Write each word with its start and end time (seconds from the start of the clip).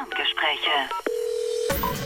Ferngespräche. 0.00 0.70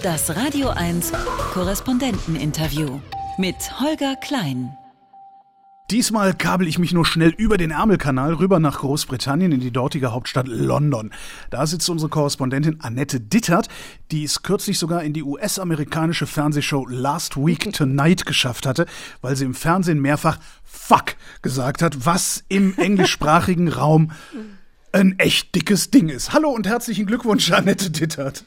Das 0.03 0.35
Radio 0.35 0.71
1 0.71 1.13
Korrespondenteninterview 1.53 3.01
mit 3.39 3.57
Holger 3.79 4.17
Klein. 4.17 4.77
Diesmal 5.91 6.35
kabel 6.35 6.67
ich 6.67 6.79
mich 6.79 6.93
nur 6.93 7.07
schnell 7.07 7.31
über 7.37 7.57
den 7.57 7.71
Ärmelkanal 7.71 8.35
rüber 8.35 8.59
nach 8.59 8.79
Großbritannien 8.79 9.53
in 9.53 9.61
die 9.61 9.71
dortige 9.71 10.13
Hauptstadt 10.13 10.49
London. 10.49 11.13
Da 11.51 11.67
sitzt 11.67 11.89
unsere 11.89 12.09
Korrespondentin 12.09 12.81
Annette 12.81 13.21
Dittert, 13.21 13.69
die 14.11 14.25
es 14.25 14.43
kürzlich 14.43 14.79
sogar 14.79 15.05
in 15.05 15.13
die 15.13 15.23
US-amerikanische 15.23 16.27
Fernsehshow 16.27 16.87
Last 16.89 17.37
Week 17.37 17.73
Tonight 17.73 18.27
geschafft 18.27 18.67
hatte, 18.67 18.87
weil 19.21 19.37
sie 19.37 19.45
im 19.45 19.55
Fernsehen 19.55 20.01
mehrfach 20.01 20.39
Fuck 20.65 21.15
gesagt 21.43 21.81
hat, 21.81 22.07
was 22.07 22.45
im 22.49 22.77
englischsprachigen 22.77 23.69
Raum 23.69 24.11
ein 24.95 25.19
echt 25.19 25.55
dickes 25.55 25.91
Ding 25.91 26.09
ist. 26.09 26.33
Hallo 26.33 26.51
und 26.51 26.67
herzlichen 26.67 27.07
Glückwunsch, 27.07 27.51
Annette 27.51 27.91
Dittert. 27.91 28.45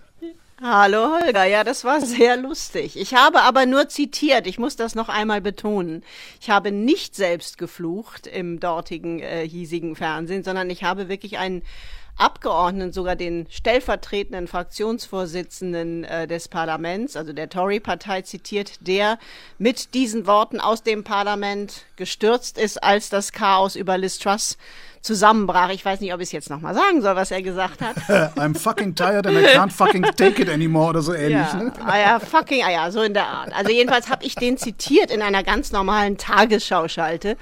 Hallo 0.61 1.19
Holger, 1.19 1.45
ja, 1.45 1.63
das 1.63 1.83
war 1.83 2.01
sehr 2.01 2.35
lustig. 2.37 2.97
Ich 2.97 3.13
habe 3.13 3.41
aber 3.41 3.67
nur 3.67 3.89
zitiert, 3.89 4.47
ich 4.47 4.57
muss 4.57 4.75
das 4.75 4.95
noch 4.95 5.09
einmal 5.09 5.41
betonen. 5.41 6.03
Ich 6.41 6.49
habe 6.49 6.71
nicht 6.71 7.15
selbst 7.15 7.59
geflucht 7.59 8.25
im 8.25 8.59
dortigen 8.59 9.19
äh, 9.19 9.47
hiesigen 9.47 9.95
Fernsehen, 9.95 10.43
sondern 10.43 10.69
ich 10.71 10.83
habe 10.83 11.09
wirklich 11.09 11.37
einen 11.37 11.61
Abgeordneten, 12.15 12.91
sogar 12.91 13.15
den 13.15 13.45
stellvertretenden 13.51 14.47
Fraktionsvorsitzenden 14.47 16.03
äh, 16.05 16.27
des 16.27 16.47
Parlaments, 16.47 17.15
also 17.15 17.33
der 17.33 17.49
Tory-Partei 17.49 18.23
zitiert, 18.23 18.71
der 18.79 19.19
mit 19.59 19.93
diesen 19.93 20.25
Worten 20.25 20.59
aus 20.59 20.81
dem 20.81 21.03
Parlament 21.03 21.83
gestürzt 21.97 22.57
ist, 22.57 22.81
als 22.81 23.09
das 23.09 23.33
Chaos 23.33 23.75
über 23.75 23.99
Liz 23.99 24.17
Truss 24.17 24.57
zusammenbrach. 25.01 25.69
Ich 25.69 25.83
weiß 25.83 26.01
nicht, 26.01 26.13
ob 26.13 26.19
ich 26.19 26.27
es 26.27 26.31
jetzt 26.31 26.49
nochmal 26.49 26.73
sagen 26.73 27.01
soll, 27.01 27.15
was 27.15 27.31
er 27.31 27.41
gesagt 27.41 27.81
hat. 27.81 27.97
I'm 28.37 28.57
fucking 28.57 28.95
tired 28.95 29.27
and 29.27 29.37
I 29.37 29.43
can't 29.43 29.71
fucking 29.71 30.03
take 30.03 30.41
it 30.41 30.49
anymore 30.49 30.89
oder 30.89 31.01
so 31.01 31.13
ähnlich. 31.13 31.31
Ja, 31.31 31.53
ne? 31.55 31.73
ah 31.85 31.97
ja 31.97 32.19
fucking, 32.19 32.63
ah 32.63 32.71
ja, 32.71 32.91
so 32.91 33.01
in 33.01 33.13
der 33.13 33.27
Art. 33.27 33.53
Also 33.53 33.71
jedenfalls 33.71 34.09
habe 34.09 34.25
ich 34.25 34.35
den 34.35 34.57
zitiert 34.57 35.11
in 35.11 35.21
einer 35.21 35.43
ganz 35.43 35.71
normalen 35.71 36.17
Tagesschauschalte. 36.17 37.37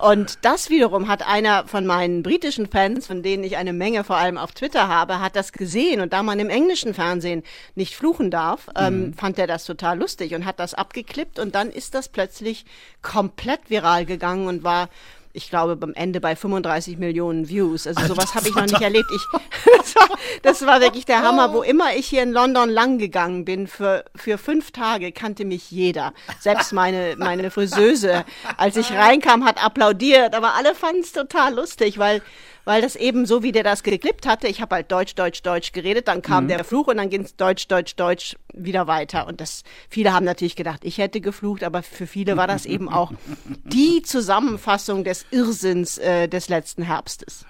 Und 0.00 0.38
das 0.42 0.70
wiederum 0.70 1.08
hat 1.08 1.26
einer 1.26 1.66
von 1.66 1.86
meinen 1.86 2.22
britischen 2.22 2.66
Fans, 2.66 3.06
von 3.06 3.22
denen 3.22 3.44
ich 3.44 3.56
eine 3.56 3.72
Menge 3.72 4.04
vor 4.04 4.16
allem 4.16 4.38
auf 4.38 4.52
Twitter 4.52 4.88
habe, 4.88 5.20
hat 5.20 5.36
das 5.36 5.52
gesehen. 5.52 6.00
Und 6.00 6.12
da 6.12 6.22
man 6.22 6.38
im 6.38 6.50
englischen 6.50 6.94
Fernsehen 6.94 7.42
nicht 7.74 7.94
fluchen 7.94 8.30
darf, 8.30 8.68
ähm, 8.76 9.06
mhm. 9.06 9.14
fand 9.14 9.38
er 9.38 9.46
das 9.46 9.64
total 9.64 9.98
lustig 9.98 10.34
und 10.34 10.44
hat 10.44 10.58
das 10.58 10.74
abgeklippt. 10.74 11.38
Und 11.38 11.54
dann 11.54 11.70
ist 11.70 11.94
das 11.94 12.08
plötzlich 12.08 12.64
komplett 13.02 13.70
viral 13.70 14.04
gegangen 14.04 14.46
und 14.46 14.64
war 14.64 14.88
ich 15.36 15.50
glaube, 15.50 15.76
am 15.82 15.92
Ende 15.94 16.20
bei 16.20 16.36
35 16.36 16.96
Millionen 16.96 17.48
Views. 17.48 17.88
Also 17.88 18.06
sowas 18.06 18.36
habe 18.36 18.48
ich 18.48 18.54
noch 18.54 18.62
nicht 18.62 18.80
erlebt. 18.80 19.10
Ich, 19.12 19.40
das, 19.78 19.96
war, 19.96 20.08
das 20.42 20.66
war 20.66 20.80
wirklich 20.80 21.06
der 21.06 21.22
Hammer. 21.22 21.52
Wo 21.52 21.62
immer 21.62 21.94
ich 21.96 22.06
hier 22.06 22.22
in 22.22 22.30
London 22.30 22.70
lang 22.70 22.98
gegangen 22.98 23.44
bin, 23.44 23.66
für, 23.66 24.04
für 24.14 24.38
fünf 24.38 24.70
Tage 24.70 25.10
kannte 25.10 25.44
mich 25.44 25.72
jeder. 25.72 26.14
Selbst 26.38 26.72
meine, 26.72 27.16
meine 27.18 27.50
Friseuse, 27.50 28.24
als 28.56 28.76
ich 28.76 28.92
reinkam, 28.96 29.44
hat 29.44 29.62
applaudiert. 29.62 30.36
Aber 30.36 30.54
alle 30.54 30.72
fanden 30.72 31.00
es 31.00 31.12
total 31.12 31.54
lustig, 31.54 31.98
weil 31.98 32.22
weil 32.64 32.82
das 32.82 32.96
eben 32.96 33.26
so, 33.26 33.42
wie 33.42 33.52
der 33.52 33.62
das 33.62 33.82
geklippt 33.82 34.26
hatte, 34.26 34.48
ich 34.48 34.60
habe 34.60 34.76
halt 34.76 34.90
Deutsch, 34.90 35.14
Deutsch, 35.14 35.42
Deutsch 35.42 35.72
geredet, 35.72 36.08
dann 36.08 36.22
kam 36.22 36.44
mhm. 36.44 36.48
der 36.48 36.64
Fluch 36.64 36.86
und 36.86 36.96
dann 36.96 37.10
ging 37.10 37.22
es 37.22 37.36
Deutsch, 37.36 37.66
Deutsch, 37.68 37.96
Deutsch 37.96 38.36
wieder 38.52 38.86
weiter. 38.86 39.26
Und 39.26 39.40
das, 39.40 39.62
viele 39.88 40.12
haben 40.12 40.24
natürlich 40.24 40.56
gedacht, 40.56 40.80
ich 40.84 40.98
hätte 40.98 41.20
geflucht, 41.20 41.64
aber 41.64 41.82
für 41.82 42.06
viele 42.06 42.36
war 42.36 42.46
das 42.46 42.66
eben 42.66 42.88
auch 42.88 43.12
die 43.64 44.02
Zusammenfassung 44.02 45.04
des 45.04 45.26
Irrsinns 45.30 45.98
äh, 45.98 46.28
des 46.28 46.48
letzten 46.48 46.82
Herbstes. 46.82 47.44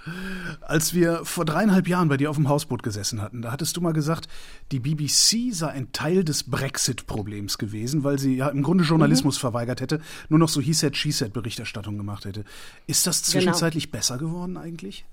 Als 0.62 0.94
wir 0.94 1.24
vor 1.24 1.44
dreieinhalb 1.44 1.88
Jahren 1.88 2.08
bei 2.08 2.16
dir 2.16 2.30
auf 2.30 2.36
dem 2.36 2.48
Hausboot 2.48 2.82
gesessen 2.82 3.20
hatten, 3.20 3.42
da 3.42 3.52
hattest 3.52 3.76
du 3.76 3.80
mal 3.80 3.92
gesagt, 3.92 4.28
die 4.72 4.80
BBC 4.80 5.52
sei 5.54 5.68
ein 5.68 5.92
Teil 5.92 6.24
des 6.24 6.44
Brexit-Problems 6.44 7.58
gewesen, 7.58 8.04
weil 8.04 8.18
sie 8.18 8.36
ja 8.36 8.48
im 8.48 8.62
Grunde 8.62 8.84
Journalismus 8.84 9.36
mhm. 9.36 9.40
verweigert 9.40 9.80
hätte, 9.80 10.00
nur 10.28 10.38
noch 10.38 10.48
so 10.48 10.60
He 10.60 10.72
said, 10.72 10.96
She 10.96 11.12
said 11.12 11.32
Berichterstattung 11.32 11.98
gemacht 11.98 12.24
hätte. 12.24 12.44
Ist 12.86 13.06
das 13.06 13.22
genau. 13.22 13.32
zwischenzeitlich 13.32 13.91
genau. 13.91 13.98
besser 13.98 14.19
geworden 14.19 14.56
eigentlich? 14.56 15.03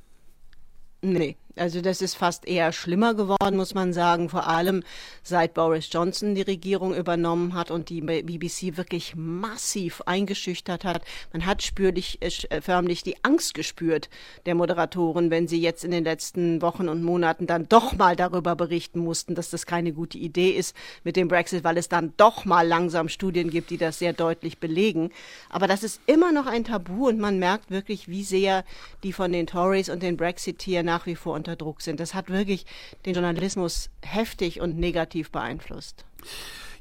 Nee, 1.01 1.35
also 1.55 1.81
das 1.81 2.01
ist 2.01 2.15
fast 2.15 2.47
eher 2.47 2.71
schlimmer 2.71 3.13
geworden, 3.13 3.57
muss 3.57 3.73
man 3.73 3.93
sagen, 3.93 4.29
vor 4.29 4.47
allem 4.47 4.83
seit 5.23 5.53
Boris 5.53 5.89
Johnson 5.91 6.35
die 6.35 6.41
Regierung 6.41 6.95
übernommen 6.95 7.53
hat 7.53 7.71
und 7.71 7.89
die 7.89 8.01
BBC 8.01 8.77
wirklich 8.77 9.15
massiv 9.15 10.01
eingeschüchtert 10.05 10.85
hat. 10.85 11.03
Man 11.33 11.45
hat 11.45 11.63
spürlich, 11.63 12.19
äh, 12.21 12.61
förmlich 12.61 13.03
die 13.03 13.23
Angst 13.23 13.53
gespürt 13.53 14.09
der 14.45 14.55
Moderatoren, 14.55 15.29
wenn 15.29 15.47
sie 15.47 15.61
jetzt 15.61 15.83
in 15.83 15.91
den 15.91 16.03
letzten 16.03 16.61
Wochen 16.61 16.89
und 16.89 17.03
Monaten 17.03 17.47
dann 17.47 17.67
doch 17.67 17.97
mal 17.97 18.15
darüber 18.15 18.55
berichten 18.55 18.99
mussten, 18.99 19.35
dass 19.35 19.49
das 19.49 19.65
keine 19.65 19.93
gute 19.93 20.17
Idee 20.17 20.51
ist 20.51 20.75
mit 21.03 21.15
dem 21.15 21.27
Brexit, 21.27 21.63
weil 21.63 21.77
es 21.77 21.89
dann 21.89 22.13
doch 22.17 22.45
mal 22.45 22.67
langsam 22.67 23.09
Studien 23.09 23.49
gibt, 23.49 23.69
die 23.69 23.77
das 23.77 23.99
sehr 23.99 24.13
deutlich 24.13 24.59
belegen. 24.59 25.11
Aber 25.49 25.67
das 25.67 25.83
ist 25.83 26.01
immer 26.05 26.31
noch 26.31 26.45
ein 26.45 26.63
Tabu 26.63 27.07
und 27.07 27.19
man 27.19 27.39
merkt 27.39 27.71
wirklich, 27.71 28.07
wie 28.07 28.23
sehr 28.23 28.63
die 29.03 29.13
von 29.13 29.31
den 29.31 29.47
Tories 29.47 29.89
und 29.89 30.03
den 30.03 30.17
Brexiteer 30.17 30.83
nach 30.83 31.05
wie 31.05 31.15
vor 31.15 31.40
unter 31.41 31.55
Druck 31.55 31.81
sind. 31.81 31.99
Das 31.99 32.13
hat 32.13 32.29
wirklich 32.29 32.65
den 33.05 33.15
Journalismus 33.15 33.89
heftig 34.03 34.61
und 34.61 34.77
negativ 34.77 35.31
beeinflusst. 35.31 36.05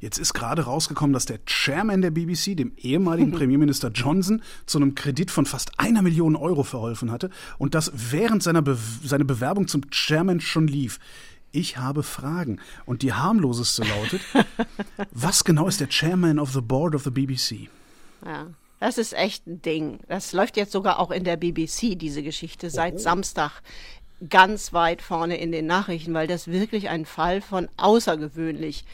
Jetzt 0.01 0.19
ist 0.19 0.35
gerade 0.35 0.63
rausgekommen, 0.63 1.13
dass 1.13 1.25
der 1.27 1.45
Chairman 1.47 2.03
der 2.03 2.11
BBC, 2.11 2.57
dem 2.57 2.73
ehemaligen 2.77 3.33
Premierminister 3.37 3.89
Johnson, 3.89 4.43
zu 4.67 4.79
einem 4.79 4.95
Kredit 4.95 5.31
von 5.31 5.47
fast 5.47 5.79
einer 5.79 6.03
Million 6.03 6.37
Euro 6.37 6.63
verholfen 6.63 7.11
hatte 7.11 7.31
und 7.59 7.75
das 7.75 7.91
während 7.95 8.43
seiner 8.43 8.63
Be 8.63 8.77
seine 9.03 9.25
Bewerbung 9.25 9.67
zum 9.67 9.91
Chairman 9.91 10.41
schon 10.41 10.67
lief. 10.67 10.99
Ich 11.53 11.79
habe 11.79 12.03
Fragen 12.03 12.61
und 12.87 13.03
die 13.03 13.13
harmloseste 13.13 13.83
lautet, 13.83 14.21
was 15.11 15.45
genau 15.45 15.69
ist 15.69 15.81
der 15.81 15.89
Chairman 15.89 16.39
of 16.39 16.53
the 16.53 16.61
Board 16.61 16.95
of 16.95 17.05
the 17.05 17.11
BBC? 17.11 17.69
Ja. 18.25 18.47
Das 18.81 18.97
ist 18.97 19.13
echt 19.13 19.47
ein 19.47 19.61
Ding. 19.61 20.01
Das 20.09 20.33
läuft 20.33 20.57
jetzt 20.57 20.73
sogar 20.73 20.99
auch 20.99 21.11
in 21.11 21.23
der 21.23 21.37
BBC, 21.37 21.99
diese 21.99 22.23
Geschichte, 22.23 22.71
seit 22.71 22.95
oh. 22.95 22.99
Samstag 22.99 23.61
ganz 24.29 24.73
weit 24.73 25.03
vorne 25.03 25.39
in 25.39 25.53
den 25.53 25.67
Nachrichten, 25.67 26.15
weil 26.15 26.27
das 26.27 26.49
wirklich 26.49 26.89
ein 26.89 27.07
Fall 27.07 27.41
von 27.41 27.69
außergewöhnlich 27.77 28.85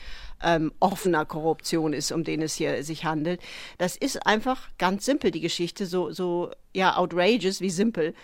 ähm, 0.43 0.73
offener 0.81 1.25
Korruption 1.25 1.93
ist, 1.93 2.13
um 2.13 2.25
den 2.25 2.43
es 2.43 2.55
hier 2.55 2.85
sich 2.85 3.05
handelt. 3.05 3.41
Das 3.79 3.97
ist 3.97 4.27
einfach 4.27 4.69
ganz 4.79 5.05
simpel, 5.05 5.31
die 5.31 5.41
Geschichte, 5.41 5.87
so, 5.87 6.13
so 6.13 6.51
ja, 6.75 6.97
outrageous 6.97 7.61
wie 7.61 7.71
simpel 7.71 8.15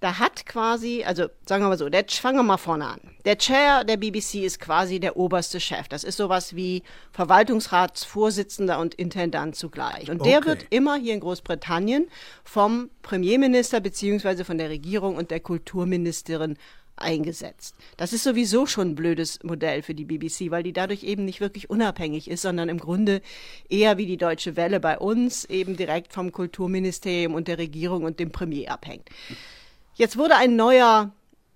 da 0.00 0.18
hat 0.18 0.46
quasi, 0.46 1.02
also 1.04 1.26
sagen 1.46 1.64
wir 1.64 1.68
mal 1.68 1.78
so, 1.78 1.88
der, 1.88 2.04
fangen 2.08 2.38
wir 2.38 2.42
mal 2.44 2.56
vorne 2.56 2.86
an. 2.86 3.00
Der 3.24 3.36
Chair 3.36 3.84
der 3.84 3.96
BBC 3.96 4.44
ist 4.44 4.60
quasi 4.60 5.00
der 5.00 5.16
oberste 5.16 5.58
Chef. 5.58 5.88
Das 5.88 6.04
ist 6.04 6.16
sowas 6.16 6.54
wie 6.54 6.82
Verwaltungsratsvorsitzender 7.10 8.78
und 8.78 8.94
Intendant 8.94 9.56
zugleich. 9.56 10.10
Und 10.10 10.24
der 10.24 10.38
okay. 10.38 10.46
wird 10.46 10.66
immer 10.70 10.96
hier 10.96 11.14
in 11.14 11.20
Großbritannien 11.20 12.08
vom 12.44 12.90
Premierminister 13.02 13.80
beziehungsweise 13.80 14.44
von 14.44 14.58
der 14.58 14.70
Regierung 14.70 15.16
und 15.16 15.32
der 15.32 15.40
Kulturministerin 15.40 16.56
eingesetzt. 17.00 17.74
Das 17.96 18.12
ist 18.12 18.24
sowieso 18.24 18.66
schon 18.66 18.90
ein 18.90 18.94
blödes 18.94 19.42
Modell 19.42 19.82
für 19.82 19.94
die 19.94 20.04
BBC, 20.04 20.50
weil 20.50 20.62
die 20.62 20.72
dadurch 20.72 21.02
eben 21.02 21.24
nicht 21.24 21.40
wirklich 21.40 21.70
unabhängig 21.70 22.30
ist, 22.30 22.42
sondern 22.42 22.68
im 22.68 22.78
Grunde 22.78 23.20
eher 23.68 23.98
wie 23.98 24.06
die 24.06 24.16
Deutsche 24.16 24.56
Welle 24.56 24.80
bei 24.80 24.98
uns 24.98 25.44
eben 25.44 25.76
direkt 25.76 26.12
vom 26.12 26.32
Kulturministerium 26.32 27.34
und 27.34 27.48
der 27.48 27.58
Regierung 27.58 28.04
und 28.04 28.20
dem 28.20 28.30
Premier 28.30 28.70
abhängt. 28.70 29.08
Jetzt 29.98 30.16
wurde 30.16 30.36
ein 30.36 30.54
neuer 30.54 31.10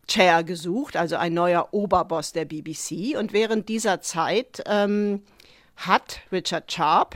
Chair 0.09 0.43
gesucht, 0.43 0.97
also 0.97 1.15
ein 1.15 1.33
neuer 1.33 1.69
Oberboss 1.71 2.33
der 2.33 2.45
BBC. 2.45 3.17
Und 3.17 3.33
während 3.33 3.69
dieser 3.69 4.01
Zeit 4.01 4.65
ähm, 4.67 5.23
hat 5.77 6.19
Richard 6.33 6.71
Sharp, 6.71 7.15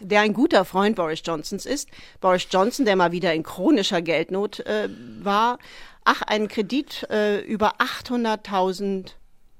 der 0.00 0.22
ein 0.22 0.32
guter 0.32 0.64
Freund 0.64 0.96
Boris 0.96 1.20
Johnsons 1.22 1.66
ist, 1.66 1.90
Boris 2.22 2.46
Johnson, 2.50 2.86
der 2.86 2.96
mal 2.96 3.12
wieder 3.12 3.34
in 3.34 3.42
chronischer 3.42 4.00
Geldnot 4.00 4.60
äh, 4.60 4.88
war, 5.20 5.58
ach, 6.04 6.22
einen 6.22 6.48
Kredit 6.48 7.06
äh, 7.10 7.40
über 7.40 7.74
800.000 7.76 9.10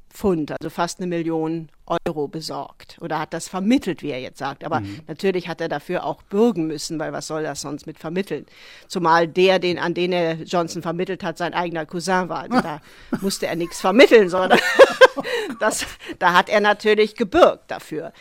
Pfund, 0.08 0.52
also 0.52 0.70
fast 0.70 0.98
eine 0.98 1.06
Million 1.06 1.68
Euro 2.06 2.28
besorgt 2.28 2.98
oder 3.00 3.18
hat 3.18 3.32
das 3.32 3.48
vermittelt, 3.48 4.02
wie 4.02 4.10
er 4.10 4.20
jetzt 4.20 4.38
sagt. 4.38 4.64
Aber 4.64 4.80
mhm. 4.80 5.00
natürlich 5.06 5.48
hat 5.48 5.60
er 5.60 5.68
dafür 5.68 6.04
auch 6.04 6.22
bürgen 6.22 6.66
müssen, 6.66 6.98
weil 6.98 7.12
was 7.12 7.26
soll 7.26 7.42
das 7.42 7.60
sonst 7.60 7.86
mit 7.86 7.98
vermitteln? 7.98 8.46
Zumal 8.88 9.28
der, 9.28 9.58
den, 9.58 9.78
an 9.78 9.94
den 9.94 10.12
er 10.12 10.34
Johnson 10.42 10.82
vermittelt 10.82 11.22
hat, 11.22 11.38
sein 11.38 11.54
eigener 11.54 11.86
Cousin 11.86 12.28
war. 12.28 12.42
Also 12.42 12.60
da 12.60 12.80
musste 13.20 13.46
er 13.46 13.56
nichts 13.56 13.80
vermitteln, 13.80 14.28
sondern 14.28 14.58
das, 15.60 15.86
da 16.18 16.32
hat 16.32 16.48
er 16.48 16.60
natürlich 16.60 17.14
gebürgt 17.14 17.70
dafür. 17.70 18.12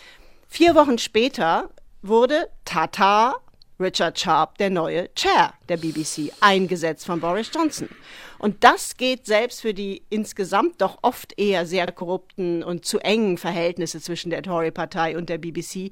Vier 0.48 0.76
Wochen 0.76 0.98
später 0.98 1.70
wurde 2.02 2.50
Tata 2.64 3.36
Richard 3.80 4.20
Sharp 4.20 4.58
der 4.58 4.70
neue 4.70 5.14
Chair 5.14 5.54
der 5.70 5.78
BBC, 5.78 6.32
eingesetzt 6.42 7.06
von 7.06 7.20
Boris 7.20 7.52
Johnson. 7.54 7.90
Und 8.40 8.64
das 8.64 8.98
geht 8.98 9.26
selbst 9.26 9.62
für 9.62 9.74
die 9.74 10.04
insgesamt 10.10 10.82
doch 10.82 11.00
oft 11.02 11.40
eher 11.40 11.66
sehr 11.66 11.92
korrupten 11.92 12.64
und 12.64 12.86
zu 12.86 13.00
engen 13.00 13.38
Verhältnisse 13.38 14.02
zwischen 14.02 14.30
der 14.30 14.44
Tory-Partei 14.44 15.18
und 15.18 15.30
der 15.30 15.38
BBC 15.38 15.92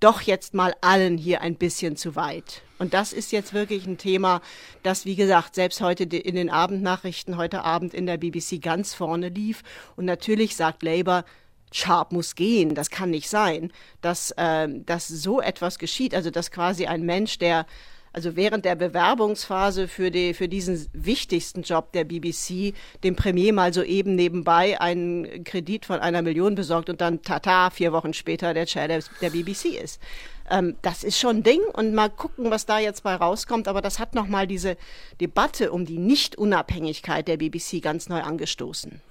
doch 0.00 0.20
jetzt 0.20 0.52
mal 0.52 0.74
allen 0.82 1.16
hier 1.16 1.40
ein 1.40 1.54
bisschen 1.54 1.96
zu 1.96 2.16
weit. 2.16 2.62
Und 2.78 2.92
das 2.92 3.14
ist 3.14 3.32
jetzt 3.32 3.54
wirklich 3.54 3.86
ein 3.86 3.96
Thema, 3.96 4.42
das, 4.82 5.06
wie 5.06 5.16
gesagt, 5.16 5.54
selbst 5.54 5.80
heute 5.80 6.04
in 6.04 6.34
den 6.34 6.50
Abendnachrichten 6.50 7.38
heute 7.38 7.64
Abend 7.64 7.94
in 7.94 8.04
der 8.04 8.18
BBC 8.18 8.60
ganz 8.60 8.92
vorne 8.92 9.30
lief. 9.30 9.62
Und 9.96 10.04
natürlich 10.04 10.54
sagt 10.56 10.82
Labour, 10.82 11.24
Sharp 11.72 12.12
muss 12.12 12.34
gehen. 12.34 12.74
Das 12.74 12.90
kann 12.90 13.10
nicht 13.10 13.28
sein, 13.28 13.72
dass, 14.02 14.30
äh, 14.32 14.68
dass 14.68 15.08
so 15.08 15.40
etwas 15.40 15.78
geschieht. 15.78 16.14
Also 16.14 16.30
dass 16.30 16.50
quasi 16.50 16.86
ein 16.86 17.02
Mensch, 17.02 17.38
der 17.38 17.66
also 18.16 18.34
während 18.34 18.64
der 18.64 18.76
Bewerbungsphase 18.76 19.88
für, 19.88 20.10
die, 20.10 20.32
für 20.32 20.48
diesen 20.48 20.86
wichtigsten 20.94 21.60
Job 21.60 21.92
der 21.92 22.04
BBC 22.04 22.72
dem 23.04 23.14
Premier 23.14 23.52
mal 23.52 23.74
so 23.74 23.82
eben 23.82 24.14
nebenbei 24.14 24.80
einen 24.80 25.44
Kredit 25.44 25.84
von 25.84 26.00
einer 26.00 26.22
Million 26.22 26.54
besorgt 26.54 26.88
und 26.88 27.02
dann 27.02 27.20
tata, 27.20 27.68
vier 27.68 27.92
Wochen 27.92 28.14
später 28.14 28.54
der 28.54 28.64
Chair 28.64 28.88
der, 28.88 29.02
der 29.20 29.28
BBC 29.28 29.66
ist. 29.66 30.00
Ähm, 30.48 30.76
das 30.80 31.04
ist 31.04 31.18
schon 31.18 31.36
ein 31.36 31.42
Ding 31.42 31.60
und 31.74 31.92
mal 31.92 32.08
gucken, 32.08 32.50
was 32.50 32.64
da 32.64 32.78
jetzt 32.78 33.02
bei 33.02 33.14
rauskommt. 33.14 33.68
Aber 33.68 33.82
das 33.82 33.98
hat 33.98 34.14
nochmal 34.14 34.46
diese 34.46 34.78
Debatte 35.20 35.70
um 35.70 35.84
die 35.84 35.98
Nichtunabhängigkeit 35.98 37.28
der 37.28 37.36
BBC 37.36 37.82
ganz 37.82 38.08
neu 38.08 38.22
angestoßen. 38.22 39.02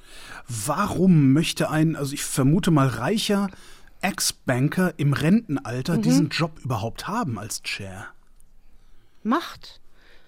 Warum 0.48 1.32
möchte 1.32 1.70
ein, 1.70 1.96
also 1.96 2.12
ich 2.14 2.24
vermute 2.24 2.72
mal 2.72 2.88
reicher 2.88 3.50
Ex-Banker 4.02 4.96
im 4.98 5.14
Rentenalter 5.14 5.98
mhm. 5.98 6.02
diesen 6.02 6.30
Job 6.30 6.60
überhaupt 6.64 7.08
haben 7.08 7.38
als 7.38 7.62
Chair? 7.62 8.15
Macht. 9.26 9.82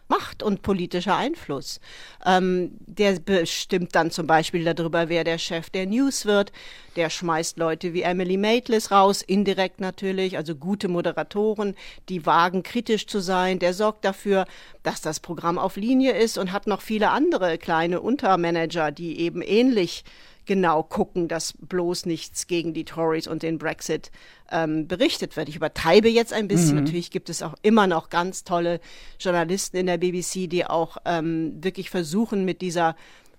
Macht 0.09 0.41
und 0.41 0.61
politischer 0.61 1.17
Einfluss. 1.17 1.81
Ähm, 2.25 2.71
der 2.79 3.19
bestimmt 3.19 3.94
dann 3.94 4.09
zum 4.09 4.25
Beispiel 4.25 4.63
darüber, 4.63 5.09
wer 5.09 5.25
der 5.25 5.38
Chef 5.38 5.69
der 5.69 5.85
News 5.85 6.25
wird. 6.25 6.53
Der 6.95 7.09
schmeißt 7.09 7.57
Leute 7.57 7.94
wie 7.94 8.03
Emily 8.03 8.38
Maitlis 8.38 8.89
raus, 8.89 9.21
indirekt 9.21 9.81
natürlich, 9.81 10.38
also 10.38 10.55
gute 10.55 10.88
Moderatoren, 10.88 11.75
die 12.07 12.25
wagen, 12.25 12.63
kritisch 12.63 13.05
zu 13.05 13.19
sein. 13.19 13.59
Der 13.59 13.73
sorgt 13.73 14.05
dafür, 14.05 14.45
dass 14.81 15.01
das 15.01 15.19
Programm 15.19 15.59
auf 15.59 15.75
Linie 15.75 16.13
ist 16.13 16.38
und 16.38 16.53
hat 16.53 16.67
noch 16.67 16.81
viele 16.81 17.09
andere 17.09 17.57
kleine 17.57 18.00
Untermanager, 18.00 18.91
die 18.91 19.19
eben 19.19 19.41
ähnlich 19.41 20.05
genau 20.47 20.81
gucken, 20.83 21.27
dass 21.27 21.53
bloß 21.53 22.05
nichts 22.05 22.47
gegen 22.47 22.73
die 22.73 22.85
Tories 22.85 23.27
und 23.27 23.44
den 23.44 23.57
Brexit 23.57 24.11
ähm, 24.51 24.88
berichtet 24.88 25.38
wird. 25.38 25.49
Ich 25.49 25.55
übertreibe 25.55 26.09
jetzt 26.09 26.33
ein 26.33 26.47
bisschen. 26.47 26.77
Mhm. 26.77 26.83
Natürlich 26.85 27.11
gibt 27.11 27.29
es 27.29 27.44
auch 27.44 27.53
immer 27.61 27.85
noch 27.85 28.09
ganz 28.09 28.44
tolle 28.44 28.79
Journalisten 29.19 29.77
in 29.77 29.85
der 29.85 29.97
BBC, 29.97 30.49
die 30.49 30.65
auch 30.65 30.97
ähm, 31.05 31.63
wirklich 31.63 31.89
versuchen, 31.89 32.45
mit 32.45 32.61
dieser 32.61 32.95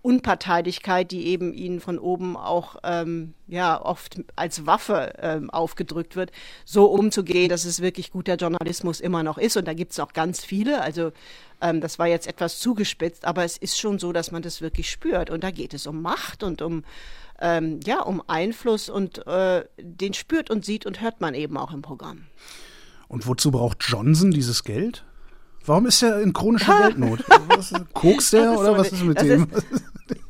Unparteilichkeit, 0.08 1.10
die 1.10 1.26
eben 1.26 1.52
ihnen 1.52 1.80
von 1.80 1.98
oben 1.98 2.34
auch 2.34 2.76
ähm, 2.82 3.34
ja 3.46 3.78
oft 3.78 4.22
als 4.36 4.64
Waffe 4.64 5.12
ähm, 5.18 5.50
aufgedrückt 5.50 6.16
wird, 6.16 6.32
so 6.64 6.86
umzugehen, 6.86 7.50
dass 7.50 7.66
es 7.66 7.82
wirklich 7.82 8.10
guter 8.10 8.36
Journalismus 8.36 9.00
immer 9.00 9.22
noch 9.22 9.36
ist. 9.36 9.58
Und 9.58 9.68
da 9.68 9.74
gibt 9.74 9.92
es 9.92 10.00
auch 10.00 10.14
ganz 10.14 10.42
viele. 10.42 10.80
Also 10.80 11.12
ähm, 11.60 11.82
das 11.82 11.98
war 11.98 12.06
jetzt 12.06 12.26
etwas 12.26 12.58
zugespitzt, 12.58 13.26
aber 13.26 13.44
es 13.44 13.58
ist 13.58 13.78
schon 13.78 13.98
so, 13.98 14.14
dass 14.14 14.32
man 14.32 14.40
das 14.40 14.62
wirklich 14.62 14.88
spürt. 14.88 15.28
Und 15.28 15.44
da 15.44 15.50
geht 15.50 15.74
es 15.74 15.86
um 15.86 16.00
Macht 16.00 16.42
und 16.42 16.62
um 16.62 16.84
ähm, 17.38 17.80
ja 17.84 18.00
um 18.00 18.22
Einfluss 18.26 18.88
und 18.88 19.26
äh, 19.26 19.66
den 19.78 20.14
spürt 20.14 20.48
und 20.48 20.64
sieht 20.64 20.86
und 20.86 21.02
hört 21.02 21.20
man 21.20 21.34
eben 21.34 21.58
auch 21.58 21.74
im 21.74 21.82
Programm. 21.82 22.28
Und 23.08 23.26
wozu 23.26 23.50
braucht 23.50 23.82
Johnson 23.82 24.30
dieses 24.30 24.64
Geld? 24.64 25.04
Warum 25.68 25.86
ist 25.86 26.02
er 26.02 26.20
in 26.20 26.32
chronischer 26.32 26.78
Geldnot? 26.82 27.20
Kokst 27.92 28.32
er 28.32 28.58
oder 28.58 28.72
so 28.72 28.78
was 28.78 28.92
ist 28.92 29.04
mit 29.04 29.20
dem? 29.20 29.48
Ist, 29.52 29.66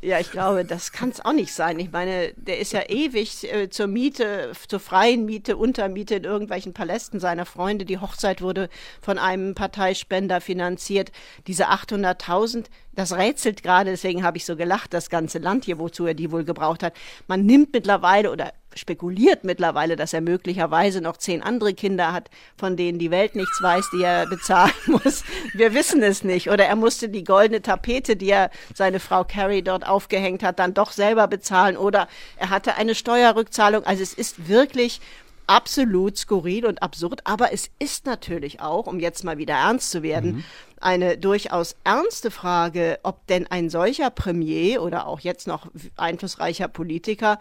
ja, 0.01 0.19
ich 0.19 0.31
glaube, 0.33 0.65
das 0.65 0.91
kann 0.91 1.11
es 1.11 1.25
auch 1.25 1.33
nicht 1.33 1.53
sein. 1.53 1.79
Ich 1.79 1.93
meine, 1.93 2.33
der 2.37 2.59
ist 2.59 2.73
ja 2.73 2.83
ewig 2.89 3.53
äh, 3.53 3.69
zur 3.69 3.87
Miete, 3.87 4.53
zur 4.67 4.81
freien 4.81 5.25
Miete, 5.25 5.57
Untermiete 5.57 6.17
in 6.17 6.25
irgendwelchen 6.25 6.73
Palästen 6.73 7.21
seiner 7.21 7.47
Freunde. 7.47 7.85
Die 7.85 7.99
Hochzeit 7.99 8.43
wurde 8.43 8.69
von 9.01 9.19
einem 9.19 9.55
Parteispender 9.55 10.41
finanziert. 10.41 11.13
Diese 11.47 11.69
800.000, 11.69 12.65
das 12.95 13.17
rätselt 13.17 13.63
gerade, 13.63 13.91
deswegen 13.91 14.25
habe 14.25 14.39
ich 14.39 14.45
so 14.45 14.57
gelacht, 14.57 14.93
das 14.93 15.11
ganze 15.11 15.39
Land 15.39 15.65
hier, 15.65 15.79
wozu 15.79 16.07
er 16.07 16.15
die 16.15 16.33
wohl 16.33 16.45
gebraucht 16.45 16.83
hat. 16.83 16.95
Man 17.29 17.47
nimmt 17.47 17.73
mittlerweile 17.73 18.33
oder 18.33 18.53
spekuliert 18.75 19.45
mittlerweile, 19.45 19.97
dass 19.97 20.13
er 20.13 20.21
möglicherweise 20.21 21.01
noch 21.01 21.17
zehn 21.17 21.43
andere 21.43 21.75
Kinder 21.75 22.13
hat, 22.13 22.31
von 22.57 22.77
denen 22.77 22.99
die 22.99 23.11
Welt 23.11 23.35
nichts 23.35 23.61
weiß, 23.61 23.91
die 23.93 24.03
er 24.03 24.27
bezahlen 24.27 24.73
muss. 24.87 25.25
Wir 25.55 25.75
wissen 25.75 26.03
es 26.03 26.25
nicht. 26.25 26.51
Oder 26.51 26.67
er 26.67 26.77
musste 26.77 27.09
die 27.09 27.25
goldene 27.25 27.63
Tapete, 27.63 28.17
die 28.17 28.31
er 28.31 28.51
seine 28.75 29.01
Frau 29.01 29.25
Carrie 29.25 29.63
dort 29.63 29.87
aufgehängt 29.87 30.43
hat, 30.43 30.59
dann 30.59 30.75
doch 30.75 30.93
selber 30.93 31.27
bezahlen. 31.29 31.77
Oder 31.77 32.09
er 32.37 32.51
hatte 32.51 32.77
eine 32.77 32.95
Steuerrückzahlung. 32.95 33.85
Also 33.85 34.03
es 34.03 34.15
ist 34.15 34.49
wirklich 34.49 35.01
absolut 35.49 36.19
skurril 36.19 36.67
und 36.67 36.83
absurd, 36.83 37.23
aber 37.25 37.53
es 37.53 37.71
ist 37.79 38.07
natürlich 38.07 38.61
auch, 38.61 38.87
um 38.87 39.01
jetzt 39.01 39.25
mal 39.25 39.39
wieder 39.39 39.55
ernst 39.55 39.91
zu 39.91 40.03
werden, 40.03 40.37
mhm. 40.37 40.45
eine 40.81 41.17
durchaus 41.17 41.75
ernste 41.85 42.31
Frage, 42.31 43.01
ob 43.03 43.27
denn 43.27 43.47
ein 43.47 43.71
solcher 43.71 44.11
Premier 44.11 44.83
oder 44.83 45.07
auch 45.07 45.21
jetzt 45.21 45.47
noch 45.47 45.67
einflussreicher 45.97 46.69
Politiker 46.69 47.39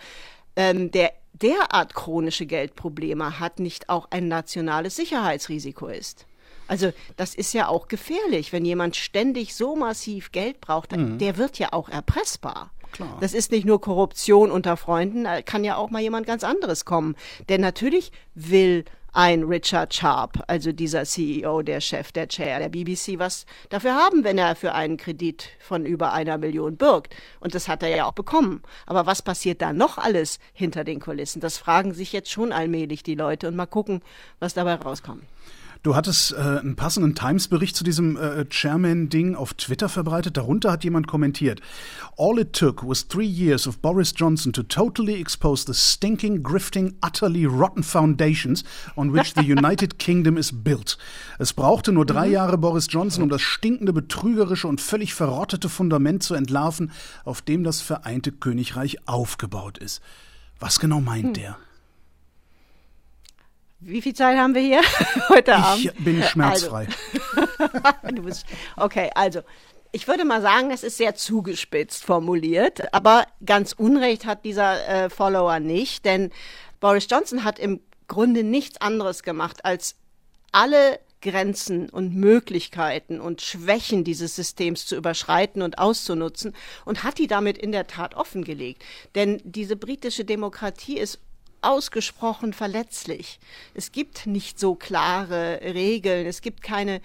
ähm, 0.57 0.91
der 0.91 1.13
derart 1.33 1.93
chronische 1.93 2.45
Geldprobleme 2.45 3.39
hat, 3.39 3.59
nicht 3.59 3.89
auch 3.89 4.07
ein 4.09 4.27
nationales 4.27 4.95
Sicherheitsrisiko 4.95 5.87
ist. 5.87 6.25
Also 6.67 6.91
das 7.15 7.33
ist 7.35 7.53
ja 7.53 7.69
auch 7.69 7.87
gefährlich, 7.87 8.51
wenn 8.51 8.65
jemand 8.65 8.97
ständig 8.97 9.55
so 9.55 9.75
massiv 9.75 10.33
Geld 10.33 10.59
braucht, 10.59 10.91
mhm. 10.91 11.17
der 11.17 11.37
wird 11.37 11.59
ja 11.59 11.71
auch 11.71 11.87
erpressbar. 11.87 12.71
Klar. 12.91 13.17
Das 13.21 13.33
ist 13.33 13.51
nicht 13.51 13.65
nur 13.65 13.79
Korruption 13.79 14.51
unter 14.51 14.75
Freunden, 14.75 15.25
da 15.25 15.41
kann 15.41 15.63
ja 15.63 15.77
auch 15.77 15.89
mal 15.89 16.01
jemand 16.01 16.25
ganz 16.25 16.43
anderes 16.43 16.83
kommen. 16.83 17.15
Denn 17.47 17.61
natürlich 17.61 18.11
will 18.33 18.85
ein 19.17 19.41
Richard 19.45 19.95
Sharp, 19.95 20.43
also 20.45 20.71
dieser 20.71 21.03
CEO, 21.03 21.63
der 21.63 21.81
Chef, 21.81 22.11
der 22.11 22.27
Chair 22.27 22.59
der 22.59 22.69
BBC, 22.69 23.17
was 23.17 23.47
dafür 23.69 23.95
haben, 23.95 24.23
wenn 24.23 24.37
er 24.37 24.55
für 24.55 24.75
einen 24.75 24.97
Kredit 24.97 25.49
von 25.57 25.87
über 25.87 26.13
einer 26.13 26.37
Million 26.37 26.77
birgt. 26.77 27.15
Und 27.39 27.55
das 27.55 27.67
hat 27.67 27.81
er 27.81 27.89
ja 27.89 28.05
auch 28.05 28.11
bekommen. 28.11 28.61
Aber 28.85 29.07
was 29.07 29.23
passiert 29.23 29.63
da 29.63 29.73
noch 29.73 29.97
alles 29.97 30.37
hinter 30.53 30.83
den 30.83 30.99
Kulissen? 30.99 31.41
Das 31.41 31.57
fragen 31.57 31.95
sich 31.95 32.13
jetzt 32.13 32.29
schon 32.29 32.51
allmählich 32.51 33.01
die 33.01 33.15
Leute 33.15 33.47
und 33.47 33.55
mal 33.55 33.65
gucken, 33.65 34.03
was 34.39 34.53
dabei 34.53 34.75
rauskommt. 34.75 35.23
Du 35.83 35.95
hattest 35.95 36.33
äh, 36.33 36.35
einen 36.35 36.75
passenden 36.75 37.15
Times-Bericht 37.15 37.75
zu 37.75 37.83
diesem 37.83 38.17
äh, 38.17 38.45
Chairman-Ding 38.49 39.35
auf 39.35 39.53
Twitter 39.53 39.89
verbreitet. 39.89 40.37
Darunter 40.37 40.71
hat 40.71 40.83
jemand 40.83 41.07
kommentiert: 41.07 41.61
All 42.17 42.39
it 42.39 42.53
took 42.53 42.87
was 42.87 43.07
three 43.07 43.27
years 43.27 43.67
of 43.67 43.79
Boris 43.79 44.13
Johnson 44.15 44.53
to 44.53 44.63
totally 44.63 45.19
expose 45.19 45.65
the 45.65 45.73
stinking, 45.73 46.43
grifting, 46.43 46.95
utterly 47.05 47.45
rotten 47.45 47.83
foundations 47.83 48.63
on 48.95 49.13
which 49.13 49.33
the 49.35 49.41
United 49.41 49.99
Kingdom 49.99 50.37
is 50.37 50.51
built. 50.51 50.97
Es 51.39 51.53
brauchte 51.53 51.91
nur 51.91 52.05
drei 52.05 52.27
mhm. 52.27 52.33
Jahre 52.33 52.57
Boris 52.57 52.87
Johnson, 52.89 53.23
um 53.23 53.29
das 53.29 53.41
stinkende, 53.41 53.93
betrügerische 53.93 54.67
und 54.67 54.81
völlig 54.81 55.13
verrottete 55.13 55.69
Fundament 55.69 56.23
zu 56.23 56.33
entlarven, 56.33 56.91
auf 57.23 57.41
dem 57.41 57.63
das 57.63 57.81
Vereinte 57.81 58.31
Königreich 58.31 59.07
aufgebaut 59.07 59.77
ist. 59.77 60.01
Was 60.59 60.79
genau 60.79 61.01
meint 61.01 61.27
hm. 61.27 61.33
der? 61.33 61.57
Wie 63.79 64.01
viel 64.01 64.13
Zeit 64.13 64.37
haben 64.37 64.55
wir 64.55 64.61
hier 64.61 64.81
heute 65.29 65.55
Abend? 65.55 65.85
Ich 65.85 65.93
bin 66.03 66.23
schmerzfrei. 66.23 66.87
Also, 68.01 68.15
du 68.15 68.23
bist, 68.23 68.45
okay, 68.75 69.11
also 69.13 69.41
ich 69.91 70.07
würde 70.07 70.25
mal 70.25 70.41
sagen, 70.41 70.69
das 70.69 70.83
ist 70.83 70.97
sehr 70.97 71.15
zugespitzt 71.15 72.03
formuliert, 72.03 72.93
aber 72.93 73.25
ganz 73.45 73.73
Unrecht 73.73 74.25
hat 74.25 74.45
dieser 74.45 74.87
äh, 74.87 75.09
Follower 75.09 75.59
nicht, 75.59 76.05
denn 76.05 76.31
Boris 76.79 77.07
Johnson 77.09 77.43
hat 77.43 77.59
im 77.59 77.79
Grunde 78.07 78.43
nichts 78.43 78.81
anderes 78.81 79.23
gemacht, 79.23 79.63
als 79.63 79.95
alle 80.51 80.99
Grenzen 81.21 81.89
und 81.89 82.15
Möglichkeiten 82.15 83.19
und 83.19 83.41
Schwächen 83.41 84.03
dieses 84.03 84.35
Systems 84.35 84.85
zu 84.85 84.95
überschreiten 84.95 85.61
und 85.61 85.79
auszunutzen 85.79 86.53
und 86.85 87.03
hat 87.03 87.17
die 87.17 87.27
damit 87.27 87.57
in 87.57 87.71
der 87.71 87.87
Tat 87.87 88.15
offengelegt. 88.15 88.83
Denn 89.15 89.41
diese 89.43 89.75
britische 89.75 90.25
Demokratie 90.25 90.97
ist 90.97 91.19
ausgesprochen 91.61 92.53
verletzlich. 92.53 93.39
Es 93.73 93.91
gibt 93.91 94.27
nicht 94.27 94.59
so 94.59 94.75
klare 94.75 95.59
Regeln, 95.61 96.25
es 96.25 96.41
gibt 96.41 96.61
keine 96.61 97.01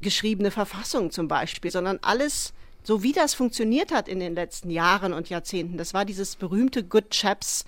geschriebene 0.00 0.50
Verfassung 0.50 1.10
zum 1.10 1.28
Beispiel, 1.28 1.70
sondern 1.70 1.98
alles, 2.02 2.52
so 2.82 3.02
wie 3.02 3.12
das 3.12 3.34
funktioniert 3.34 3.92
hat 3.92 4.08
in 4.08 4.20
den 4.20 4.34
letzten 4.34 4.70
Jahren 4.70 5.12
und 5.12 5.28
Jahrzehnten, 5.30 5.78
das 5.78 5.94
war 5.94 6.04
dieses 6.04 6.36
berühmte 6.36 6.84
Good 6.84 7.10
Chaps 7.10 7.64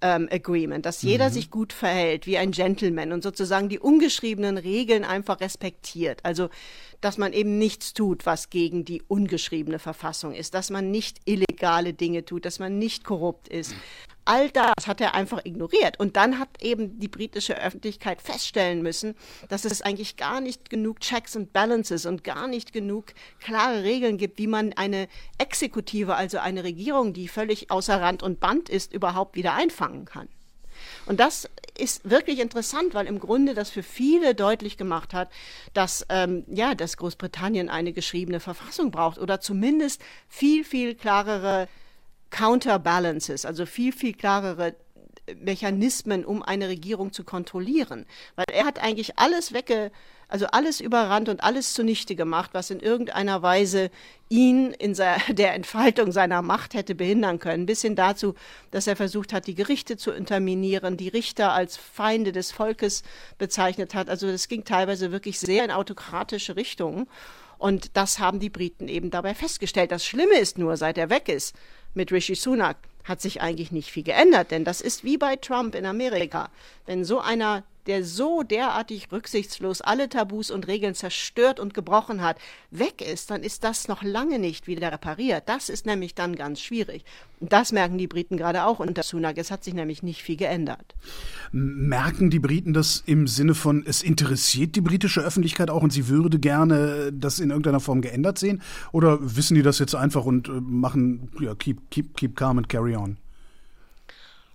ähm, 0.00 0.28
Agreement, 0.30 0.86
dass 0.86 1.02
jeder 1.02 1.28
mhm. 1.28 1.32
sich 1.32 1.50
gut 1.50 1.72
verhält 1.72 2.26
wie 2.26 2.38
ein 2.38 2.52
Gentleman 2.52 3.12
und 3.12 3.22
sozusagen 3.22 3.68
die 3.68 3.78
ungeschriebenen 3.78 4.58
Regeln 4.58 5.04
einfach 5.04 5.40
respektiert. 5.40 6.20
Also, 6.24 6.50
dass 7.00 7.18
man 7.18 7.32
eben 7.32 7.58
nichts 7.58 7.94
tut, 7.94 8.26
was 8.26 8.50
gegen 8.50 8.84
die 8.84 9.02
ungeschriebene 9.08 9.78
Verfassung 9.78 10.34
ist, 10.34 10.54
dass 10.54 10.70
man 10.70 10.90
nicht 10.90 11.18
illegale 11.24 11.94
Dinge 11.94 12.24
tut, 12.24 12.44
dass 12.44 12.58
man 12.58 12.78
nicht 12.78 13.04
korrupt 13.04 13.48
ist. 13.48 13.74
All 14.28 14.50
das 14.50 14.86
hat 14.86 15.00
er 15.00 15.14
einfach 15.14 15.44
ignoriert. 15.44 15.98
Und 15.98 16.16
dann 16.16 16.38
hat 16.38 16.62
eben 16.62 17.00
die 17.00 17.08
britische 17.08 17.60
Öffentlichkeit 17.60 18.20
feststellen 18.20 18.82
müssen, 18.82 19.14
dass 19.48 19.64
es 19.64 19.80
eigentlich 19.80 20.16
gar 20.16 20.40
nicht 20.40 20.68
genug 20.68 21.00
Checks 21.00 21.34
and 21.36 21.52
Balances 21.52 22.04
und 22.04 22.24
gar 22.24 22.46
nicht 22.46 22.72
genug 22.72 23.06
klare 23.40 23.82
Regeln 23.84 24.18
gibt, 24.18 24.38
wie 24.38 24.46
man 24.46 24.74
eine 24.74 25.08
Exekutive, 25.38 26.14
also 26.14 26.38
eine 26.38 26.62
Regierung, 26.62 27.14
die 27.14 27.26
völlig 27.26 27.70
außer 27.70 28.00
Rand 28.00 28.22
und 28.22 28.38
Band 28.38 28.68
ist, 28.68 28.92
überhaupt 28.92 29.34
wieder 29.34 29.54
einfangen 29.54 30.04
kann. 30.04 30.28
Und 31.06 31.20
das 31.20 31.48
ist 31.76 32.08
wirklich 32.08 32.38
interessant, 32.38 32.94
weil 32.94 33.06
im 33.06 33.18
Grunde 33.18 33.54
das 33.54 33.70
für 33.70 33.82
viele 33.82 34.34
deutlich 34.34 34.76
gemacht 34.76 35.14
hat, 35.14 35.30
dass, 35.72 36.04
ähm, 36.08 36.44
ja, 36.48 36.74
dass 36.74 36.96
Großbritannien 36.98 37.68
eine 37.68 37.92
geschriebene 37.92 38.40
Verfassung 38.40 38.90
braucht 38.90 39.18
oder 39.18 39.40
zumindest 39.40 40.02
viel, 40.28 40.64
viel 40.64 40.94
klarere 40.94 41.66
Counterbalances, 42.30 43.44
also 43.44 43.66
viel, 43.66 43.92
viel 43.92 44.12
klarere 44.12 44.74
Mechanismen, 45.36 46.24
um 46.24 46.42
eine 46.42 46.68
Regierung 46.68 47.12
zu 47.12 47.24
kontrollieren. 47.24 48.06
Weil 48.36 48.46
er 48.52 48.64
hat 48.64 48.78
eigentlich 48.82 49.18
alles 49.18 49.52
wegge, 49.52 49.90
also 50.28 50.46
alles 50.46 50.80
überrannt 50.80 51.28
und 51.28 51.42
alles 51.42 51.74
zunichte 51.74 52.14
gemacht, 52.14 52.50
was 52.52 52.70
in 52.70 52.80
irgendeiner 52.80 53.42
Weise 53.42 53.90
ihn 54.28 54.72
in 54.72 54.94
der 55.28 55.54
Entfaltung 55.54 56.12
seiner 56.12 56.42
Macht 56.42 56.74
hätte 56.74 56.94
behindern 56.94 57.38
können, 57.38 57.66
bis 57.66 57.82
hin 57.82 57.96
dazu, 57.96 58.34
dass 58.70 58.86
er 58.86 58.96
versucht 58.96 59.32
hat, 59.32 59.46
die 59.46 59.54
Gerichte 59.54 59.96
zu 59.96 60.12
unterminieren, 60.12 60.96
die 60.96 61.08
Richter 61.08 61.52
als 61.52 61.76
Feinde 61.76 62.32
des 62.32 62.52
Volkes 62.52 63.02
bezeichnet 63.38 63.94
hat. 63.94 64.08
Also 64.08 64.30
das 64.30 64.48
ging 64.48 64.64
teilweise 64.64 65.12
wirklich 65.12 65.38
sehr 65.38 65.64
in 65.64 65.70
autokratische 65.70 66.56
Richtungen. 66.56 67.08
Und 67.58 67.96
das 67.96 68.20
haben 68.20 68.38
die 68.38 68.50
Briten 68.50 68.86
eben 68.86 69.10
dabei 69.10 69.34
festgestellt. 69.34 69.90
Das 69.90 70.06
Schlimme 70.06 70.38
ist 70.38 70.58
nur, 70.58 70.76
seit 70.76 70.96
er 70.96 71.10
weg 71.10 71.28
ist 71.28 71.56
mit 71.94 72.12
Rishi 72.12 72.34
Sunak, 72.34 72.76
hat 73.04 73.20
sich 73.20 73.40
eigentlich 73.40 73.72
nicht 73.72 73.90
viel 73.90 74.02
geändert, 74.02 74.50
denn 74.50 74.64
das 74.64 74.80
ist 74.80 75.02
wie 75.04 75.16
bei 75.16 75.36
Trump 75.36 75.74
in 75.74 75.86
Amerika. 75.86 76.50
Wenn 76.86 77.04
so 77.04 77.20
einer 77.20 77.64
der 77.88 78.04
so 78.04 78.42
derartig 78.42 79.10
rücksichtslos 79.10 79.80
alle 79.80 80.08
Tabus 80.08 80.50
und 80.50 80.68
Regeln 80.68 80.94
zerstört 80.94 81.58
und 81.58 81.74
gebrochen 81.74 82.20
hat, 82.20 82.36
weg 82.70 83.00
ist, 83.00 83.30
dann 83.30 83.42
ist 83.42 83.64
das 83.64 83.88
noch 83.88 84.02
lange 84.02 84.38
nicht 84.38 84.66
wieder 84.66 84.92
repariert. 84.92 85.44
Das 85.46 85.68
ist 85.70 85.86
nämlich 85.86 86.14
dann 86.14 86.36
ganz 86.36 86.60
schwierig. 86.60 87.04
Und 87.40 87.52
das 87.52 87.72
merken 87.72 87.98
die 87.98 88.06
Briten 88.06 88.36
gerade 88.36 88.64
auch 88.64 88.78
unter 88.78 89.02
Sunak. 89.02 89.38
Es 89.38 89.50
hat 89.50 89.64
sich 89.64 89.74
nämlich 89.74 90.02
nicht 90.02 90.22
viel 90.22 90.36
geändert. 90.36 90.94
Merken 91.50 92.30
die 92.30 92.40
Briten 92.40 92.74
das 92.74 93.02
im 93.06 93.26
Sinne 93.26 93.54
von, 93.54 93.84
es 93.86 94.02
interessiert 94.02 94.76
die 94.76 94.80
britische 94.80 95.22
Öffentlichkeit 95.22 95.70
auch 95.70 95.82
und 95.82 95.92
sie 95.92 96.08
würde 96.08 96.38
gerne 96.38 97.10
das 97.12 97.40
in 97.40 97.50
irgendeiner 97.50 97.80
Form 97.80 98.02
geändert 98.02 98.38
sehen? 98.38 98.60
Oder 98.92 99.18
wissen 99.20 99.54
die 99.54 99.62
das 99.62 99.78
jetzt 99.78 99.94
einfach 99.94 100.24
und 100.26 100.48
äh, 100.48 100.60
machen, 100.60 101.30
ja, 101.40 101.54
keep, 101.54 101.90
keep, 101.90 102.16
keep 102.16 102.36
calm 102.36 102.58
and 102.58 102.68
carry 102.68 102.96
on? 102.96 103.16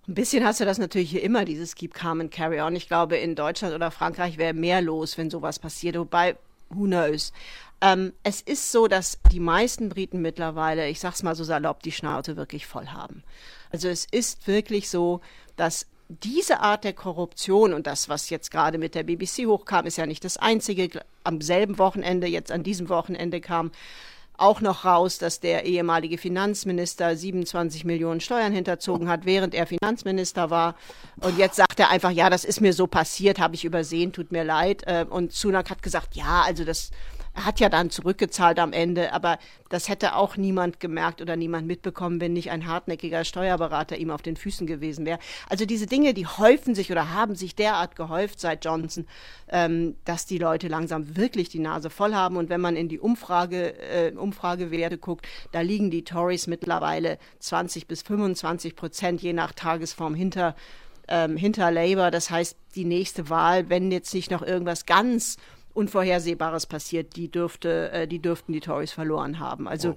Ein 0.05 0.15
bisschen 0.15 0.43
hast 0.43 0.59
du 0.59 0.65
das 0.65 0.79
natürlich 0.79 1.11
hier 1.11 1.23
immer, 1.23 1.45
dieses 1.45 1.75
Keep 1.75 1.93
Calm 1.93 2.19
and 2.19 2.31
Carry 2.31 2.59
On. 2.59 2.75
Ich 2.75 2.87
glaube, 2.87 3.15
in 3.15 3.35
Deutschland 3.35 3.73
oder 3.73 3.89
Frankreich 3.89 4.37
wäre 4.37 4.53
mehr 4.53 4.81
los, 4.81 5.17
wenn 5.17 5.29
sowas 5.29 5.59
passiert. 5.59 5.97
Wobei, 5.97 6.35
who 6.69 6.83
knows? 6.83 7.31
Ähm, 7.79 8.11
es 8.21 8.41
ist 8.41 8.73
so, 8.73 8.89
dass 8.89 9.19
die 9.31 9.39
meisten 9.39 9.87
Briten 9.87 10.21
mittlerweile, 10.21 10.89
ich 10.89 10.99
sag's 10.99 11.23
mal 11.23 11.35
so 11.35 11.45
salopp, 11.45 11.83
die 11.83 11.93
Schnauze 11.93 12.35
wirklich 12.35 12.67
voll 12.67 12.87
haben. 12.87 13.23
Also 13.71 13.87
es 13.87 14.05
ist 14.11 14.45
wirklich 14.45 14.89
so, 14.89 15.21
dass 15.55 15.85
diese 16.09 16.59
Art 16.59 16.83
der 16.83 16.93
Korruption 16.93 17.73
und 17.73 17.87
das, 17.87 18.09
was 18.09 18.29
jetzt 18.29 18.51
gerade 18.51 18.77
mit 18.77 18.95
der 18.95 19.03
BBC 19.03 19.47
hochkam, 19.47 19.85
ist 19.85 19.97
ja 19.97 20.05
nicht 20.05 20.25
das 20.25 20.35
einzige. 20.35 20.89
Am 21.23 21.39
selben 21.39 21.77
Wochenende, 21.77 22.27
jetzt 22.27 22.51
an 22.51 22.63
diesem 22.63 22.89
Wochenende 22.89 23.39
kam 23.39 23.71
auch 24.37 24.61
noch 24.61 24.85
raus, 24.85 25.19
dass 25.19 25.39
der 25.39 25.65
ehemalige 25.65 26.17
Finanzminister 26.17 27.15
27 27.15 27.85
Millionen 27.85 28.19
Steuern 28.19 28.51
hinterzogen 28.51 29.07
hat, 29.07 29.25
während 29.25 29.53
er 29.53 29.67
Finanzminister 29.67 30.49
war. 30.49 30.75
Und 31.21 31.37
jetzt 31.37 31.55
sagt 31.55 31.79
er 31.79 31.89
einfach, 31.89 32.11
ja, 32.11 32.29
das 32.29 32.43
ist 32.43 32.59
mir 32.59 32.73
so 32.73 32.87
passiert, 32.87 33.39
habe 33.39 33.55
ich 33.55 33.63
übersehen, 33.63 34.11
tut 34.11 34.31
mir 34.31 34.43
leid. 34.43 34.83
Äh, 34.85 35.05
und 35.09 35.33
Sunak 35.33 35.69
hat 35.69 35.83
gesagt, 35.83 36.15
ja, 36.15 36.43
also 36.45 36.63
das 36.63 36.91
er 37.35 37.45
hat 37.45 37.59
ja 37.59 37.69
dann 37.69 37.89
zurückgezahlt 37.89 38.59
am 38.59 38.73
Ende, 38.73 39.11
aber 39.11 39.39
das 39.69 39.89
hätte 39.89 40.15
auch 40.15 40.37
niemand 40.37 40.79
gemerkt 40.79 41.21
oder 41.21 41.35
niemand 41.35 41.65
mitbekommen, 41.65 42.21
wenn 42.21 42.33
nicht 42.33 42.51
ein 42.51 42.67
hartnäckiger 42.67 43.25
Steuerberater 43.25 43.97
ihm 43.97 44.11
auf 44.11 44.21
den 44.21 44.35
Füßen 44.35 44.67
gewesen 44.67 45.05
wäre. 45.05 45.17
Also 45.49 45.65
diese 45.65 45.87
Dinge, 45.87 46.13
die 46.13 46.27
häufen 46.27 46.75
sich 46.75 46.91
oder 46.91 47.11
haben 47.11 47.35
sich 47.35 47.55
derart 47.55 47.95
gehäuft 47.95 48.39
seit 48.39 48.65
Johnson, 48.65 49.07
ähm, 49.49 49.95
dass 50.05 50.27
die 50.27 50.37
Leute 50.37 50.67
langsam 50.67 51.17
wirklich 51.17 51.49
die 51.49 51.59
Nase 51.59 51.89
voll 51.89 52.13
haben. 52.13 52.37
Und 52.37 52.49
wenn 52.49 52.61
man 52.61 52.75
in 52.75 52.87
die 52.87 52.99
Umfrage, 52.99 53.79
äh, 53.79 54.11
Umfragewerte 54.15 54.99
guckt, 54.99 55.27
da 55.51 55.61
liegen 55.61 55.89
die 55.89 56.03
Tories 56.03 56.45
mittlerweile 56.45 57.17
20 57.39 57.87
bis 57.87 58.03
25 58.03 58.75
Prozent 58.75 59.21
je 59.21 59.33
nach 59.33 59.53
Tagesform 59.53 60.13
hinter 60.13 60.55
ähm, 61.07 61.35
hinter 61.35 61.71
Labour. 61.71 62.11
Das 62.11 62.29
heißt, 62.29 62.55
die 62.75 62.85
nächste 62.85 63.29
Wahl, 63.29 63.69
wenn 63.69 63.91
jetzt 63.91 64.13
nicht 64.13 64.31
noch 64.31 64.41
irgendwas 64.41 64.85
ganz 64.85 65.37
Unvorhersehbares 65.73 66.65
passiert, 66.65 67.15
die 67.15 67.29
dürfte, 67.29 67.91
äh, 67.91 68.07
die 68.07 68.19
dürften 68.19 68.53
die 68.53 68.59
Tories 68.59 68.91
verloren 68.91 69.39
haben. 69.39 69.67
Also 69.67 69.91
oh. 69.91 69.95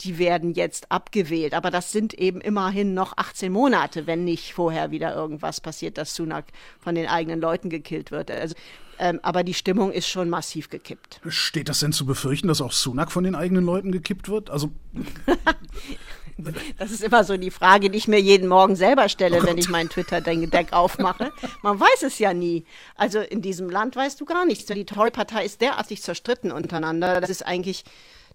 die 0.00 0.18
werden 0.18 0.54
jetzt 0.54 0.90
abgewählt. 0.90 1.54
Aber 1.54 1.70
das 1.70 1.92
sind 1.92 2.14
eben 2.14 2.40
immerhin 2.40 2.94
noch 2.94 3.16
18 3.16 3.52
Monate, 3.52 4.06
wenn 4.06 4.24
nicht 4.24 4.54
vorher 4.54 4.90
wieder 4.90 5.14
irgendwas 5.14 5.60
passiert, 5.60 5.98
dass 5.98 6.14
Sunak 6.14 6.46
von 6.78 6.94
den 6.94 7.06
eigenen 7.06 7.40
Leuten 7.40 7.68
gekillt 7.68 8.10
wird. 8.10 8.30
Also 8.30 8.54
ähm, 8.98 9.20
aber 9.22 9.44
die 9.44 9.54
Stimmung 9.54 9.92
ist 9.92 10.08
schon 10.08 10.28
massiv 10.28 10.70
gekippt. 10.70 11.20
Steht 11.28 11.68
das 11.68 11.80
denn 11.80 11.92
zu 11.92 12.04
befürchten, 12.04 12.48
dass 12.48 12.60
auch 12.60 12.72
Sunak 12.72 13.12
von 13.12 13.22
den 13.22 13.36
eigenen 13.36 13.64
Leuten 13.64 13.92
gekippt 13.92 14.28
wird? 14.28 14.50
Also 14.50 14.72
Das 16.76 16.92
ist 16.92 17.02
immer 17.02 17.24
so 17.24 17.36
die 17.36 17.50
Frage, 17.50 17.90
die 17.90 17.98
ich 17.98 18.06
mir 18.06 18.20
jeden 18.20 18.48
Morgen 18.48 18.76
selber 18.76 19.08
stelle, 19.08 19.40
oh 19.42 19.46
wenn 19.46 19.58
ich 19.58 19.68
meinen 19.68 19.88
Twitter-Deck 19.88 20.72
aufmache. 20.72 21.32
Man 21.62 21.80
weiß 21.80 22.04
es 22.04 22.18
ja 22.18 22.32
nie. 22.32 22.64
Also 22.94 23.18
in 23.18 23.42
diesem 23.42 23.68
Land 23.68 23.96
weißt 23.96 24.20
du 24.20 24.24
gar 24.24 24.46
nichts. 24.46 24.66
Die 24.66 24.84
Tory-Partei 24.84 25.44
ist 25.44 25.60
derartig 25.60 26.02
zerstritten 26.02 26.52
untereinander. 26.52 27.20
Das 27.20 27.30
ist 27.30 27.44
eigentlich 27.44 27.84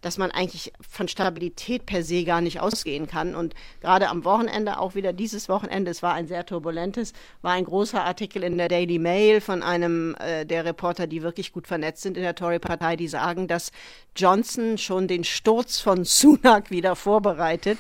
dass 0.04 0.18
man 0.18 0.32
eigentlich 0.32 0.72
von 0.88 1.08
Stabilität 1.08 1.86
per 1.86 2.04
se 2.04 2.24
gar 2.24 2.42
nicht 2.42 2.60
ausgehen 2.60 3.08
kann. 3.08 3.34
Und 3.36 3.56
gerade 3.82 4.10
am 4.10 4.24
Wochenende, 4.26 4.80
auch 4.80 4.96
wieder 4.96 5.14
dieses 5.14 5.50
Wochenende, 5.50 5.90
es 5.90 6.04
war 6.04 6.14
ein 6.14 6.28
sehr 6.28 6.46
turbulentes, 6.46 7.14
war 7.42 7.54
ein 7.54 7.66
großer 7.66 8.04
Artikel 8.04 8.44
in 8.44 8.58
der 8.58 8.68
Daily 8.68 9.00
Mail 9.00 9.42
von 9.42 9.64
einem 9.64 10.16
äh, 10.20 10.46
der 10.46 10.66
Reporter, 10.66 11.08
die 11.08 11.24
wirklich 11.24 11.52
gut 11.52 11.68
vernetzt 11.68 12.04
sind 12.04 12.18
in 12.18 12.24
der 12.24 12.36
Tory-Partei, 12.36 12.96
die 12.96 13.08
sagen, 13.08 13.48
dass 13.48 13.72
Johnson 14.16 14.78
schon 14.78 15.08
den 15.08 15.24
Sturz 15.24 15.80
von 15.80 16.04
Sunak 16.04 16.70
wieder 16.70 16.96
vorbereitet 16.96 17.80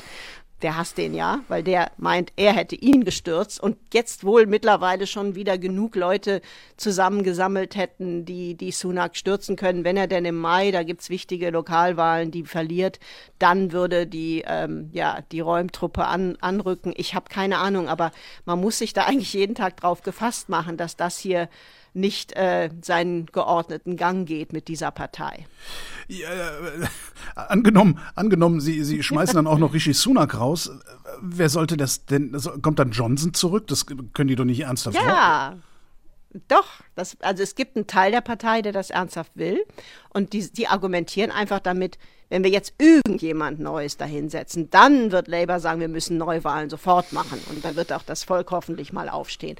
der 0.63 0.77
hasst 0.77 0.97
den 0.97 1.13
ja, 1.13 1.41
weil 1.47 1.61
der 1.61 1.91
meint, 1.97 2.31
er 2.37 2.53
hätte 2.53 2.75
ihn 2.75 3.03
gestürzt 3.03 3.61
und 3.61 3.77
jetzt 3.93 4.23
wohl 4.23 4.45
mittlerweile 4.45 5.05
schon 5.05 5.35
wieder 5.35 5.57
genug 5.57 5.95
Leute 5.95 6.41
zusammengesammelt 6.77 7.75
hätten, 7.75 8.25
die, 8.25 8.55
die 8.55 8.71
Sunak 8.71 9.15
stürzen 9.15 9.55
können. 9.55 9.83
Wenn 9.83 9.97
er 9.97 10.07
denn 10.07 10.25
im 10.25 10.37
Mai, 10.37 10.71
da 10.71 10.83
gibt's 10.83 11.09
wichtige 11.09 11.49
Lokalwahlen, 11.49 12.31
die 12.31 12.43
verliert, 12.43 12.99
dann 13.39 13.71
würde 13.71 14.07
die, 14.07 14.43
ähm, 14.47 14.89
ja, 14.93 15.19
die 15.31 15.41
Räumtruppe 15.41 16.05
an, 16.05 16.37
anrücken. 16.39 16.93
Ich 16.95 17.13
habe 17.13 17.29
keine 17.29 17.57
Ahnung, 17.57 17.89
aber 17.89 18.11
man 18.45 18.59
muss 18.59 18.77
sich 18.77 18.93
da 18.93 19.05
eigentlich 19.05 19.33
jeden 19.33 19.55
Tag 19.55 19.77
drauf 19.77 20.01
gefasst 20.01 20.49
machen, 20.49 20.77
dass 20.77 20.95
das 20.95 21.17
hier 21.17 21.49
nicht 21.93 22.33
äh, 22.33 22.69
seinen 22.81 23.27
geordneten 23.27 23.97
Gang 23.97 24.27
geht 24.27 24.53
mit 24.53 24.67
dieser 24.67 24.91
Partei. 24.91 25.45
Ja, 26.07 26.29
äh, 26.29 26.87
angenommen, 27.35 27.99
angenommen, 28.15 28.59
Sie, 28.59 28.83
Sie 28.83 29.03
schmeißen 29.03 29.35
dann 29.35 29.47
auch 29.47 29.59
noch 29.59 29.73
Rishi 29.73 29.93
Sunak 29.93 30.39
raus. 30.39 30.71
Wer 31.21 31.49
sollte 31.49 31.77
das 31.77 32.05
denn? 32.05 32.35
Kommt 32.61 32.79
dann 32.79 32.91
Johnson 32.91 33.33
zurück? 33.33 33.67
Das 33.67 33.85
können 33.85 34.27
die 34.27 34.35
doch 34.35 34.45
nicht 34.45 34.61
ernsthaft 34.61 34.95
Ja. 34.95 35.51
Wollen. 35.51 35.63
Doch, 36.47 36.65
das, 36.95 37.15
also 37.21 37.43
es 37.43 37.53
gibt 37.53 37.75
einen 37.75 37.85
Teil 37.85 38.11
der 38.11 38.21
Partei, 38.21 38.63
der 38.63 38.71
das 38.71 38.89
ernsthaft 38.89 39.33
will. 39.35 39.63
Und 40.09 40.33
die, 40.33 40.51
die 40.51 40.67
argumentieren 40.67 41.29
einfach 41.29 41.59
damit, 41.59 41.99
wenn 42.29 42.43
wir 42.43 42.49
jetzt 42.49 42.73
irgendjemand 42.79 43.59
Neues 43.59 43.97
dahinsetzen, 43.97 44.71
dann 44.71 45.11
wird 45.11 45.27
Labour 45.27 45.59
sagen, 45.59 45.79
wir 45.79 45.87
müssen 45.87 46.17
Neuwahlen 46.17 46.71
sofort 46.71 47.13
machen. 47.13 47.39
Und 47.49 47.63
dann 47.63 47.75
wird 47.75 47.93
auch 47.93 48.01
das 48.01 48.23
Volk 48.23 48.49
hoffentlich 48.49 48.91
mal 48.91 49.09
aufstehen. 49.09 49.57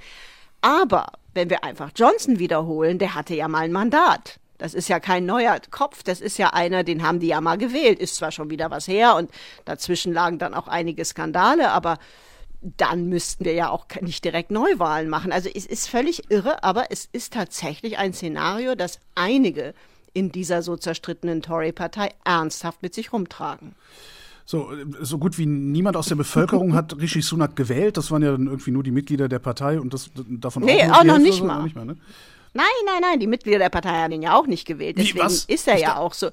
Aber 0.63 1.07
wenn 1.33 1.49
wir 1.49 1.65
einfach 1.65 1.91
Johnson 1.93 2.39
wiederholen, 2.39 2.97
der 2.97 3.15
hatte 3.15 3.35
ja 3.35 3.49
mal 3.49 3.65
ein 3.65 3.73
Mandat. 3.73 4.39
Das 4.57 4.73
ist 4.73 4.87
ja 4.87 5.01
kein 5.01 5.25
neuer 5.25 5.59
Kopf, 5.71 6.03
das 6.03 6.21
ist 6.21 6.37
ja 6.37 6.53
einer, 6.53 6.85
den 6.85 7.03
haben 7.03 7.19
die 7.19 7.27
ja 7.27 7.41
mal 7.41 7.57
gewählt. 7.57 7.99
Ist 7.99 8.15
zwar 8.15 8.31
schon 8.31 8.49
wieder 8.49 8.71
was 8.71 8.87
her 8.87 9.15
und 9.17 9.29
dazwischen 9.65 10.13
lagen 10.13 10.39
dann 10.39 10.53
auch 10.53 10.69
einige 10.69 11.03
Skandale, 11.03 11.71
aber 11.71 11.97
dann 12.61 13.09
müssten 13.09 13.43
wir 13.43 13.53
ja 13.53 13.69
auch 13.69 13.87
nicht 13.99 14.23
direkt 14.23 14.51
Neuwahlen 14.51 15.09
machen. 15.09 15.33
Also 15.33 15.49
es 15.53 15.65
ist 15.65 15.89
völlig 15.89 16.31
irre, 16.31 16.63
aber 16.63 16.85
es 16.91 17.09
ist 17.11 17.33
tatsächlich 17.33 17.97
ein 17.97 18.13
Szenario, 18.13 18.75
das 18.75 18.99
einige 19.15 19.73
in 20.13 20.31
dieser 20.31 20.61
so 20.61 20.77
zerstrittenen 20.77 21.41
Tory-Partei 21.41 22.11
ernsthaft 22.23 22.81
mit 22.81 22.93
sich 22.93 23.11
rumtragen. 23.11 23.75
So, 24.45 24.71
so 25.01 25.17
gut 25.17 25.37
wie 25.37 25.45
niemand 25.45 25.95
aus 25.95 26.07
der 26.07 26.15
Bevölkerung 26.15 26.73
hat 26.73 26.97
Rishi 27.01 27.21
Sunak 27.21 27.55
gewählt. 27.55 27.97
Das 27.97 28.11
waren 28.11 28.21
ja 28.21 28.31
dann 28.31 28.47
irgendwie 28.47 28.71
nur 28.71 28.83
die 28.83 28.91
Mitglieder 28.91 29.29
der 29.29 29.39
Partei 29.39 29.79
und 29.79 29.93
das 29.93 30.09
davon 30.27 30.63
nee, 30.63 30.83
auch, 30.83 30.99
auch 30.99 31.03
noch 31.03 31.17
nicht 31.17 31.43
mal. 31.43 31.63
Nicht 31.63 31.75
mal 31.75 31.85
ne? 31.85 31.95
Nein, 32.53 32.65
nein, 32.85 33.01
nein, 33.01 33.19
die 33.19 33.27
Mitglieder 33.27 33.59
der 33.59 33.69
Partei 33.69 33.89
haben 33.89 34.11
ihn 34.11 34.21
ja 34.21 34.35
auch 34.35 34.45
nicht 34.45 34.65
gewählt. 34.65 34.97
Deswegen 34.97 35.27
Wie, 35.27 35.53
ist 35.53 35.67
er 35.67 35.79
ja 35.79 35.97
auch 35.97 36.13
so. 36.13 36.29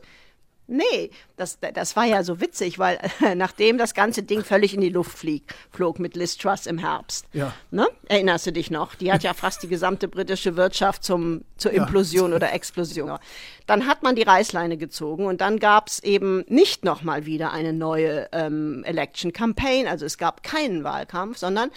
Nee, 0.71 1.11
das, 1.37 1.59
das 1.75 1.97
war 1.97 2.05
ja 2.05 2.23
so 2.23 2.41
witzig, 2.41 2.79
weil 2.79 2.99
äh, 3.21 3.35
nachdem 3.35 3.77
das 3.77 3.93
ganze 3.93 4.23
Ding 4.23 4.45
völlig 4.45 4.73
in 4.73 4.81
die 4.81 4.89
Luft 4.89 5.19
flieg, 5.19 5.43
flog 5.73 5.99
mit 5.99 6.15
Liz 6.15 6.37
Truss 6.37 6.67
im 6.67 6.79
Herbst. 6.79 7.27
Ja. 7.33 7.53
Ne? 7.73 7.89
Erinnerst 8.07 8.47
du 8.47 8.53
dich 8.53 8.71
noch? 8.71 8.95
Die 8.95 9.13
hat 9.13 9.25
ja 9.25 9.35
fast 9.35 9.65
die 9.65 9.69
gesamte 9.69 10.07
britische 10.07 10.57
Wirtschaft 10.57 11.03
zum, 11.03 11.43
zur 11.57 11.73
Ja. 11.73 11.83
Implosion 11.83 12.33
oder 12.33 12.53
Explosion. 12.53 13.19
Dann 13.67 13.87
hat 13.89 14.05
man 14.05 14.15
die 14.15 14.23
Reißleine 14.23 14.77
gezogen 14.77 15.27
und 15.27 15.41
dann 15.41 15.59
gab 15.59 15.89
es 15.89 16.01
eben 16.05 16.45
nicht 16.47 16.85
nochmal 16.85 17.27
wieder 17.27 17.53
eine 17.53 17.73
neue 17.73 18.29
ähm, 18.31 18.85
Election 18.85 19.33
Campaign. 19.33 19.89
Also 19.89 20.07
es 20.07 20.19
gab 20.19 20.45
keinen 20.45 20.85
Wahlkampf, 20.85 21.37
sondern 21.39 21.71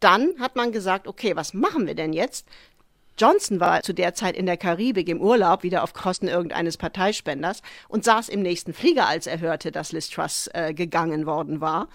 dann 0.00 0.30
hat 0.40 0.56
man 0.56 0.72
gesagt, 0.72 1.06
okay, 1.06 1.36
was 1.36 1.54
machen 1.54 1.86
wir 1.86 1.94
denn 1.94 2.12
jetzt? 2.12 2.46
Johnson 3.20 3.60
war 3.60 3.82
zu 3.82 3.92
der 3.92 4.14
Zeit 4.14 4.34
in 4.34 4.46
der 4.46 4.56
Karibik 4.56 5.06
im 5.08 5.20
Urlaub, 5.20 5.62
wieder 5.62 5.82
auf 5.82 5.92
Kosten 5.92 6.26
irgendeines 6.26 6.78
Parteispenders, 6.78 7.60
und 7.88 8.02
saß 8.02 8.30
im 8.30 8.40
nächsten 8.40 8.72
Flieger, 8.72 9.06
als 9.06 9.26
er 9.26 9.40
hörte, 9.40 9.70
dass 9.70 9.92
Liz 9.92 10.08
Truss 10.08 10.48
äh, 10.54 10.72
gegangen 10.72 11.26
worden 11.26 11.60
war, 11.60 11.88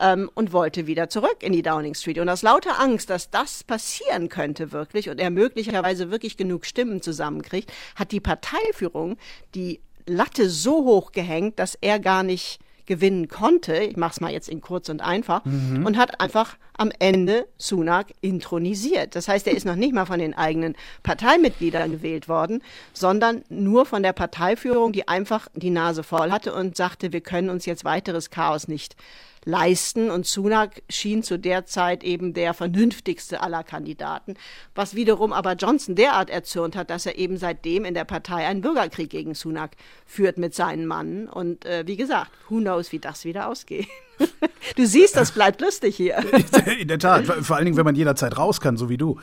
ähm, 0.00 0.28
und 0.34 0.52
wollte 0.52 0.88
wieder 0.88 1.08
zurück 1.08 1.36
in 1.40 1.52
die 1.52 1.62
Downing 1.62 1.94
Street. 1.94 2.18
Und 2.18 2.28
aus 2.28 2.42
lauter 2.42 2.80
Angst, 2.80 3.10
dass 3.10 3.30
das 3.30 3.62
passieren 3.62 4.28
könnte 4.28 4.72
wirklich 4.72 5.08
und 5.08 5.20
er 5.20 5.30
möglicherweise 5.30 6.10
wirklich 6.10 6.36
genug 6.36 6.66
Stimmen 6.66 7.00
zusammenkriegt, 7.00 7.72
hat 7.94 8.10
die 8.10 8.20
Parteiführung 8.20 9.18
die 9.54 9.80
Latte 10.06 10.50
so 10.50 10.84
hoch 10.84 11.12
gehängt, 11.12 11.60
dass 11.60 11.78
er 11.80 12.00
gar 12.00 12.24
nicht 12.24 12.58
gewinnen 12.86 13.28
konnte, 13.28 13.76
ich 13.76 13.96
mach's 13.96 14.20
mal 14.20 14.32
jetzt 14.32 14.48
in 14.48 14.60
kurz 14.60 14.88
und 14.88 15.00
einfach, 15.00 15.44
und 15.86 15.96
hat 15.96 16.20
einfach 16.20 16.56
am 16.76 16.90
Ende 16.98 17.46
Sunak 17.58 18.12
intronisiert. 18.20 19.14
Das 19.14 19.28
heißt, 19.28 19.46
er 19.46 19.54
ist 19.54 19.66
noch 19.66 19.76
nicht 19.76 19.94
mal 19.94 20.06
von 20.06 20.18
den 20.18 20.34
eigenen 20.34 20.76
Parteimitgliedern 21.02 21.90
gewählt 21.90 22.28
worden, 22.28 22.62
sondern 22.92 23.42
nur 23.48 23.86
von 23.86 24.02
der 24.02 24.12
Parteiführung, 24.12 24.92
die 24.92 25.08
einfach 25.08 25.48
die 25.54 25.70
Nase 25.70 26.02
voll 26.02 26.30
hatte 26.30 26.54
und 26.54 26.76
sagte, 26.76 27.12
wir 27.12 27.20
können 27.20 27.50
uns 27.50 27.66
jetzt 27.66 27.84
weiteres 27.84 28.30
Chaos 28.30 28.68
nicht 28.68 28.96
leisten. 29.44 30.10
Und 30.10 30.26
Sunak 30.26 30.82
schien 30.88 31.22
zu 31.22 31.38
der 31.38 31.66
Zeit 31.66 32.04
eben 32.04 32.34
der 32.34 32.54
vernünftigste 32.54 33.40
aller 33.40 33.64
Kandidaten, 33.64 34.34
was 34.74 34.94
wiederum 34.94 35.32
aber 35.32 35.54
Johnson 35.54 35.94
derart 35.94 36.30
erzürnt 36.30 36.76
hat, 36.76 36.90
dass 36.90 37.06
er 37.06 37.18
eben 37.18 37.36
seitdem 37.36 37.84
in 37.84 37.94
der 37.94 38.04
Partei 38.04 38.46
einen 38.46 38.60
Bürgerkrieg 38.60 39.10
gegen 39.10 39.34
Sunak 39.34 39.72
führt 40.06 40.38
mit 40.38 40.54
seinen 40.54 40.86
Mannen. 40.86 41.28
Und 41.28 41.64
äh, 41.64 41.86
wie 41.86 41.96
gesagt, 41.96 42.30
who 42.48 42.58
knows, 42.58 42.92
wie 42.92 42.98
das 42.98 43.24
wieder 43.24 43.48
ausgeht. 43.48 43.88
du 44.76 44.86
siehst, 44.86 45.16
das 45.16 45.32
bleibt 45.32 45.60
lustig 45.60 45.96
hier. 45.96 46.18
In 46.78 46.88
der 46.88 46.98
Tat, 46.98 47.26
vor 47.26 47.56
allen 47.56 47.64
Dingen, 47.64 47.76
wenn 47.76 47.84
man 47.84 47.94
jederzeit 47.94 48.36
raus 48.36 48.60
kann, 48.60 48.76
so 48.76 48.88
wie 48.88 48.96
du. 48.96 49.18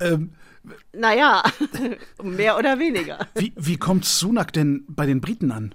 Ähm, 0.00 0.32
naja, 0.92 1.42
mehr 2.22 2.58
oder 2.58 2.78
weniger. 2.78 3.26
wie, 3.34 3.52
wie 3.56 3.76
kommt 3.76 4.04
Sunak 4.04 4.52
denn 4.52 4.84
bei 4.88 5.06
den 5.06 5.20
Briten 5.20 5.50
an? 5.50 5.74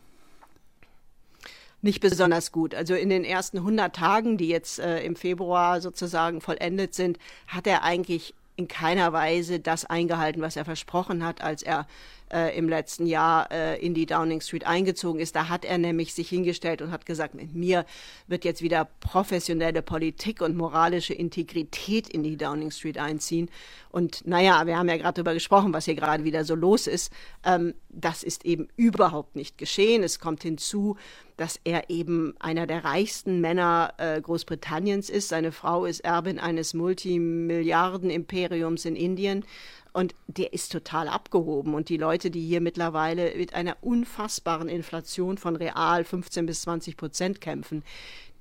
nicht 1.84 2.00
besonders 2.00 2.51
gut. 2.51 2.75
Also 2.75 2.94
in 2.94 3.10
den 3.10 3.24
ersten 3.24 3.58
100 3.58 3.96
Tagen, 3.96 4.38
die 4.38 4.48
jetzt 4.48 4.80
äh, 4.80 5.04
im 5.04 5.16
Februar 5.16 5.82
sozusagen 5.82 6.40
vollendet 6.40 6.94
sind, 6.94 7.18
hat 7.48 7.66
er 7.66 7.84
eigentlich 7.84 8.36
in 8.56 8.68
keiner 8.68 9.13
Weise 9.13 9.60
das 9.60 9.86
eingehalten, 9.86 10.42
was 10.42 10.56
er 10.56 10.66
versprochen 10.66 11.25
hat, 11.25 11.42
als 11.42 11.63
er 11.63 11.88
äh, 12.32 12.58
im 12.58 12.70
letzten 12.70 13.06
Jahr 13.06 13.52
äh, 13.52 13.86
in 13.86 13.94
die 13.94 14.06
Downing 14.06 14.42
Street 14.42 14.66
eingezogen 14.66 15.20
ist. 15.20 15.36
Da 15.36 15.50
hat 15.50 15.66
er 15.66 15.78
nämlich 15.78 16.14
sich 16.14 16.30
hingestellt 16.30 16.82
und 16.82 16.92
hat 16.92 17.06
gesagt, 17.06 17.36
mit 17.36 17.54
mir 17.54 17.86
wird 18.28 18.46
jetzt 18.46 18.62
wieder 18.62 18.88
professionelle 19.00 19.82
Politik 19.82 20.42
und 20.42 20.56
moralische 20.56 21.14
Integrität 21.14 22.08
in 22.08 22.24
die 22.24 22.38
Downing 22.38 22.72
Street 22.72 22.98
einziehen. 22.98 23.50
Und 23.90 24.26
naja, 24.26 24.66
wir 24.66 24.78
haben 24.78 24.88
ja 24.88 24.96
gerade 24.98 25.16
darüber 25.16 25.34
gesprochen, 25.34 25.74
was 25.74 25.86
hier 25.86 25.96
gerade 25.96 26.24
wieder 26.24 26.46
so 26.46 26.56
los 26.56 26.88
ist. 26.88 27.12
Ähm, 27.44 27.74
das 27.90 28.24
ist 28.24 28.46
eben 28.46 28.70
überhaupt 28.76 29.36
nicht 29.36 29.58
geschehen. 29.58 30.04
Es 30.04 30.20
kommt 30.20 30.44
hinzu, 30.44 30.96
dass 31.38 31.60
er 31.64 31.90
eben 31.90 32.36
einer 32.40 32.68
der 32.68 32.84
reichsten 32.84 33.40
Männer 33.42 33.96
äh, 33.98 34.22
Großbritanniens 34.22 35.10
ist. 35.10 35.30
Seine 35.30 35.52
Frau 35.52 35.86
ist 35.86 36.02
Erbin 36.02 36.38
eines 36.40 36.76
Multimilliarden-Imperiums 36.76 38.86
in 38.86 38.96
Indien. 38.96 39.44
Und 39.93 40.15
der 40.27 40.53
ist 40.53 40.71
total 40.71 41.07
abgehoben. 41.07 41.74
Und 41.74 41.89
die 41.89 41.98
Leute, 41.98 42.31
die 42.31 42.45
hier 42.45 42.62
mittlerweile 42.62 43.36
mit 43.36 43.53
einer 43.53 43.77
unfassbaren 43.81 44.69
Inflation 44.69 45.38
von 45.38 45.55
real 45.55 46.03
15 46.03 46.45
bis 46.45 46.62
20 46.62 46.95
Prozent 46.95 47.41
kämpfen, 47.41 47.83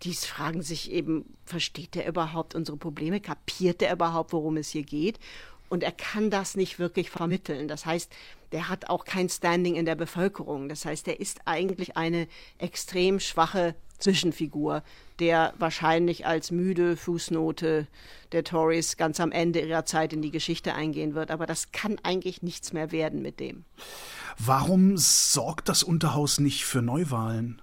die 0.03 0.15
fragen 0.15 0.63
sich 0.63 0.91
eben, 0.91 1.37
versteht 1.45 1.97
er 1.97 2.07
überhaupt 2.07 2.55
unsere 2.55 2.77
Probleme? 2.77 3.21
Kapiert 3.21 3.83
er 3.83 3.93
überhaupt, 3.93 4.33
worum 4.33 4.57
es 4.57 4.71
hier 4.71 4.85
geht? 4.85 5.19
Und 5.69 5.83
er 5.83 5.93
kann 5.93 6.31
das 6.31 6.57
nicht 6.57 6.79
wirklich 6.79 7.11
vermitteln. 7.11 7.69
Das 7.69 7.87
heißt, 7.87 8.11
der 8.53 8.69
hat 8.69 8.89
auch 8.89 9.05
kein 9.05 9.29
Standing 9.29 9.77
in 9.77 9.87
der 9.87 9.95
Bevölkerung. 9.95 10.69
Das 10.69 10.85
heißt, 10.85 11.07
er 11.09 11.21
ist 11.21 11.41
eigentlich 11.45 11.97
eine 11.97 12.27
extrem 12.59 13.21
schwache 13.21 13.75
Zwischenfigur, 14.01 14.83
der 15.19 15.53
wahrscheinlich 15.59 16.27
als 16.27 16.51
müde 16.51 16.97
Fußnote 16.97 17.87
der 18.33 18.45
Tories 18.45 18.97
ganz 18.97 19.21
am 19.21 19.33
Ende 19.33 19.61
ihrer 19.61 19.85
Zeit 19.85 20.13
in 20.13 20.23
die 20.23 20.31
Geschichte 20.31 20.75
eingehen 20.75 21.15
wird. 21.15 21.31
Aber 21.31 21.47
das 21.47 21.73
kann 21.73 21.99
eigentlich 22.03 22.43
nichts 22.43 22.73
mehr 22.73 22.93
werden 22.93 23.23
mit 23.23 23.39
dem. 23.41 23.65
Warum 24.39 24.97
sorgt 24.97 25.69
das 25.69 25.83
Unterhaus 25.83 26.41
nicht 26.41 26.65
für 26.65 26.83
Neuwahlen? 26.83 27.61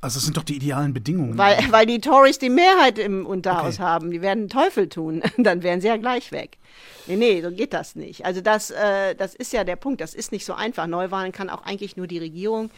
Also 0.00 0.18
es 0.18 0.24
sind 0.24 0.36
doch 0.36 0.42
die 0.42 0.56
idealen 0.56 0.92
Bedingungen. 0.92 1.38
Weil, 1.38 1.58
weil 1.70 1.86
die 1.86 2.00
Tories 2.00 2.38
die 2.38 2.50
Mehrheit 2.50 2.98
im 2.98 3.24
Unterhaus 3.24 3.74
Okay. 3.74 3.82
haben. 3.84 4.10
Die 4.10 4.20
werden 4.20 4.44
den 4.44 4.48
Teufel 4.48 4.88
tun. 4.88 5.22
Dann 5.38 5.62
wären 5.62 5.80
sie 5.80 5.86
ja 5.88 5.96
gleich 5.96 6.32
weg. 6.32 6.58
Nee, 7.06 7.16
nee, 7.16 7.42
so 7.42 7.50
geht 7.52 7.72
das 7.72 7.94
nicht. 7.94 8.24
Also 8.24 8.40
das, 8.40 8.70
äh, 8.70 9.14
das 9.14 9.34
ist 9.34 9.52
ja 9.52 9.62
der 9.62 9.76
Punkt. 9.76 10.00
Das 10.00 10.14
ist 10.14 10.32
nicht 10.32 10.44
so 10.44 10.54
einfach. 10.54 10.86
Neuwahlen 10.88 11.30
kann 11.32 11.50
auch 11.50 11.64
eigentlich 11.64 11.96
nur 11.96 12.08
die 12.08 12.18
Regierung 12.18 12.70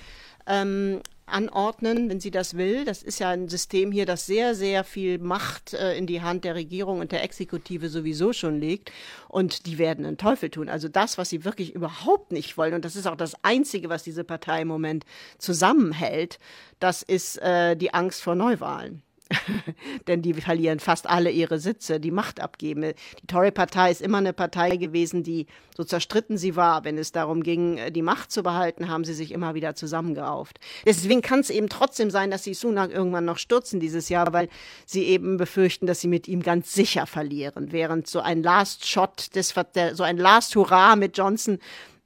ähm, 0.46 1.00
anordnen, 1.26 2.08
wenn 2.08 2.20
sie 2.20 2.30
das 2.30 2.56
will. 2.56 2.84
Das 2.84 3.02
ist 3.02 3.18
ja 3.18 3.30
ein 3.30 3.48
System 3.48 3.92
hier, 3.92 4.06
das 4.06 4.26
sehr, 4.26 4.54
sehr 4.54 4.84
viel 4.84 5.18
Macht 5.18 5.74
äh, 5.74 5.96
in 5.96 6.06
die 6.06 6.22
Hand 6.22 6.44
der 6.44 6.54
Regierung 6.54 7.00
und 7.00 7.12
der 7.12 7.22
Exekutive 7.22 7.88
sowieso 7.88 8.32
schon 8.32 8.60
legt. 8.60 8.92
Und 9.28 9.66
die 9.66 9.78
werden 9.78 10.04
einen 10.04 10.18
Teufel 10.18 10.50
tun. 10.50 10.68
Also 10.68 10.88
das, 10.88 11.18
was 11.18 11.30
sie 11.30 11.44
wirklich 11.44 11.74
überhaupt 11.74 12.32
nicht 12.32 12.56
wollen, 12.56 12.74
und 12.74 12.84
das 12.84 12.96
ist 12.96 13.06
auch 13.06 13.16
das 13.16 13.34
Einzige, 13.42 13.88
was 13.88 14.02
diese 14.02 14.24
Partei 14.24 14.62
im 14.62 14.68
Moment 14.68 15.04
zusammenhält, 15.38 16.38
das 16.78 17.02
ist 17.02 17.38
äh, 17.38 17.76
die 17.76 17.94
Angst 17.94 18.22
vor 18.22 18.34
Neuwahlen. 18.34 19.02
Denn 20.06 20.22
die 20.22 20.34
verlieren 20.34 20.80
fast 20.80 21.08
alle 21.08 21.30
ihre 21.30 21.58
Sitze, 21.58 21.98
die 21.98 22.10
Macht 22.10 22.40
abgeben. 22.40 22.92
Die 23.22 23.26
Tory-Partei 23.26 23.90
ist 23.90 24.02
immer 24.02 24.18
eine 24.18 24.32
Partei 24.32 24.76
gewesen, 24.76 25.22
die, 25.22 25.46
so 25.76 25.84
zerstritten 25.84 26.36
sie 26.36 26.56
war, 26.56 26.84
wenn 26.84 26.98
es 26.98 27.12
darum 27.12 27.42
ging, 27.42 27.78
die 27.92 28.02
Macht 28.02 28.30
zu 28.30 28.42
behalten, 28.42 28.88
haben 28.88 29.04
sie 29.04 29.14
sich 29.14 29.32
immer 29.32 29.54
wieder 29.54 29.74
zusammengerauft. 29.74 30.60
Deswegen 30.84 31.22
kann 31.22 31.40
es 31.40 31.50
eben 31.50 31.68
trotzdem 31.68 32.10
sein, 32.10 32.30
dass 32.30 32.44
sie 32.44 32.54
Sunak 32.54 32.92
irgendwann 32.92 33.24
noch 33.24 33.38
stürzen 33.38 33.80
dieses 33.80 34.08
Jahr, 34.08 34.32
weil 34.32 34.48
sie 34.86 35.04
eben 35.04 35.36
befürchten, 35.36 35.86
dass 35.86 36.00
sie 36.00 36.08
mit 36.08 36.28
ihm 36.28 36.42
ganz 36.42 36.72
sicher 36.72 37.06
verlieren. 37.06 37.72
Während 37.72 38.06
so 38.06 38.20
ein 38.20 38.42
Last 38.42 38.86
Shot, 38.86 39.34
des, 39.34 39.54
so 39.92 40.02
ein 40.02 40.18
Last 40.18 40.54
Hurra 40.54 40.96
mit 40.96 41.16
Johnson 41.16 41.58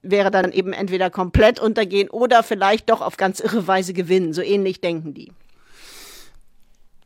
wäre 0.03 0.31
dann 0.31 0.53
eben 0.53 0.73
entweder 0.73 1.11
komplett 1.11 1.59
untergehen 1.59 2.09
oder 2.09 2.45
vielleicht 2.45 2.89
doch 2.89 3.01
auf 3.01 3.17
ganz 3.17 3.41
irre 3.41 3.67
Weise 3.67 3.93
gewinnen. 3.93 4.33
So 4.33 4.43
ähnlich 4.43 4.81
denken 4.81 5.15
die. 5.15 5.33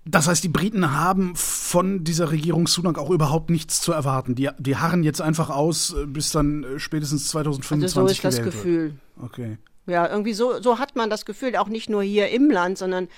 Das 0.04 0.26
heißt, 0.26 0.42
die 0.42 0.48
Briten 0.48 0.92
haben 0.92 1.36
von 1.36 2.02
dieser 2.02 2.32
Regierung 2.32 2.66
Sunak 2.66 2.98
auch 2.98 3.10
überhaupt 3.10 3.50
nichts 3.50 3.80
zu 3.80 3.92
erwarten. 3.92 4.34
Die, 4.34 4.50
die 4.58 4.76
harren 4.76 5.04
jetzt 5.04 5.20
einfach 5.20 5.48
aus, 5.48 5.94
äh, 5.94 6.06
bis 6.06 6.32
dann 6.32 6.64
äh, 6.64 6.78
spätestens 6.80 7.28
2025 7.28 7.84
Also 7.84 8.00
so 8.00 8.12
ist 8.12 8.24
das 8.24 8.42
Gefühl. 8.42 8.94
Wird. 9.16 9.24
Okay. 9.24 9.58
Ja, 9.86 10.08
irgendwie 10.08 10.32
so, 10.32 10.60
so 10.60 10.78
hat 10.78 10.96
man 10.96 11.10
das 11.10 11.24
Gefühl, 11.24 11.56
auch 11.56 11.68
nicht 11.68 11.90
nur 11.90 12.02
hier 12.02 12.30
im 12.30 12.50
Land, 12.50 12.78
sondern 12.78 13.08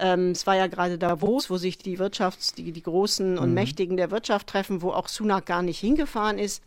ähm, 0.00 0.32
es 0.32 0.46
war 0.46 0.56
ja 0.56 0.66
gerade 0.66 0.98
Davos, 0.98 1.50
wo 1.50 1.56
sich 1.56 1.78
die 1.78 1.98
Wirtschafts-, 1.98 2.54
die, 2.54 2.72
die 2.72 2.82
Großen 2.82 3.38
und 3.38 3.54
Mächtigen 3.54 3.96
der 3.96 4.10
Wirtschaft 4.10 4.48
treffen, 4.48 4.82
wo 4.82 4.90
auch 4.90 5.08
Sunak 5.08 5.46
gar 5.46 5.62
nicht 5.62 5.78
hingefahren 5.78 6.38
ist. 6.38 6.64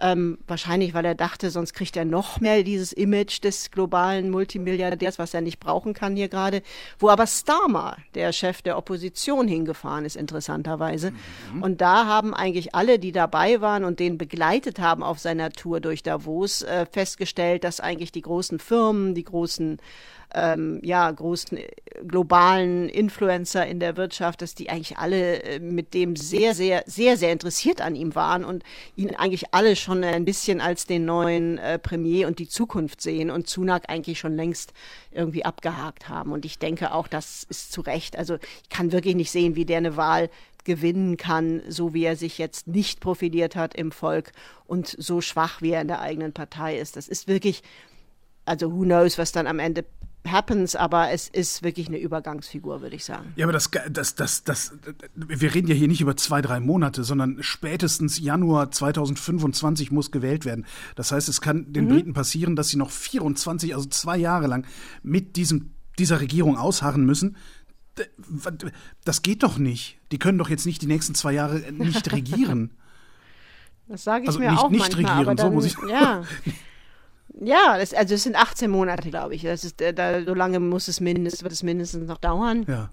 Ähm, 0.00 0.38
wahrscheinlich, 0.46 0.94
weil 0.94 1.04
er 1.04 1.14
dachte, 1.14 1.50
sonst 1.50 1.74
kriegt 1.74 1.96
er 1.96 2.06
noch 2.06 2.40
mehr 2.40 2.62
dieses 2.62 2.92
Image 2.92 3.44
des 3.44 3.70
globalen 3.70 4.30
Multimilliardärs, 4.30 5.18
was 5.18 5.34
er 5.34 5.42
nicht 5.42 5.60
brauchen 5.60 5.92
kann 5.92 6.16
hier 6.16 6.28
gerade. 6.28 6.62
Wo 6.98 7.10
aber 7.10 7.26
Starmer, 7.26 7.96
der 8.14 8.32
Chef 8.32 8.62
der 8.62 8.78
Opposition, 8.78 9.46
hingefahren 9.46 10.04
ist, 10.06 10.16
interessanterweise. 10.16 11.12
Und 11.60 11.80
da 11.80 12.06
haben 12.06 12.34
eigentlich 12.34 12.74
alle, 12.74 12.98
die 12.98 13.12
dabei 13.12 13.60
waren 13.60 13.84
und 13.84 14.00
den 14.00 14.16
begleitet 14.16 14.78
haben 14.78 15.02
auf 15.02 15.18
seiner 15.18 15.50
Tour 15.50 15.80
durch 15.80 16.02
Davos, 16.02 16.62
äh, 16.62 16.86
festgestellt, 16.90 17.64
dass 17.64 17.80
eigentlich 17.80 18.12
die 18.12 18.22
großen 18.22 18.58
Firmen, 18.58 19.14
die 19.14 19.24
großen 19.24 19.78
ähm, 20.34 20.80
ja, 20.82 21.10
großen 21.10 21.58
äh, 21.58 21.68
globalen 22.70 22.88
Influencer 22.88 23.66
in 23.66 23.80
der 23.80 23.96
Wirtschaft, 23.96 24.42
dass 24.42 24.54
die 24.54 24.70
eigentlich 24.70 24.98
alle 24.98 25.42
äh, 25.42 25.58
mit 25.58 25.94
dem 25.94 26.16
sehr, 26.16 26.54
sehr, 26.54 26.82
sehr, 26.86 27.16
sehr 27.16 27.32
interessiert 27.32 27.80
an 27.80 27.94
ihm 27.94 28.14
waren 28.14 28.44
und 28.44 28.62
ihn 28.96 29.14
eigentlich 29.14 29.52
alle 29.52 29.76
schon 29.76 30.04
ein 30.04 30.24
bisschen 30.24 30.60
als 30.60 30.86
den 30.86 31.04
neuen 31.04 31.58
äh, 31.58 31.78
Premier 31.78 32.26
und 32.26 32.38
die 32.38 32.48
Zukunft 32.48 33.00
sehen 33.00 33.30
und 33.30 33.48
Sunak 33.48 33.88
eigentlich 33.88 34.18
schon 34.18 34.36
längst 34.36 34.72
irgendwie 35.10 35.44
abgehakt 35.44 36.08
haben. 36.08 36.32
Und 36.32 36.44
ich 36.44 36.58
denke 36.58 36.92
auch, 36.92 37.08
das 37.08 37.44
ist 37.48 37.72
zu 37.72 37.80
Recht. 37.80 38.16
Also 38.16 38.36
ich 38.62 38.68
kann 38.68 38.92
wirklich 38.92 39.14
nicht 39.14 39.30
sehen, 39.30 39.56
wie 39.56 39.64
der 39.64 39.78
eine 39.78 39.96
Wahl 39.96 40.30
gewinnen 40.64 41.16
kann, 41.16 41.62
so 41.68 41.94
wie 41.94 42.04
er 42.04 42.16
sich 42.16 42.36
jetzt 42.36 42.66
nicht 42.66 43.00
profiliert 43.00 43.56
hat 43.56 43.74
im 43.74 43.92
Volk 43.92 44.32
und 44.66 44.86
so 44.86 45.20
schwach, 45.22 45.62
wie 45.62 45.70
er 45.70 45.80
in 45.80 45.88
der 45.88 46.00
eigenen 46.00 46.32
Partei 46.32 46.78
ist. 46.78 46.96
Das 46.96 47.08
ist 47.08 47.28
wirklich, 47.28 47.62
also 48.44 48.70
who 48.70 48.82
knows, 48.82 49.16
was 49.16 49.32
dann 49.32 49.46
am 49.46 49.58
Ende 49.58 49.86
happens, 50.26 50.76
aber 50.76 51.10
es 51.10 51.28
ist 51.28 51.62
wirklich 51.62 51.88
eine 51.88 51.98
Übergangsfigur, 51.98 52.82
würde 52.82 52.96
ich 52.96 53.04
sagen. 53.04 53.32
Ja, 53.36 53.46
aber 53.46 53.52
das, 53.52 53.70
das, 53.90 54.14
das, 54.14 54.44
das, 54.44 54.72
wir 55.14 55.54
reden 55.54 55.68
ja 55.68 55.74
hier 55.74 55.88
nicht 55.88 56.00
über 56.00 56.16
zwei, 56.16 56.42
drei 56.42 56.60
Monate, 56.60 57.04
sondern 57.04 57.38
spätestens 57.42 58.18
Januar 58.18 58.70
2025 58.70 59.90
muss 59.90 60.10
gewählt 60.10 60.44
werden. 60.44 60.66
Das 60.94 61.12
heißt, 61.12 61.28
es 61.28 61.40
kann 61.40 61.72
den 61.72 61.86
mhm. 61.86 61.88
Briten 61.88 62.12
passieren, 62.12 62.56
dass 62.56 62.68
sie 62.68 62.76
noch 62.76 62.90
24, 62.90 63.74
also 63.74 63.88
zwei 63.88 64.16
Jahre 64.16 64.46
lang 64.46 64.66
mit 65.02 65.36
diesem, 65.36 65.70
dieser 65.98 66.20
Regierung 66.20 66.56
ausharren 66.56 67.04
müssen. 67.04 67.36
Das 69.04 69.22
geht 69.22 69.42
doch 69.42 69.58
nicht. 69.58 69.98
Die 70.12 70.18
können 70.18 70.38
doch 70.38 70.48
jetzt 70.48 70.66
nicht 70.66 70.80
die 70.82 70.86
nächsten 70.86 71.14
zwei 71.14 71.32
Jahre 71.32 71.60
nicht 71.72 72.12
regieren. 72.12 72.70
Das 73.88 74.04
sage 74.04 74.22
ich 74.22 74.28
also 74.28 74.38
mir 74.38 74.50
nicht, 74.50 74.60
auch 74.60 74.70
nicht 74.70 74.80
manchmal, 74.80 75.18
regieren, 75.18 75.36
dann, 75.36 75.48
so 75.48 75.52
muss 75.52 75.64
ich. 75.64 75.76
Ja. 75.88 76.22
Ja, 77.40 77.78
das, 77.78 77.94
also 77.94 78.14
es 78.14 78.22
sind 78.22 78.36
18 78.36 78.70
Monate, 78.70 79.10
glaube 79.10 79.34
ich. 79.34 79.42
Das 79.42 79.64
ist, 79.64 79.80
äh, 79.80 79.94
da, 79.94 80.22
so 80.22 80.34
lange 80.34 80.60
muss 80.60 80.88
es 80.88 81.00
mindestens, 81.00 81.42
wird 81.42 81.52
es 81.52 81.62
mindestens 81.62 82.06
noch 82.06 82.18
dauern. 82.18 82.64
Ja. 82.68 82.90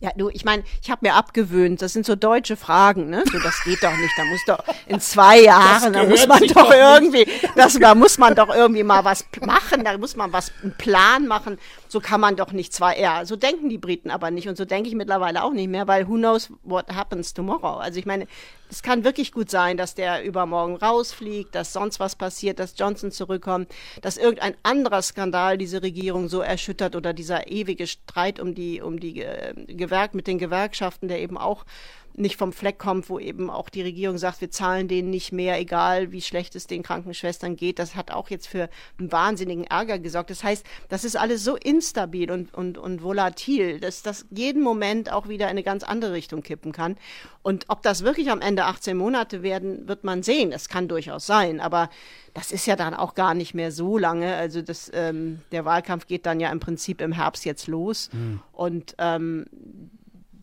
Ja, 0.00 0.10
du, 0.16 0.30
ich 0.30 0.44
meine, 0.44 0.64
ich 0.82 0.90
habe 0.90 1.06
mir 1.06 1.14
abgewöhnt, 1.14 1.82
das 1.82 1.92
sind 1.92 2.06
so 2.06 2.16
deutsche 2.16 2.56
Fragen, 2.56 3.10
ne? 3.10 3.24
So, 3.30 3.38
das 3.38 3.62
geht 3.62 3.82
doch 3.82 3.94
nicht. 3.94 4.12
Da 4.16 4.24
muss 4.24 4.40
doch 4.46 4.58
in 4.86 5.00
zwei 5.00 5.40
Jahren, 5.42 5.92
da 5.92 6.04
muss 6.04 6.26
man 6.26 6.40
doch, 6.40 6.54
doch 6.54 6.72
irgendwie, 6.72 7.26
das, 7.56 7.78
da 7.78 7.94
muss 7.94 8.16
man 8.16 8.34
doch 8.34 8.48
irgendwie 8.48 8.82
mal 8.82 9.04
was 9.04 9.26
machen, 9.42 9.84
da 9.84 9.96
muss 9.98 10.16
man 10.16 10.32
was, 10.32 10.50
einen 10.62 10.74
Plan 10.78 11.26
machen. 11.26 11.58
So 11.92 12.00
kann 12.00 12.22
man 12.22 12.36
doch 12.36 12.52
nicht 12.52 12.72
zwei, 12.72 12.98
ja, 12.98 13.26
so 13.26 13.36
denken 13.36 13.68
die 13.68 13.76
Briten 13.76 14.10
aber 14.10 14.30
nicht 14.30 14.48
und 14.48 14.56
so 14.56 14.64
denke 14.64 14.88
ich 14.88 14.94
mittlerweile 14.94 15.44
auch 15.44 15.52
nicht 15.52 15.68
mehr, 15.68 15.86
weil 15.86 16.08
who 16.08 16.14
knows 16.14 16.50
what 16.62 16.88
happens 16.88 17.34
tomorrow. 17.34 17.76
Also 17.76 17.98
ich 17.98 18.06
meine, 18.06 18.26
es 18.70 18.82
kann 18.82 19.04
wirklich 19.04 19.30
gut 19.30 19.50
sein, 19.50 19.76
dass 19.76 19.94
der 19.94 20.24
übermorgen 20.24 20.76
rausfliegt, 20.76 21.54
dass 21.54 21.74
sonst 21.74 22.00
was 22.00 22.16
passiert, 22.16 22.58
dass 22.58 22.78
Johnson 22.78 23.10
zurückkommt, 23.10 23.70
dass 24.00 24.16
irgendein 24.16 24.54
anderer 24.62 25.02
Skandal 25.02 25.58
diese 25.58 25.82
Regierung 25.82 26.30
so 26.30 26.40
erschüttert 26.40 26.96
oder 26.96 27.12
dieser 27.12 27.48
ewige 27.48 27.86
Streit 27.86 28.40
um 28.40 28.54
die, 28.54 28.80
um 28.80 28.98
die 28.98 29.20
äh, 29.20 29.52
Gewerk 29.66 30.14
mit 30.14 30.26
den 30.26 30.38
Gewerkschaften, 30.38 31.08
der 31.08 31.20
eben 31.20 31.36
auch 31.36 31.66
nicht 32.14 32.36
vom 32.36 32.52
Fleck 32.52 32.78
kommt, 32.78 33.08
wo 33.08 33.18
eben 33.18 33.50
auch 33.50 33.68
die 33.68 33.82
Regierung 33.82 34.18
sagt, 34.18 34.40
wir 34.40 34.50
zahlen 34.50 34.88
denen 34.88 35.10
nicht 35.10 35.32
mehr, 35.32 35.58
egal 35.58 36.12
wie 36.12 36.20
schlecht 36.20 36.54
es 36.56 36.66
den 36.66 36.82
Krankenschwestern 36.82 37.56
geht. 37.56 37.78
Das 37.78 37.94
hat 37.94 38.10
auch 38.10 38.30
jetzt 38.30 38.46
für 38.46 38.68
einen 38.98 39.12
wahnsinnigen 39.12 39.64
Ärger 39.64 39.98
gesorgt. 39.98 40.30
Das 40.30 40.44
heißt, 40.44 40.64
das 40.88 41.04
ist 41.04 41.16
alles 41.16 41.44
so 41.44 41.56
instabil 41.56 42.30
und, 42.30 42.52
und, 42.54 42.78
und 42.78 43.02
volatil, 43.02 43.80
dass 43.80 44.02
das 44.02 44.26
jeden 44.30 44.62
Moment 44.62 45.10
auch 45.10 45.28
wieder 45.28 45.46
in 45.46 45.52
eine 45.52 45.62
ganz 45.62 45.82
andere 45.84 46.12
Richtung 46.12 46.42
kippen 46.42 46.72
kann. 46.72 46.96
Und 47.42 47.64
ob 47.68 47.82
das 47.82 48.04
wirklich 48.04 48.30
am 48.30 48.40
Ende 48.40 48.64
18 48.64 48.96
Monate 48.96 49.42
werden, 49.42 49.88
wird 49.88 50.04
man 50.04 50.22
sehen. 50.22 50.50
Das 50.50 50.68
kann 50.68 50.88
durchaus 50.88 51.26
sein. 51.26 51.60
Aber 51.60 51.90
das 52.34 52.52
ist 52.52 52.66
ja 52.66 52.76
dann 52.76 52.94
auch 52.94 53.14
gar 53.14 53.34
nicht 53.34 53.54
mehr 53.54 53.72
so 53.72 53.98
lange. 53.98 54.34
Also 54.36 54.62
das, 54.62 54.90
ähm, 54.94 55.40
der 55.50 55.64
Wahlkampf 55.64 56.06
geht 56.06 56.26
dann 56.26 56.40
ja 56.40 56.52
im 56.52 56.60
Prinzip 56.60 57.00
im 57.00 57.12
Herbst 57.12 57.44
jetzt 57.44 57.66
los. 57.66 58.10
Mhm. 58.12 58.40
Und 58.52 58.94
ähm, 58.98 59.46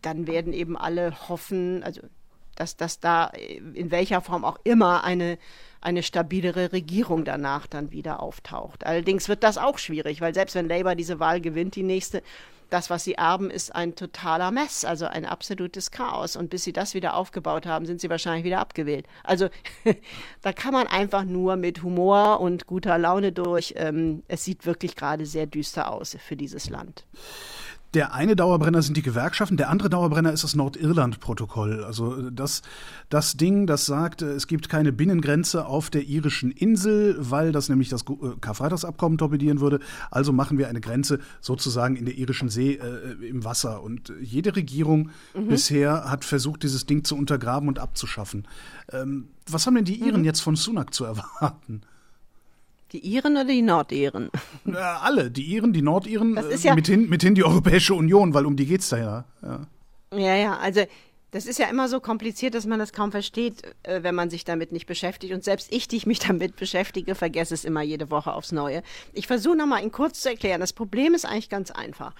dann 0.02 0.26
werden 0.26 0.52
eben 0.52 0.76
alle 0.76 1.28
hoffen, 1.28 1.82
also 1.82 2.02
dass, 2.56 2.76
dass 2.76 3.00
da 3.00 3.26
in 3.74 3.90
welcher 3.90 4.20
Form 4.20 4.44
auch 4.44 4.58
immer 4.64 5.02
eine, 5.02 5.38
eine 5.80 6.02
stabilere 6.02 6.72
Regierung 6.72 7.24
danach 7.24 7.66
dann 7.66 7.90
wieder 7.90 8.22
auftaucht. 8.22 8.84
Allerdings 8.84 9.28
wird 9.28 9.42
das 9.42 9.56
auch 9.56 9.78
schwierig, 9.78 10.20
weil 10.20 10.34
selbst 10.34 10.54
wenn 10.54 10.68
Labour 10.68 10.94
diese 10.94 11.18
Wahl 11.20 11.40
gewinnt, 11.40 11.74
die 11.74 11.82
nächste, 11.82 12.22
das, 12.70 12.88
was 12.88 13.04
sie 13.04 13.14
erben, 13.14 13.50
ist 13.50 13.74
ein 13.74 13.96
totaler 13.96 14.50
Mess, 14.50 14.84
also 14.84 15.06
ein 15.06 15.24
absolutes 15.24 15.90
Chaos. 15.90 16.36
Und 16.36 16.50
bis 16.50 16.64
sie 16.64 16.72
das 16.72 16.94
wieder 16.94 17.14
aufgebaut 17.14 17.66
haben, 17.66 17.84
sind 17.84 18.00
sie 18.00 18.08
wahrscheinlich 18.08 18.44
wieder 18.44 18.60
abgewählt. 18.60 19.06
Also 19.24 19.48
da 20.42 20.52
kann 20.52 20.72
man 20.72 20.86
einfach 20.86 21.24
nur 21.24 21.56
mit 21.56 21.82
Humor 21.82 22.40
und 22.40 22.66
guter 22.66 22.96
Laune 22.96 23.32
durch. 23.32 23.74
Ähm, 23.76 24.22
es 24.28 24.44
sieht 24.44 24.66
wirklich 24.66 24.96
gerade 24.96 25.26
sehr 25.26 25.46
düster 25.46 25.90
aus 25.90 26.16
für 26.20 26.36
dieses 26.36 26.70
Land. 26.70 27.06
Der 27.92 28.14
eine 28.14 28.36
Dauerbrenner 28.36 28.82
sind 28.82 28.96
die 28.96 29.02
Gewerkschaften, 29.02 29.56
der 29.56 29.68
andere 29.68 29.90
Dauerbrenner 29.90 30.32
ist 30.32 30.44
das 30.44 30.54
Nordirland-Protokoll. 30.54 31.82
Also 31.82 32.16
äh, 32.16 32.32
das, 32.32 32.62
das 33.08 33.36
Ding, 33.36 33.66
das 33.66 33.84
sagt, 33.84 34.22
äh, 34.22 34.26
es 34.32 34.46
gibt 34.46 34.68
keine 34.68 34.92
Binnengrenze 34.92 35.66
auf 35.66 35.90
der 35.90 36.04
irischen 36.04 36.52
Insel, 36.52 37.16
weil 37.18 37.50
das 37.50 37.68
nämlich 37.68 37.88
das 37.88 38.02
äh, 38.02 38.36
Karfreitagsabkommen 38.40 39.18
torpedieren 39.18 39.60
würde. 39.60 39.80
Also 40.10 40.32
machen 40.32 40.56
wir 40.56 40.68
eine 40.68 40.80
Grenze 40.80 41.18
sozusagen 41.40 41.96
in 41.96 42.04
der 42.04 42.16
irischen 42.16 42.48
See 42.48 42.74
äh, 42.74 43.26
im 43.26 43.44
Wasser. 43.44 43.82
Und 43.82 44.12
jede 44.20 44.54
Regierung 44.54 45.10
mhm. 45.34 45.48
bisher 45.48 46.08
hat 46.08 46.24
versucht, 46.24 46.62
dieses 46.62 46.86
Ding 46.86 47.02
zu 47.02 47.16
untergraben 47.16 47.68
und 47.68 47.80
abzuschaffen. 47.80 48.46
Ähm, 48.92 49.28
was 49.48 49.66
haben 49.66 49.74
denn 49.74 49.84
die 49.84 50.00
Iren 50.00 50.20
mhm. 50.20 50.26
jetzt 50.26 50.42
von 50.42 50.54
Sunak 50.54 50.94
zu 50.94 51.04
erwarten? 51.04 51.82
Die 52.92 52.98
Iren 52.98 53.32
oder 53.32 53.44
die 53.44 53.62
Nordiren? 53.62 54.30
Äh, 54.66 54.76
alle, 54.76 55.30
die 55.30 55.42
Iren, 55.42 55.72
die 55.72 55.82
Nordiren, 55.82 56.36
das 56.36 56.46
ist 56.46 56.64
ja, 56.64 56.74
mithin, 56.74 57.08
mithin 57.08 57.34
die 57.34 57.42
Europäische 57.42 57.94
Union, 57.94 58.34
weil 58.34 58.46
um 58.46 58.56
die 58.56 58.66
geht's 58.66 58.88
da 58.90 58.98
ja. 58.98 59.24
Ja, 59.42 60.18
ja, 60.18 60.36
ja 60.36 60.56
also 60.58 60.82
das 61.30 61.46
ist 61.46 61.58
ja 61.58 61.66
immer 61.66 61.88
so 61.88 62.00
kompliziert, 62.00 62.54
dass 62.54 62.66
man 62.66 62.78
das 62.78 62.92
kaum 62.92 63.10
versteht, 63.10 63.62
äh, 63.82 64.02
wenn 64.02 64.14
man 64.14 64.30
sich 64.30 64.44
damit 64.44 64.72
nicht 64.72 64.86
beschäftigt. 64.86 65.32
Und 65.32 65.44
selbst 65.44 65.72
ich, 65.72 65.88
die 65.88 65.96
ich 65.96 66.06
mich 66.06 66.18
damit 66.26 66.56
beschäftige, 66.56 67.14
vergesse 67.14 67.54
es 67.54 67.64
immer 67.64 67.82
jede 67.82 68.10
Woche 68.10 68.32
aufs 68.32 68.52
Neue. 68.52 68.82
Ich 69.12 69.26
versuche 69.26 69.56
nochmal 69.56 69.82
in 69.82 69.92
kurz 69.92 70.20
zu 70.20 70.28
erklären. 70.28 70.60
Das 70.60 70.72
Problem 70.72 71.14
ist 71.14 71.24
eigentlich 71.24 71.48
ganz 71.48 71.70
einfach. 71.70 72.14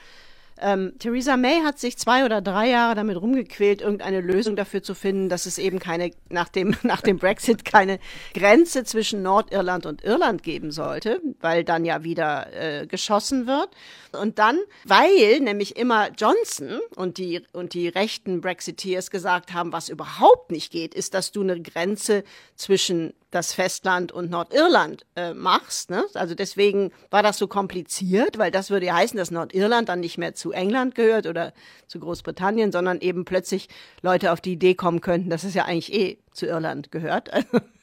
Ähm, 0.60 0.92
Theresa 0.98 1.36
May 1.36 1.62
hat 1.62 1.78
sich 1.78 1.96
zwei 1.96 2.24
oder 2.24 2.40
drei 2.40 2.68
Jahre 2.68 2.94
damit 2.94 3.20
rumgequält, 3.20 3.80
irgendeine 3.80 4.20
Lösung 4.20 4.56
dafür 4.56 4.82
zu 4.82 4.94
finden, 4.94 5.28
dass 5.28 5.46
es 5.46 5.58
eben 5.58 5.78
keine, 5.78 6.10
nach 6.28 6.48
dem, 6.48 6.76
nach 6.82 7.00
dem 7.00 7.18
Brexit 7.18 7.64
keine 7.64 7.98
Grenze 8.34 8.84
zwischen 8.84 9.22
Nordirland 9.22 9.86
und 9.86 10.04
Irland 10.04 10.42
geben 10.42 10.70
sollte, 10.70 11.20
weil 11.40 11.64
dann 11.64 11.84
ja 11.84 12.04
wieder 12.04 12.52
äh, 12.52 12.86
geschossen 12.86 13.46
wird. 13.46 13.70
Und 14.12 14.38
dann, 14.38 14.58
weil 14.84 15.40
nämlich 15.40 15.76
immer 15.76 16.10
Johnson 16.16 16.80
und 16.96 17.18
die, 17.18 17.42
und 17.52 17.74
die 17.74 17.88
rechten 17.88 18.40
Brexiteers 18.40 19.10
gesagt 19.10 19.52
haben, 19.52 19.72
was 19.72 19.88
überhaupt 19.88 20.50
nicht 20.50 20.72
geht, 20.72 20.94
ist, 20.94 21.14
dass 21.14 21.32
du 21.32 21.42
eine 21.42 21.60
Grenze 21.60 22.24
zwischen 22.56 23.14
das 23.30 23.52
Festland 23.52 24.12
und 24.12 24.30
Nordirland 24.30 25.06
äh, 25.14 25.34
machst. 25.34 25.90
Ne? 25.90 26.04
Also 26.14 26.34
deswegen 26.34 26.90
war 27.10 27.22
das 27.22 27.38
so 27.38 27.46
kompliziert, 27.46 28.38
weil 28.38 28.50
das 28.50 28.70
würde 28.70 28.86
ja 28.86 28.94
heißen, 28.94 29.16
dass 29.16 29.30
Nordirland 29.30 29.88
dann 29.88 30.00
nicht 30.00 30.18
mehr 30.18 30.34
zu 30.34 30.52
England 30.52 30.94
gehört 30.94 31.26
oder 31.26 31.52
zu 31.86 32.00
Großbritannien, 32.00 32.72
sondern 32.72 33.00
eben 33.00 33.24
plötzlich 33.24 33.68
Leute 34.02 34.32
auf 34.32 34.40
die 34.40 34.52
Idee 34.52 34.74
kommen 34.74 35.00
könnten, 35.00 35.30
dass 35.30 35.44
es 35.44 35.54
ja 35.54 35.64
eigentlich 35.64 35.92
eh 35.92 36.18
zu 36.32 36.46
Irland 36.46 36.90
gehört. 36.90 37.30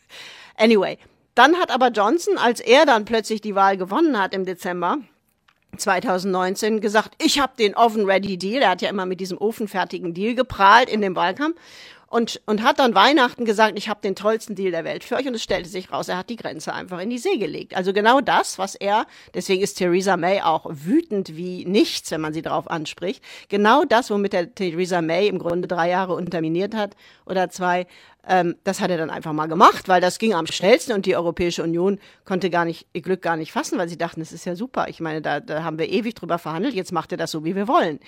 anyway, 0.57 0.97
dann 1.35 1.55
hat 1.55 1.71
aber 1.71 1.89
Johnson, 1.89 2.37
als 2.37 2.59
er 2.59 2.85
dann 2.85 3.05
plötzlich 3.05 3.41
die 3.41 3.55
Wahl 3.55 3.77
gewonnen 3.77 4.19
hat 4.19 4.33
im 4.33 4.45
Dezember, 4.45 4.97
2019 5.77 6.81
gesagt, 6.81 7.11
ich 7.23 7.39
habe 7.39 7.53
den 7.57 7.75
Oven-Ready-Deal, 7.75 8.63
er 8.63 8.71
hat 8.71 8.81
ja 8.81 8.89
immer 8.89 9.05
mit 9.05 9.19
diesem 9.19 9.37
ofenfertigen 9.37 10.13
Deal 10.13 10.33
geprahlt 10.33 10.89
in 10.89 11.01
dem 11.01 11.15
Wahlkampf 11.15 11.57
und, 12.07 12.41
und 12.45 12.63
hat 12.63 12.79
dann 12.79 12.95
Weihnachten 12.95 13.45
gesagt, 13.45 13.77
ich 13.77 13.89
habe 13.89 13.99
den 14.01 14.15
tollsten 14.15 14.55
Deal 14.55 14.71
der 14.71 14.85
Welt 14.85 15.03
für 15.03 15.15
euch 15.15 15.27
und 15.27 15.35
es 15.35 15.43
stellte 15.43 15.69
sich 15.69 15.91
raus, 15.91 16.07
er 16.07 16.17
hat 16.17 16.29
die 16.29 16.37
Grenze 16.37 16.73
einfach 16.73 16.99
in 16.99 17.09
die 17.09 17.17
See 17.17 17.37
gelegt. 17.37 17.75
Also 17.75 17.91
genau 17.91 18.21
das, 18.21 18.57
was 18.57 18.75
er, 18.75 19.05
deswegen 19.33 19.61
ist 19.61 19.75
Theresa 19.75 20.15
May 20.15 20.41
auch 20.41 20.65
wütend 20.69 21.35
wie 21.35 21.65
nichts, 21.65 22.09
wenn 22.11 22.21
man 22.21 22.33
sie 22.33 22.41
darauf 22.41 22.69
anspricht, 22.69 23.23
genau 23.49 23.83
das, 23.83 24.09
womit 24.09 24.33
er 24.33 24.53
Theresa 24.53 25.01
May 25.01 25.27
im 25.27 25.37
Grunde 25.37 25.67
drei 25.67 25.89
Jahre 25.89 26.13
unterminiert 26.13 26.73
hat 26.73 26.95
oder 27.25 27.49
zwei, 27.49 27.87
ähm, 28.25 28.55
das 28.63 28.79
hat 28.79 28.89
er 28.89 28.97
dann 28.97 29.09
einfach 29.09 29.33
mal 29.33 29.47
gemacht, 29.47 29.87
weil 29.87 30.01
das 30.01 30.19
ging 30.19 30.33
am 30.33 30.47
schnellsten 30.47 30.93
und 30.93 31.05
die 31.05 31.15
Europäische 31.15 31.63
Union 31.63 31.99
konnte 32.25 32.49
gar 32.49 32.65
nicht, 32.65 32.87
ihr 32.93 33.01
Glück 33.01 33.21
gar 33.21 33.37
nicht 33.37 33.51
fassen, 33.51 33.77
weil 33.77 33.89
sie 33.89 33.97
dachten, 33.97 34.19
das 34.19 34.31
ist 34.31 34.45
ja 34.45 34.55
super. 34.55 34.87
Ich 34.89 34.99
meine, 34.99 35.21
da, 35.21 35.39
da 35.39 35.63
haben 35.63 35.79
wir 35.79 35.89
ewig 35.89 36.15
drüber 36.15 36.37
verhandelt, 36.37 36.73
jetzt 36.73 36.91
macht 36.91 37.11
er 37.11 37.17
das 37.17 37.31
so, 37.31 37.43
wie 37.43 37.55
wir 37.55 37.67
wollen. 37.67 37.99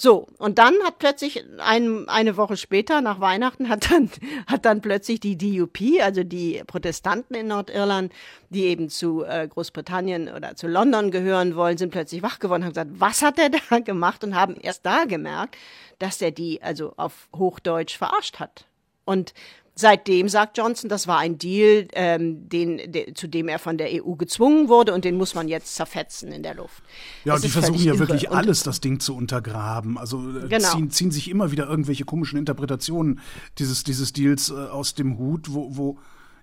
So, 0.00 0.28
und 0.38 0.58
dann 0.58 0.74
hat 0.84 1.00
plötzlich 1.00 1.44
ein, 1.58 2.08
eine 2.08 2.36
Woche 2.36 2.56
später, 2.56 3.00
nach 3.00 3.18
Weihnachten, 3.18 3.68
hat 3.68 3.90
dann, 3.90 4.08
hat 4.46 4.64
dann 4.64 4.80
plötzlich 4.80 5.18
die 5.18 5.36
DUP, 5.36 6.00
also 6.00 6.22
die 6.22 6.62
Protestanten 6.64 7.34
in 7.34 7.48
Nordirland, 7.48 8.12
die 8.48 8.66
eben 8.66 8.90
zu 8.90 9.24
äh, 9.24 9.48
Großbritannien 9.48 10.28
oder 10.28 10.54
zu 10.54 10.68
London 10.68 11.10
gehören 11.10 11.56
wollen, 11.56 11.78
sind 11.78 11.90
plötzlich 11.90 12.22
wach 12.22 12.38
geworden, 12.38 12.62
haben 12.62 12.70
gesagt, 12.70 12.92
was 12.94 13.22
hat 13.22 13.40
er 13.40 13.50
da 13.70 13.80
gemacht 13.80 14.22
und 14.22 14.36
haben 14.36 14.54
erst 14.54 14.86
da 14.86 15.04
gemerkt, 15.04 15.56
dass 15.98 16.22
er 16.22 16.30
die 16.30 16.62
also 16.62 16.92
auf 16.96 17.28
Hochdeutsch 17.34 17.98
verarscht 17.98 18.38
hat. 18.38 18.66
Und 19.04 19.34
Seitdem 19.80 20.28
sagt 20.28 20.58
Johnson, 20.58 20.90
das 20.90 21.06
war 21.06 21.18
ein 21.18 21.38
Deal, 21.38 21.86
ähm, 21.92 22.48
den, 22.48 22.78
de, 22.90 23.14
zu 23.14 23.28
dem 23.28 23.46
er 23.46 23.60
von 23.60 23.78
der 23.78 23.88
EU 23.92 24.14
gezwungen 24.16 24.68
wurde 24.68 24.92
und 24.92 25.04
den 25.04 25.16
muss 25.16 25.36
man 25.36 25.46
jetzt 25.46 25.76
zerfetzen 25.76 26.32
in 26.32 26.42
der 26.42 26.56
Luft. 26.56 26.82
Ja, 27.24 27.36
und 27.36 27.44
die 27.44 27.48
versuchen 27.48 27.84
ja 27.84 27.96
wirklich 27.96 28.24
irre. 28.24 28.34
alles, 28.34 28.64
das 28.64 28.80
Ding 28.80 28.98
zu 28.98 29.14
untergraben. 29.14 29.96
Also 29.96 30.18
äh, 30.18 30.48
genau. 30.48 30.68
ziehen, 30.68 30.90
ziehen 30.90 31.10
sich 31.12 31.30
immer 31.30 31.52
wieder 31.52 31.68
irgendwelche 31.68 32.04
komischen 32.04 32.40
Interpretationen 32.40 33.20
dieses, 33.60 33.84
dieses 33.84 34.12
Deals 34.12 34.50
äh, 34.50 34.54
aus 34.54 34.96
dem 34.96 35.16
Hut, 35.16 35.52
wo, 35.54 35.76
wo 35.76 35.98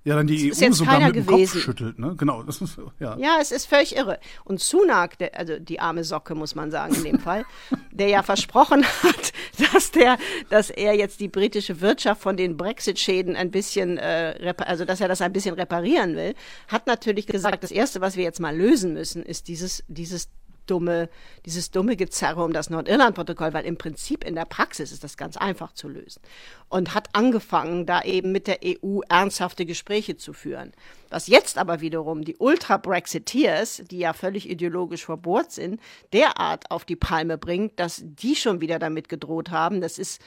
ja 0.05 0.15
dann 0.15 0.27
die 0.27 0.53
EU 0.53 0.71
sogar 0.71 0.99
mit 0.99 1.15
dem 1.15 1.25
gewesen. 1.25 1.53
Kopf 1.53 1.63
schüttelt, 1.63 1.99
ne? 1.99 2.15
Genau. 2.15 2.43
Das 2.43 2.61
ist, 2.61 2.77
ja. 2.99 3.17
ja, 3.17 3.39
es 3.41 3.51
ist 3.51 3.65
völlig 3.65 3.97
irre. 3.97 4.19
Und 4.45 4.61
Sunak, 4.61 5.17
der, 5.17 5.37
also 5.37 5.59
die 5.59 5.79
arme 5.79 6.03
Socke, 6.03 6.35
muss 6.35 6.55
man 6.55 6.71
sagen 6.71 6.95
in 6.95 7.03
dem 7.03 7.19
Fall, 7.19 7.43
der 7.91 8.07
ja 8.07 8.23
versprochen 8.23 8.85
hat, 9.03 9.33
dass 9.73 9.91
der, 9.91 10.17
dass 10.49 10.69
er 10.69 10.93
jetzt 10.93 11.19
die 11.19 11.27
britische 11.27 11.81
Wirtschaft 11.81 12.21
von 12.21 12.37
den 12.37 12.57
Brexit-Schäden 12.57 13.35
ein 13.35 13.51
bisschen, 13.51 13.97
äh, 13.97 14.53
also 14.59 14.85
dass 14.85 15.01
er 15.01 15.07
das 15.07 15.21
ein 15.21 15.33
bisschen 15.33 15.55
reparieren 15.55 16.15
will, 16.15 16.33
hat 16.67 16.87
natürlich 16.87 17.27
gesagt, 17.27 17.63
das 17.63 17.71
erste, 17.71 18.01
was 18.01 18.17
wir 18.17 18.23
jetzt 18.23 18.39
mal 18.39 18.55
lösen 18.55 18.93
müssen, 18.93 19.23
ist 19.23 19.47
dieses, 19.47 19.83
dieses 19.87 20.29
dumme, 20.65 21.09
dieses 21.45 21.71
dumme 21.71 21.95
Gezerre 21.95 22.43
um 22.43 22.53
das 22.53 22.69
Nordirland-Protokoll, 22.69 23.53
weil 23.53 23.65
im 23.65 23.77
Prinzip 23.77 24.23
in 24.23 24.35
der 24.35 24.45
Praxis 24.45 24.91
ist 24.91 25.03
das 25.03 25.17
ganz 25.17 25.37
einfach 25.37 25.73
zu 25.73 25.87
lösen. 25.87 26.21
Und 26.69 26.93
hat 26.93 27.09
angefangen, 27.13 27.85
da 27.85 28.01
eben 28.01 28.31
mit 28.31 28.47
der 28.47 28.59
EU 28.63 29.01
ernsthafte 29.07 29.65
Gespräche 29.65 30.17
zu 30.17 30.33
führen. 30.33 30.73
Was 31.09 31.27
jetzt 31.27 31.57
aber 31.57 31.81
wiederum 31.81 32.23
die 32.23 32.35
Ultra-Brexiteers, 32.37 33.83
die 33.89 33.99
ja 33.99 34.13
völlig 34.13 34.49
ideologisch 34.49 35.05
verbohrt 35.05 35.51
sind, 35.51 35.79
derart 36.13 36.71
auf 36.71 36.85
die 36.85 36.95
Palme 36.95 37.37
bringt, 37.37 37.79
dass 37.79 38.01
die 38.03 38.35
schon 38.35 38.61
wieder 38.61 38.79
damit 38.79 39.09
gedroht 39.09 39.51
haben. 39.51 39.81
Das 39.81 39.97
ist 39.97 40.21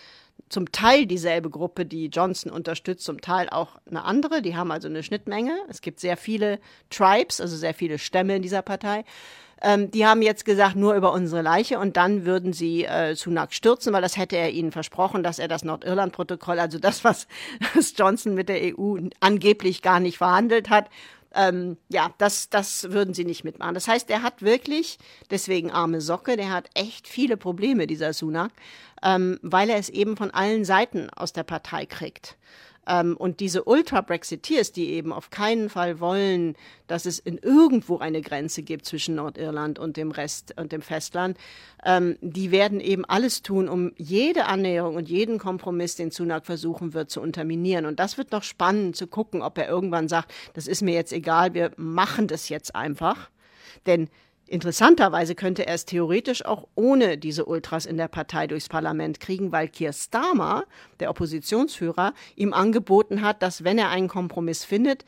zum 0.49 0.73
Teil 0.73 1.07
dieselbe 1.07 1.51
Gruppe, 1.51 1.85
die 1.85 2.07
Johnson 2.07 2.51
unterstützt, 2.51 3.05
zum 3.05 3.21
Teil 3.21 3.49
auch 3.51 3.77
eine 3.87 4.05
andere. 4.05 4.41
Die 4.43 4.57
haben 4.57 4.71
also 4.71 4.89
eine 4.89 5.03
Schnittmenge. 5.03 5.53
Es 5.69 5.81
gibt 5.81 6.01
sehr 6.01 6.17
viele 6.17 6.59
Tribes, 6.91 7.41
also 7.41 7.57
sehr 7.57 7.75
viele 7.75 7.99
Stämme 7.99 8.37
in 8.37 8.43
dieser 8.43 8.63
Partei. 8.63 9.05
Ähm, 9.61 9.91
die 9.91 10.07
haben 10.07 10.23
jetzt 10.23 10.45
gesagt, 10.45 10.77
nur 10.77 10.95
über 10.95 11.13
unsere 11.13 11.43
Leiche 11.43 11.79
und 11.79 11.97
dann 11.97 12.25
würden 12.25 12.53
sie 12.53 12.85
äh, 12.85 13.15
Sunak 13.15 13.53
stürzen, 13.53 13.93
weil 13.93 14.03
das 14.03 14.17
hätte 14.17 14.37
er 14.37 14.51
ihnen 14.51 14.73
versprochen, 14.73 15.23
dass 15.23 15.39
er 15.39 15.49
das 15.49 15.65
Nordirland-Protokoll, 15.65 16.59
also 16.59 16.79
das, 16.79 17.03
was, 17.05 17.27
was 17.75 17.95
Johnson 17.97 18.35
mit 18.35 18.49
der 18.49 18.79
EU 18.79 18.99
angeblich 19.21 19.83
gar 19.83 20.01
nicht 20.01 20.19
verhandelt 20.19 20.71
hat, 20.71 20.89
ähm, 21.35 21.77
ja, 21.89 22.13
das, 22.19 22.49
das 22.49 22.91
würden 22.91 23.15
sie 23.15 23.25
nicht 23.25 23.45
mitmachen. 23.45 23.75
Das 23.75 23.89
heißt, 23.89 24.11
er 24.11 24.23
hat 24.23 24.43
wirklich, 24.43 24.99
deswegen 25.31 25.71
arme 25.71 26.01
Socke, 26.01 26.37
der 26.37 26.51
hat 26.51 26.71
echt 26.75 27.07
viele 27.07 27.37
Probleme, 27.37 27.87
dieser 27.87 28.13
Sunak, 28.13 28.51
ähm, 29.03 29.39
weil 29.43 29.71
er 29.71 29.79
es 29.79 29.89
eben 29.89 30.17
von 30.17 30.31
allen 30.31 30.65
Seiten 30.65 31.11
aus 31.11 31.33
der 31.33 31.43
Partei 31.45 31.87
kriegt. 31.87 32.37
Ähm, 32.89 33.17
und 33.17 33.41
diese 33.41 33.65
Ultra-Brexiteers, 33.65 34.73
die 34.73 34.91
eben 34.91 35.13
auf 35.13 35.31
keinen 35.31 35.69
Fall 35.69 36.01
wollen, 36.01 36.57
dass 36.87 37.05
es 37.05 37.19
in 37.19 37.39
irgendwo 37.39 37.99
eine 37.99 38.23
Grenze 38.23 38.63
gibt 38.63 38.87
zwischen 38.87 39.15
Nordirland 39.17 39.79
und 39.79 39.97
dem 39.97 40.11
Rest 40.11 40.55
und 40.59 40.73
dem 40.73 40.81
Festland, 40.81 41.37
ähm, 41.85 42.17
die 42.23 42.51
werden 42.51 42.81
eben 42.81 43.05
alles 43.05 43.43
tun, 43.43 43.69
um 43.69 43.93
jede 43.97 44.47
Annäherung 44.47 44.97
und 44.97 45.09
jeden 45.09 45.39
Kompromiss, 45.39 45.97
den 45.97 46.11
Sunak 46.11 46.47
versuchen 46.47 46.95
wird, 46.95 47.11
zu 47.11 47.21
unterminieren. 47.21 47.85
Und 47.85 48.01
das 48.01 48.17
wird 48.17 48.33
noch 48.33 48.43
spannend 48.43 48.97
zu 48.97 49.07
gucken, 49.07 49.43
ob 49.43 49.59
er 49.59 49.69
irgendwann 49.69 50.09
sagt, 50.09 50.33
das 50.55 50.67
ist 50.67 50.83
mir 50.83 50.95
jetzt 50.95 51.13
egal, 51.13 51.53
wir 51.55 51.73
machen 51.77 52.27
das 52.27 52.49
jetzt 52.49 52.75
einfach. 52.75 53.31
Denn 53.87 54.09
Interessanterweise 54.49 55.35
könnte 55.35 55.67
er 55.67 55.75
es 55.75 55.85
theoretisch 55.85 56.43
auch 56.45 56.67
ohne 56.75 57.19
diese 57.19 57.45
Ultras 57.45 57.85
in 57.85 57.99
der 57.99 58.09
Partei 58.09 58.47
durchs 58.47 58.71
Parlament 58.71 59.21
kriegen, 59.21 59.53
weil 59.53 59.69
Keir 59.69 59.93
Starmer, 59.93 60.65
der 61.01 61.11
Oppositionsführer, 61.11 62.15
ihm 62.35 62.55
angeboten 62.55 63.21
hat, 63.21 63.43
dass 63.43 63.63
wenn 63.63 63.79
er 63.79 63.91
einen 63.91 64.09
Kompromiss 64.09 64.65
findet, 64.65 65.05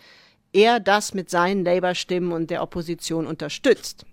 er 0.52 0.78
das 0.78 1.14
mit 1.14 1.30
seinen 1.30 1.64
Labour-Stimmen 1.64 2.32
und 2.32 2.50
der 2.50 2.62
Opposition 2.62 3.26
unterstützt. 3.26 4.04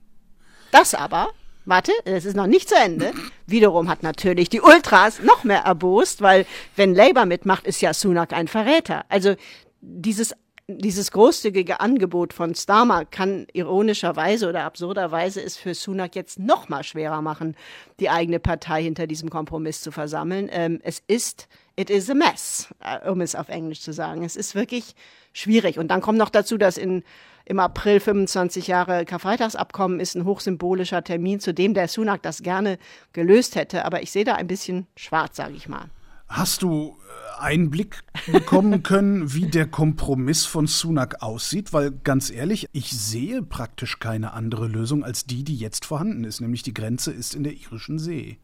Das 0.72 0.96
aber, 0.96 1.32
warte, 1.66 1.92
es 2.06 2.24
ist 2.24 2.38
noch 2.38 2.48
nicht 2.48 2.70
zu 2.70 2.76
Ende, 2.76 3.12
wiederum 3.48 3.90
hat 3.90 4.04
natürlich 4.04 4.48
die 4.48 4.62
Ultras 4.62 5.22
noch 5.24 5.44
mehr 5.44 5.62
erbost, 5.62 6.22
weil 6.22 6.46
wenn 6.78 6.96
Labour 6.96 7.26
mitmacht, 7.26 7.68
ist 7.68 7.82
ja 7.82 7.94
Sunak 7.94 8.32
ein 8.32 8.48
Verräter. 8.48 9.04
Also 9.10 9.36
dieses 9.82 10.34
dieses 10.68 11.12
großzügige 11.12 11.80
Angebot 11.80 12.34
von 12.34 12.54
Starmer 12.54 13.06
kann 13.06 13.48
ironischerweise 13.54 14.50
oder 14.50 14.66
absurderweise 14.66 15.42
es 15.42 15.56
für 15.56 15.74
Sunak 15.74 16.16
jetzt 16.16 16.40
noch 16.40 16.68
mal 16.68 16.84
schwerer 16.84 17.22
machen, 17.22 17.56
die 18.02 18.10
eigene 18.10 18.40
Partei 18.40 18.84
hinter 18.84 19.08
diesem 19.08 19.30
Kompromiss 19.30 19.82
zu 19.82 19.92
versammeln. 19.92 20.50
Ähm, 20.52 20.80
es 20.84 21.02
ist, 21.08 21.48
it 21.78 21.90
is 21.90 22.10
a 22.10 22.14
mess, 22.14 22.68
äh, 22.82 23.10
um 23.10 23.22
es 23.22 23.34
auf 23.34 23.48
Englisch 23.48 23.80
zu 23.80 23.94
sagen. 23.94 24.26
Es 24.26 24.36
ist 24.36 24.56
wirklich 24.56 24.94
schwierig. 25.32 25.80
Und 25.80 25.88
dann 25.88 26.02
kommt 26.02 26.18
noch 26.18 26.30
dazu, 26.30 26.58
dass 26.58 26.78
in 26.78 27.04
im 27.46 27.60
April 27.60 28.02
25 28.02 28.68
Jahre 28.68 29.06
Karfreitagsabkommen 29.06 30.02
ist 30.02 30.16
ein 30.16 30.26
hochsymbolischer 30.26 31.02
Termin, 31.02 31.40
zu 31.40 31.54
dem 31.54 31.74
der 31.74 31.88
Sunak 31.88 32.22
das 32.22 32.44
gerne 32.44 32.78
gelöst 33.14 33.56
hätte. 33.56 33.86
Aber 33.86 34.04
ich 34.04 34.12
sehe 34.12 34.26
da 34.26 34.36
ein 34.36 34.48
bisschen 34.48 34.86
schwarz, 34.98 35.38
sage 35.38 35.54
ich 35.56 35.70
mal. 35.70 35.90
Hast 36.28 36.62
du 36.62 36.98
Einblick 37.40 38.04
bekommen 38.32 38.84
können, 38.84 39.34
wie 39.34 39.46
der 39.46 39.68
Kompromiss 39.68 40.46
von 40.46 40.68
Sunak 40.68 41.22
aussieht, 41.22 41.74
weil 41.74 41.92
ganz 41.92 42.30
ehrlich, 42.30 42.68
ich 42.74 42.92
sehe 42.92 43.42
praktisch 43.42 44.00
keine 44.00 44.34
andere 44.34 44.68
Lösung 44.68 45.04
als 45.04 45.26
die, 45.26 45.44
die 45.44 45.58
jetzt 45.58 45.86
vorhanden 45.86 46.24
ist, 46.24 46.42
nämlich 46.42 46.64
die 46.64 46.74
Grenze 46.74 47.12
ist 47.12 47.36
in 47.36 47.44
der 47.44 47.54
irischen 47.54 48.00
See. 48.00 48.40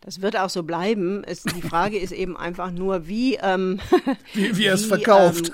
Das 0.00 0.20
wird 0.22 0.36
auch 0.36 0.50
so 0.50 0.62
bleiben. 0.62 1.24
Es, 1.24 1.42
die 1.42 1.62
Frage 1.62 1.98
ist 1.98 2.12
eben 2.12 2.36
einfach 2.36 2.70
nur, 2.70 3.08
wie, 3.08 3.34
ähm, 3.34 3.80
wie, 4.34 4.56
wie 4.56 4.64
er 4.64 4.74
es 4.74 4.84
verkauft. 4.84 5.52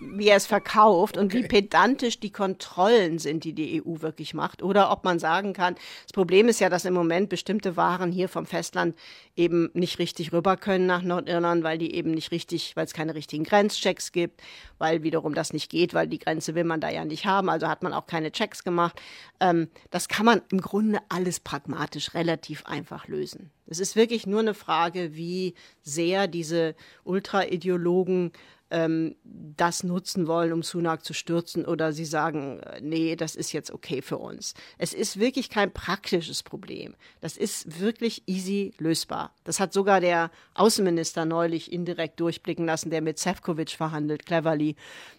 Wie 0.00 0.28
er 0.28 0.36
es 0.36 0.46
verkauft 0.46 1.16
und 1.16 1.26
okay. 1.26 1.44
wie 1.44 1.48
pedantisch 1.48 2.20
die 2.20 2.30
Kontrollen 2.30 3.18
sind, 3.18 3.44
die 3.44 3.52
die 3.52 3.82
EU 3.82 4.00
wirklich 4.00 4.34
macht. 4.34 4.62
Oder 4.62 4.90
ob 4.90 5.04
man 5.04 5.18
sagen 5.18 5.52
kann, 5.52 5.76
das 6.04 6.12
Problem 6.12 6.48
ist 6.48 6.60
ja, 6.60 6.68
dass 6.68 6.84
im 6.84 6.94
Moment 6.94 7.28
bestimmte 7.28 7.76
Waren 7.76 8.10
hier 8.10 8.28
vom 8.28 8.46
Festland 8.46 8.96
eben 9.36 9.70
nicht 9.74 9.98
richtig 9.98 10.32
rüber 10.32 10.56
können 10.56 10.86
nach 10.86 11.02
Nordirland, 11.02 11.62
weil 11.62 11.78
die 11.78 11.94
eben 11.94 12.10
nicht 12.10 12.32
richtig, 12.32 12.74
weil 12.76 12.84
es 12.84 12.92
keine 12.92 13.14
richtigen 13.14 13.44
Grenzchecks 13.44 14.12
gibt, 14.12 14.42
weil 14.78 15.02
wiederum 15.02 15.34
das 15.34 15.52
nicht 15.52 15.70
geht, 15.70 15.94
weil 15.94 16.08
die 16.08 16.18
Grenze 16.18 16.54
will 16.54 16.64
man 16.64 16.80
da 16.80 16.90
ja 16.90 17.04
nicht 17.04 17.26
haben. 17.26 17.48
Also 17.48 17.68
hat 17.68 17.82
man 17.82 17.92
auch 17.92 18.06
keine 18.06 18.32
Checks 18.32 18.64
gemacht. 18.64 19.00
Ähm, 19.40 19.68
das 19.90 20.08
kann 20.08 20.26
man 20.26 20.42
im 20.50 20.60
Grunde 20.60 20.98
alles 21.08 21.40
pragmatisch 21.40 22.14
relativ 22.14 22.66
einfach 22.66 23.06
lösen. 23.06 23.50
Es 23.66 23.80
ist 23.80 23.96
wirklich 23.96 24.26
nur 24.26 24.40
eine 24.40 24.54
Frage, 24.54 25.14
wie 25.14 25.54
sehr 25.82 26.26
diese 26.26 26.74
Ultraideologen 27.04 28.32
ähm, 28.70 29.16
das 29.24 29.82
nutzen 29.82 30.26
wollen, 30.26 30.52
um 30.52 30.62
Sunak 30.62 31.04
zu 31.04 31.14
stürzen, 31.14 31.64
oder 31.64 31.92
sie 31.92 32.04
sagen, 32.04 32.60
äh, 32.60 32.80
nee, 32.80 33.16
das 33.16 33.34
ist 33.34 33.52
jetzt 33.52 33.70
okay 33.70 34.02
für 34.02 34.18
uns. 34.18 34.54
Es 34.76 34.92
ist 34.92 35.18
wirklich 35.18 35.48
kein 35.50 35.72
praktisches 35.72 36.42
Problem. 36.42 36.94
Das 37.20 37.36
ist 37.36 37.80
wirklich 37.80 38.22
easy 38.26 38.74
lösbar. 38.78 39.34
Das 39.44 39.60
hat 39.60 39.72
sogar 39.72 40.00
der 40.00 40.30
Außenminister 40.54 41.24
neulich 41.24 41.72
indirekt 41.72 42.20
durchblicken 42.20 42.66
lassen, 42.66 42.90
der 42.90 43.00
mit 43.00 43.18
Sefcovic 43.18 43.70
verhandelt, 43.70 44.26
cleverly, 44.26 44.76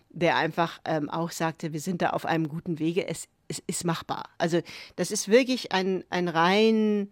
der 0.10 0.36
einfach 0.36 0.80
ähm, 0.86 1.10
auch 1.10 1.32
sagte, 1.32 1.74
wir 1.74 1.80
sind 1.80 2.02
da 2.02 2.12
auf 2.12 2.26
einem 2.26 2.50
guten 2.50 2.80
Wege. 2.80 3.08
Es, 3.08 3.28
es 3.48 3.62
ist 3.68 3.86
machbar. 3.86 4.30
Also 4.38 4.62
das 4.96 5.12
ist 5.12 5.28
wirklich 5.28 5.72
ein, 5.72 6.04
ein 6.10 6.28
rein 6.28 7.12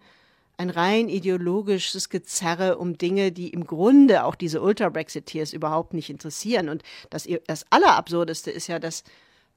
ein 0.57 0.69
rein 0.71 1.07
ideologisches 1.07 2.09
Gezerre 2.09 2.77
um 2.77 2.97
Dinge, 2.97 3.31
die 3.31 3.49
im 3.49 3.65
Grunde 3.65 4.25
auch 4.25 4.35
diese 4.35 4.61
Ultra-Brexiteers 4.61 5.53
überhaupt 5.53 5.93
nicht 5.93 6.09
interessieren. 6.09 6.69
Und 6.69 6.83
das, 7.09 7.27
das 7.45 7.65
Allerabsurdeste 7.69 8.49
ist 8.49 8.67
ja, 8.67 8.79
dass 8.79 9.03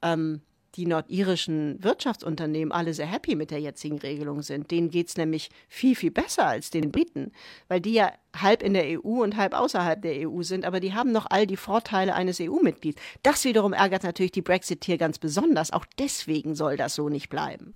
ähm, 0.03 0.43
die 0.77 0.87
nordirischen 0.87 1.83
Wirtschaftsunternehmen 1.83 2.71
alle 2.71 2.95
sehr 2.95 3.07
happy 3.07 3.35
mit 3.35 3.51
der 3.51 3.61
jetzigen 3.61 3.99
Regelung 3.99 4.43
sind. 4.43 4.71
Denen 4.71 4.91
geht's 4.91 5.17
nämlich 5.17 5.51
viel, 5.69 5.97
viel 5.97 6.11
besser 6.11 6.47
als 6.47 6.71
den 6.71 6.93
Briten, 6.93 7.33
weil 7.69 7.81
die 7.81 7.95
ja 7.95 8.13
halb 8.37 8.63
in 8.63 8.75
der 8.75 8.85
EU 8.87 9.23
und 9.23 9.37
halb 9.37 9.55
außerhalb 9.55 10.01
der 10.01 10.29
EU 10.29 10.43
sind, 10.43 10.65
aber 10.65 10.79
die 10.79 10.95
haben 10.95 11.13
noch 11.13 11.27
all 11.29 11.47
die 11.47 11.57
Vorteile 11.57 12.15
eines 12.15 12.41
EU-Mitglieds. 12.41 13.01
Das 13.23 13.45
wiederum 13.45 13.73
ärgert 13.73 14.05
natürlich 14.05 14.33
die 14.33 14.43
Brexiteer 14.43 14.99
ganz 14.99 15.19
besonders. 15.19 15.73
Auch 15.73 15.87
deswegen 15.99 16.55
soll 16.55 16.77
das 16.77 16.95
so 16.95 17.09
nicht 17.09 17.31
bleiben. 17.31 17.75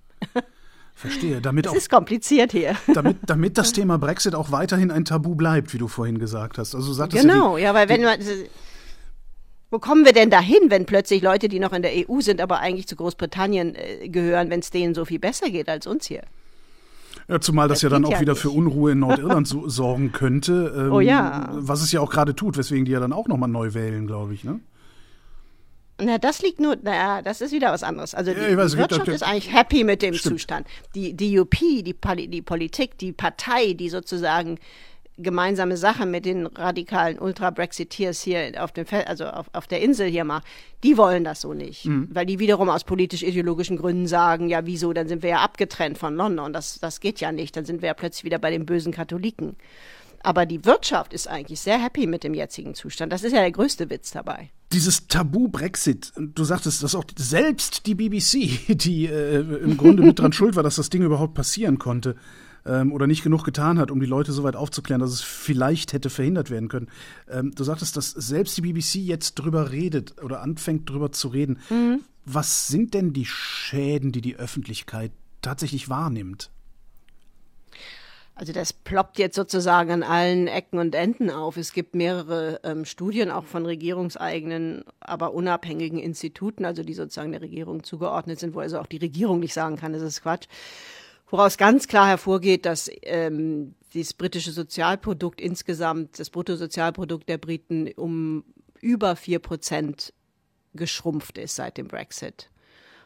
Verstehe. 0.95 1.41
Damit 1.41 1.65
es 1.65 1.71
auch, 1.73 1.75
ist 1.75 1.89
kompliziert 1.89 2.53
hier. 2.53 2.75
Damit, 2.93 3.17
damit 3.25 3.57
das 3.57 3.73
Thema 3.73 3.97
Brexit 3.97 4.33
auch 4.33 4.51
weiterhin 4.51 4.91
ein 4.91 5.03
Tabu 5.03 5.35
bleibt, 5.35 5.73
wie 5.73 5.77
du 5.77 5.89
vorhin 5.89 6.19
gesagt 6.19 6.57
hast. 6.57 6.73
Also 6.73 6.93
sagtest 6.93 7.21
genau, 7.21 7.57
ja, 7.57 7.57
die, 7.57 7.63
ja, 7.63 7.73
weil 7.73 7.89
wenn 7.89 8.03
man. 8.03 8.19
Wo 9.71 9.79
kommen 9.79 10.05
wir 10.05 10.13
denn 10.13 10.29
dahin, 10.29 10.69
wenn 10.69 10.85
plötzlich 10.85 11.21
Leute, 11.21 11.49
die 11.49 11.59
noch 11.59 11.73
in 11.73 11.81
der 11.81 11.91
EU 11.91 12.21
sind, 12.21 12.39
aber 12.39 12.59
eigentlich 12.59 12.87
zu 12.87 12.95
Großbritannien 12.95 13.75
äh, 13.75 14.07
gehören, 14.07 14.49
wenn 14.49 14.61
es 14.61 14.69
denen 14.69 14.93
so 14.93 15.03
viel 15.03 15.19
besser 15.19 15.49
geht 15.49 15.67
als 15.67 15.85
uns 15.85 16.05
hier? 16.05 16.21
Ja, 17.27 17.41
zumal 17.41 17.67
das, 17.67 17.79
das 17.79 17.81
ja 17.83 17.89
dann 17.89 18.05
auch 18.05 18.11
ja 18.11 18.21
wieder 18.21 18.33
nicht. 18.33 18.41
für 18.41 18.51
Unruhe 18.51 18.91
in 18.91 18.99
Nordirland 18.99 19.47
so, 19.47 19.67
sorgen 19.67 20.11
könnte. 20.13 20.73
Ähm, 20.77 20.93
oh 20.93 20.99
ja. 21.01 21.49
Was 21.51 21.81
es 21.81 21.91
ja 21.91 21.99
auch 21.99 22.11
gerade 22.11 22.35
tut, 22.35 22.57
weswegen 22.57 22.85
die 22.85 22.91
ja 22.91 22.99
dann 22.99 23.11
auch 23.11 23.27
nochmal 23.27 23.49
neu 23.49 23.73
wählen, 23.73 24.07
glaube 24.07 24.33
ich, 24.33 24.43
ne? 24.43 24.59
Na, 26.01 26.17
das 26.17 26.41
liegt 26.41 26.59
nur, 26.59 26.75
naja, 26.81 27.21
das 27.21 27.39
ist 27.39 27.53
wieder 27.53 27.71
was 27.71 27.83
anderes. 27.83 28.13
Also 28.13 28.33
die, 28.33 28.41
ja, 28.41 28.57
weiß, 28.57 28.75
Wirtschaft 28.75 29.07
ist 29.07 29.23
eigentlich 29.23 29.53
happy 29.53 29.83
mit 29.83 30.01
dem 30.01 30.13
Stimmt. 30.13 30.35
Zustand. 30.35 30.67
Die, 30.93 31.13
die 31.13 31.39
UP, 31.39 31.55
die, 31.57 31.95
die 32.27 32.41
Politik, 32.41 32.97
die 32.97 33.13
Partei, 33.13 33.73
die 33.73 33.89
sozusagen 33.89 34.59
gemeinsame 35.17 35.77
Sache 35.77 36.05
mit 36.05 36.25
den 36.25 36.45
radikalen 36.45 37.19
Ultra-Brexiteers 37.19 38.21
hier 38.21 38.61
auf 38.61 38.73
dem 38.73 38.85
Feld, 38.85 39.07
also 39.07 39.25
auf, 39.25 39.45
auf 39.53 39.67
der 39.67 39.81
Insel 39.81 40.09
hier 40.09 40.25
macht, 40.25 40.45
die 40.83 40.97
wollen 40.97 41.23
das 41.23 41.41
so 41.41 41.53
nicht. 41.53 41.85
Mhm. 41.85 42.09
Weil 42.11 42.25
die 42.25 42.39
wiederum 42.39 42.69
aus 42.69 42.83
politisch-ideologischen 42.83 43.77
Gründen 43.77 44.07
sagen, 44.07 44.49
ja, 44.49 44.65
wieso, 44.65 44.91
dann 44.91 45.07
sind 45.07 45.23
wir 45.23 45.29
ja 45.29 45.39
abgetrennt 45.39 45.97
von 45.97 46.15
London. 46.15 46.51
Das, 46.51 46.79
das 46.79 46.99
geht 46.99 47.21
ja 47.21 47.31
nicht. 47.31 47.55
Dann 47.55 47.63
sind 47.63 47.81
wir 47.81 47.87
ja 47.87 47.93
plötzlich 47.93 48.25
wieder 48.25 48.39
bei 48.39 48.51
den 48.51 48.65
bösen 48.65 48.91
Katholiken. 48.91 49.55
Aber 50.25 50.45
die 50.45 50.65
Wirtschaft 50.65 51.13
ist 51.13 51.27
eigentlich 51.27 51.59
sehr 51.59 51.77
happy 51.81 52.07
mit 52.07 52.23
dem 52.23 52.33
jetzigen 52.33 52.73
Zustand. 52.73 53.13
Das 53.13 53.23
ist 53.23 53.31
ja 53.31 53.41
der 53.41 53.51
größte 53.51 53.89
Witz 53.89 54.11
dabei. 54.11 54.49
Dieses 54.71 55.07
Tabu 55.07 55.47
Brexit, 55.47 56.11
du 56.17 56.43
sagtest, 56.43 56.81
dass 56.81 56.95
auch 56.95 57.05
selbst 57.15 57.85
die 57.85 57.95
BBC, 57.95 58.67
die 58.67 59.05
äh, 59.05 59.39
im 59.39 59.77
Grunde 59.77 60.03
mit 60.03 60.19
dran 60.19 60.33
schuld 60.33 60.55
war, 60.55 60.63
dass 60.63 60.75
das 60.75 60.89
Ding 60.89 61.03
überhaupt 61.03 61.35
passieren 61.35 61.77
konnte, 61.77 62.15
ähm, 62.65 62.91
oder 62.91 63.07
nicht 63.07 63.23
genug 63.23 63.43
getan 63.43 63.77
hat, 63.77 63.91
um 63.91 63.99
die 63.99 64.05
Leute 64.05 64.31
so 64.31 64.43
weit 64.43 64.55
aufzuklären, 64.55 64.99
dass 64.99 65.11
es 65.11 65.21
vielleicht 65.21 65.93
hätte 65.93 66.09
verhindert 66.09 66.49
werden 66.49 66.69
können. 66.69 66.87
Ähm, 67.29 67.53
du 67.55 67.63
sagtest, 67.63 67.95
dass 67.95 68.09
selbst 68.09 68.57
die 68.57 68.61
BBC 68.61 68.95
jetzt 68.95 69.35
drüber 69.35 69.71
redet 69.71 70.21
oder 70.23 70.41
anfängt 70.41 70.89
drüber 70.89 71.11
zu 71.11 71.27
reden. 71.27 71.59
Mhm. 71.69 72.01
Was 72.25 72.67
sind 72.67 72.95
denn 72.95 73.13
die 73.13 73.25
Schäden, 73.25 74.11
die 74.11 74.21
die 74.21 74.35
Öffentlichkeit 74.35 75.11
tatsächlich 75.41 75.89
wahrnimmt? 75.89 76.49
Also 78.37 78.51
das 78.51 78.73
ploppt 78.73 79.17
jetzt 79.17 79.35
sozusagen 79.35 79.91
an 79.91 80.03
allen 80.03 80.47
Ecken 80.47 80.77
und 80.77 80.93
Enden 80.93 81.29
auf. 81.29 81.55
Es 81.55 81.71
gibt 81.71 81.95
mehrere 81.95 82.59
ähm, 82.65 82.83
Studien, 82.83 83.31
auch 83.31 83.45
von 83.45 83.65
regierungseigenen, 83.65 84.83
aber 84.99 85.33
unabhängigen 85.33 85.99
Instituten, 85.99 86.65
also 86.65 86.83
die 86.83 86.93
sozusagen 86.93 87.31
der 87.31 87.41
Regierung 87.41 87.83
zugeordnet 87.83 88.39
sind, 88.39 88.53
wo 88.53 88.59
also 88.59 88.77
auch 88.79 88.87
die 88.87 88.97
Regierung 88.97 89.39
nicht 89.39 89.53
sagen 89.53 89.77
kann, 89.77 89.93
das 89.93 90.01
ist 90.01 90.21
Quatsch. 90.21 90.47
Woraus 91.29 91.57
ganz 91.57 91.87
klar 91.87 92.07
hervorgeht, 92.07 92.65
dass 92.65 92.91
ähm, 93.03 93.73
das 93.93 94.13
britische 94.13 94.51
Sozialprodukt 94.51 95.39
insgesamt, 95.39 96.19
das 96.19 96.29
Bruttosozialprodukt 96.29 97.29
der 97.29 97.37
Briten 97.37 97.89
um 97.95 98.43
über 98.81 99.15
vier 99.15 99.39
Prozent 99.39 100.13
geschrumpft 100.73 101.37
ist 101.37 101.55
seit 101.55 101.77
dem 101.77 101.87
Brexit. 101.87 102.49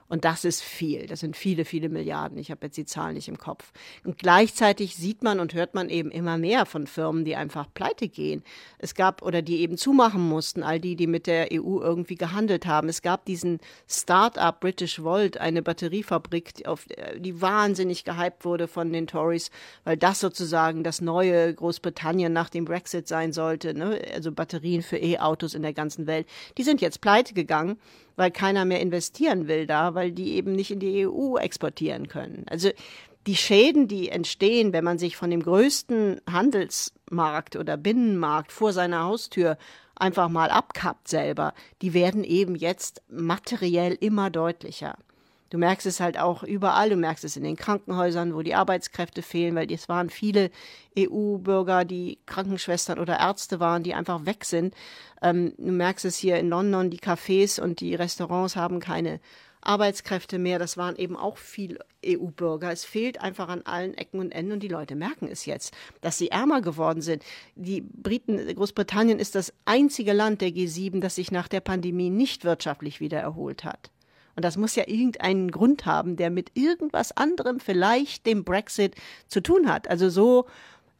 Und 0.10 0.26
das 0.26 0.44
ist 0.44 0.64
viel. 0.64 1.06
Das 1.06 1.20
sind 1.20 1.38
viele, 1.38 1.66
viele 1.66 1.88
Milliarden. 1.88 2.40
Ich 2.40 2.50
habe 2.50 2.66
jetzt 2.66 2.78
die 2.78 2.86
Zahlen 2.86 3.14
nicht 3.14 3.28
im 3.28 3.38
Kopf. 3.38 3.72
Und 4.04 4.18
gleichzeitig 4.18 4.96
sieht 4.96 5.22
man 5.22 5.40
und 5.40 5.54
hört 5.54 5.76
man 5.76 5.90
eben 5.90 6.10
immer 6.10 6.40
mehr 6.40 6.66
von 6.66 6.88
Firmen, 6.88 7.26
die 7.26 7.36
einfach 7.36 7.68
pleite 7.76 8.10
gehen. 8.10 8.44
Es 8.80 8.96
gab 8.96 9.22
oder 9.22 9.44
die 9.44 9.60
eben 9.60 9.78
zumachen 9.78 10.28
mussten, 10.28 10.64
all 10.64 10.80
die, 10.80 10.96
die 10.96 11.06
mit 11.06 11.28
der 11.28 11.50
EU 11.54 11.80
irgendwie 11.80 12.16
gehandelt 12.16 12.66
haben. 12.66 12.90
Es 12.90 13.04
gab 13.04 13.26
diesen 13.26 13.60
Start-up 13.88 14.60
British 14.62 15.04
Volt, 15.04 15.38
eine 15.38 15.62
Batteriefabrik, 15.62 16.56
die, 16.56 16.66
auf, 16.66 16.88
die 17.18 17.40
wahnsinnig 17.40 18.04
gehypt 18.04 18.46
wurde 18.46 18.68
von 18.68 18.92
den 18.92 19.06
Tories, 19.06 19.52
weil 19.84 19.96
das 19.96 20.20
sozusagen 20.20 20.84
das 20.84 21.02
neue 21.02 21.54
Großbritannien 21.54 22.34
nach 22.34 22.50
dem 22.50 22.66
Brexit 22.66 23.08
sein 23.08 23.32
sollte. 23.32 23.76
Ne? 23.76 24.02
Also 24.12 24.32
Batterien 24.32 24.82
für 24.82 24.98
E-Autos 24.98 25.54
in 25.54 25.62
der 25.62 25.74
ganzen 25.74 26.08
Welt. 26.08 26.28
Die 26.58 26.64
sind 26.64 26.82
jetzt 26.82 27.00
pleite 27.00 27.36
gegangen 27.36 27.78
weil 28.20 28.32
keiner 28.32 28.66
mehr 28.66 28.82
investieren 28.82 29.48
will 29.48 29.66
da, 29.66 29.96
weil 29.96 30.12
die 30.12 30.34
eben 30.34 30.52
nicht 30.52 30.72
in 30.72 30.82
die 30.82 31.08
EU 31.08 31.38
exportieren 31.38 32.10
können. 32.10 32.46
Also 32.50 32.70
die 33.28 33.38
Schäden, 33.38 33.88
die 33.88 34.10
entstehen, 34.10 34.74
wenn 34.74 34.84
man 34.84 35.00
sich 35.00 35.16
von 35.16 35.30
dem 35.30 35.42
größten 35.42 36.20
Handelsmarkt 36.30 37.56
oder 37.56 37.78
Binnenmarkt 37.78 38.52
vor 38.52 38.74
seiner 38.74 39.06
Haustür 39.06 39.58
einfach 39.96 40.28
mal 40.28 40.50
abkappt 40.50 41.08
selber, 41.08 41.54
die 41.82 41.94
werden 41.94 42.26
eben 42.26 42.56
jetzt 42.56 43.02
materiell 43.08 43.94
immer 43.98 44.30
deutlicher. 44.30 44.98
Du 45.50 45.58
merkst 45.58 45.88
es 45.88 46.00
halt 46.00 46.20
auch 46.20 46.44
überall, 46.44 46.90
du 46.90 46.96
merkst 46.96 47.24
es 47.24 47.36
in 47.36 47.44
den 47.44 47.56
Krankenhäusern, 47.56 48.36
wo 48.36 48.42
die 48.42 48.54
Arbeitskräfte 48.54 49.22
fehlen, 49.22 49.56
weil 49.56 49.72
es 49.72 49.90
waren 49.90 50.10
viele 50.10 50.52
EU-Bürger, 50.98 51.86
die 51.86 52.20
Krankenschwestern 52.26 53.00
oder 53.00 53.20
Ärzte 53.20 53.60
waren, 53.60 53.84
die 53.84 53.94
einfach 53.94 54.26
weg 54.26 54.46
sind. 54.46 54.76
Ähm, 55.22 55.54
du 55.58 55.72
merkst 55.72 56.06
es 56.06 56.18
hier 56.18 56.38
in 56.38 56.50
London, 56.50 56.90
die 56.90 57.00
Cafés 57.00 57.60
und 57.60 57.80
die 57.80 57.96
Restaurants 57.96 58.56
haben 58.56 58.80
keine 58.80 59.20
Arbeitskräfte 59.62 60.40
mehr. 60.40 60.60
Das 60.60 60.78
waren 60.78 60.96
eben 60.96 61.18
auch 61.18 61.38
viele 61.38 61.80
EU-Bürger. 62.06 62.72
Es 62.72 62.86
fehlt 62.86 63.22
einfach 63.22 63.50
an 63.50 63.64
allen 63.64 63.94
Ecken 63.96 64.20
und 64.20 64.32
Enden 64.32 64.54
und 64.54 64.64
die 64.64 64.68
Leute 64.68 64.96
merken 64.96 65.28
es 65.30 65.46
jetzt, 65.46 65.74
dass 66.02 66.18
sie 66.18 66.30
ärmer 66.30 66.62
geworden 66.62 67.02
sind. 67.02 67.24
Die 67.56 67.82
Briten, 67.82 68.38
Großbritannien 68.56 69.20
ist 69.20 69.36
das 69.36 69.54
einzige 69.66 70.14
Land 70.14 70.42
der 70.42 70.50
G7, 70.50 71.02
das 71.02 71.16
sich 71.16 71.32
nach 71.32 71.48
der 71.48 71.62
Pandemie 71.62 72.10
nicht 72.10 72.46
wirtschaftlich 72.46 73.00
wieder 73.00 73.20
erholt 73.20 73.64
hat. 73.64 73.92
Und 74.40 74.44
das 74.44 74.56
muss 74.56 74.78
ja 74.78 74.86
irgendeinen 74.88 75.52
Grund 75.52 75.86
haben, 75.86 76.16
der 76.16 76.30
mit 76.30 76.52
irgendwas 76.54 77.12
anderem, 77.12 77.60
vielleicht 77.60 78.26
dem 78.26 78.46
Brexit, 78.46 78.96
zu 79.28 79.42
tun 79.42 79.70
hat. 79.70 79.90
Also 79.90 80.08
so 80.08 80.46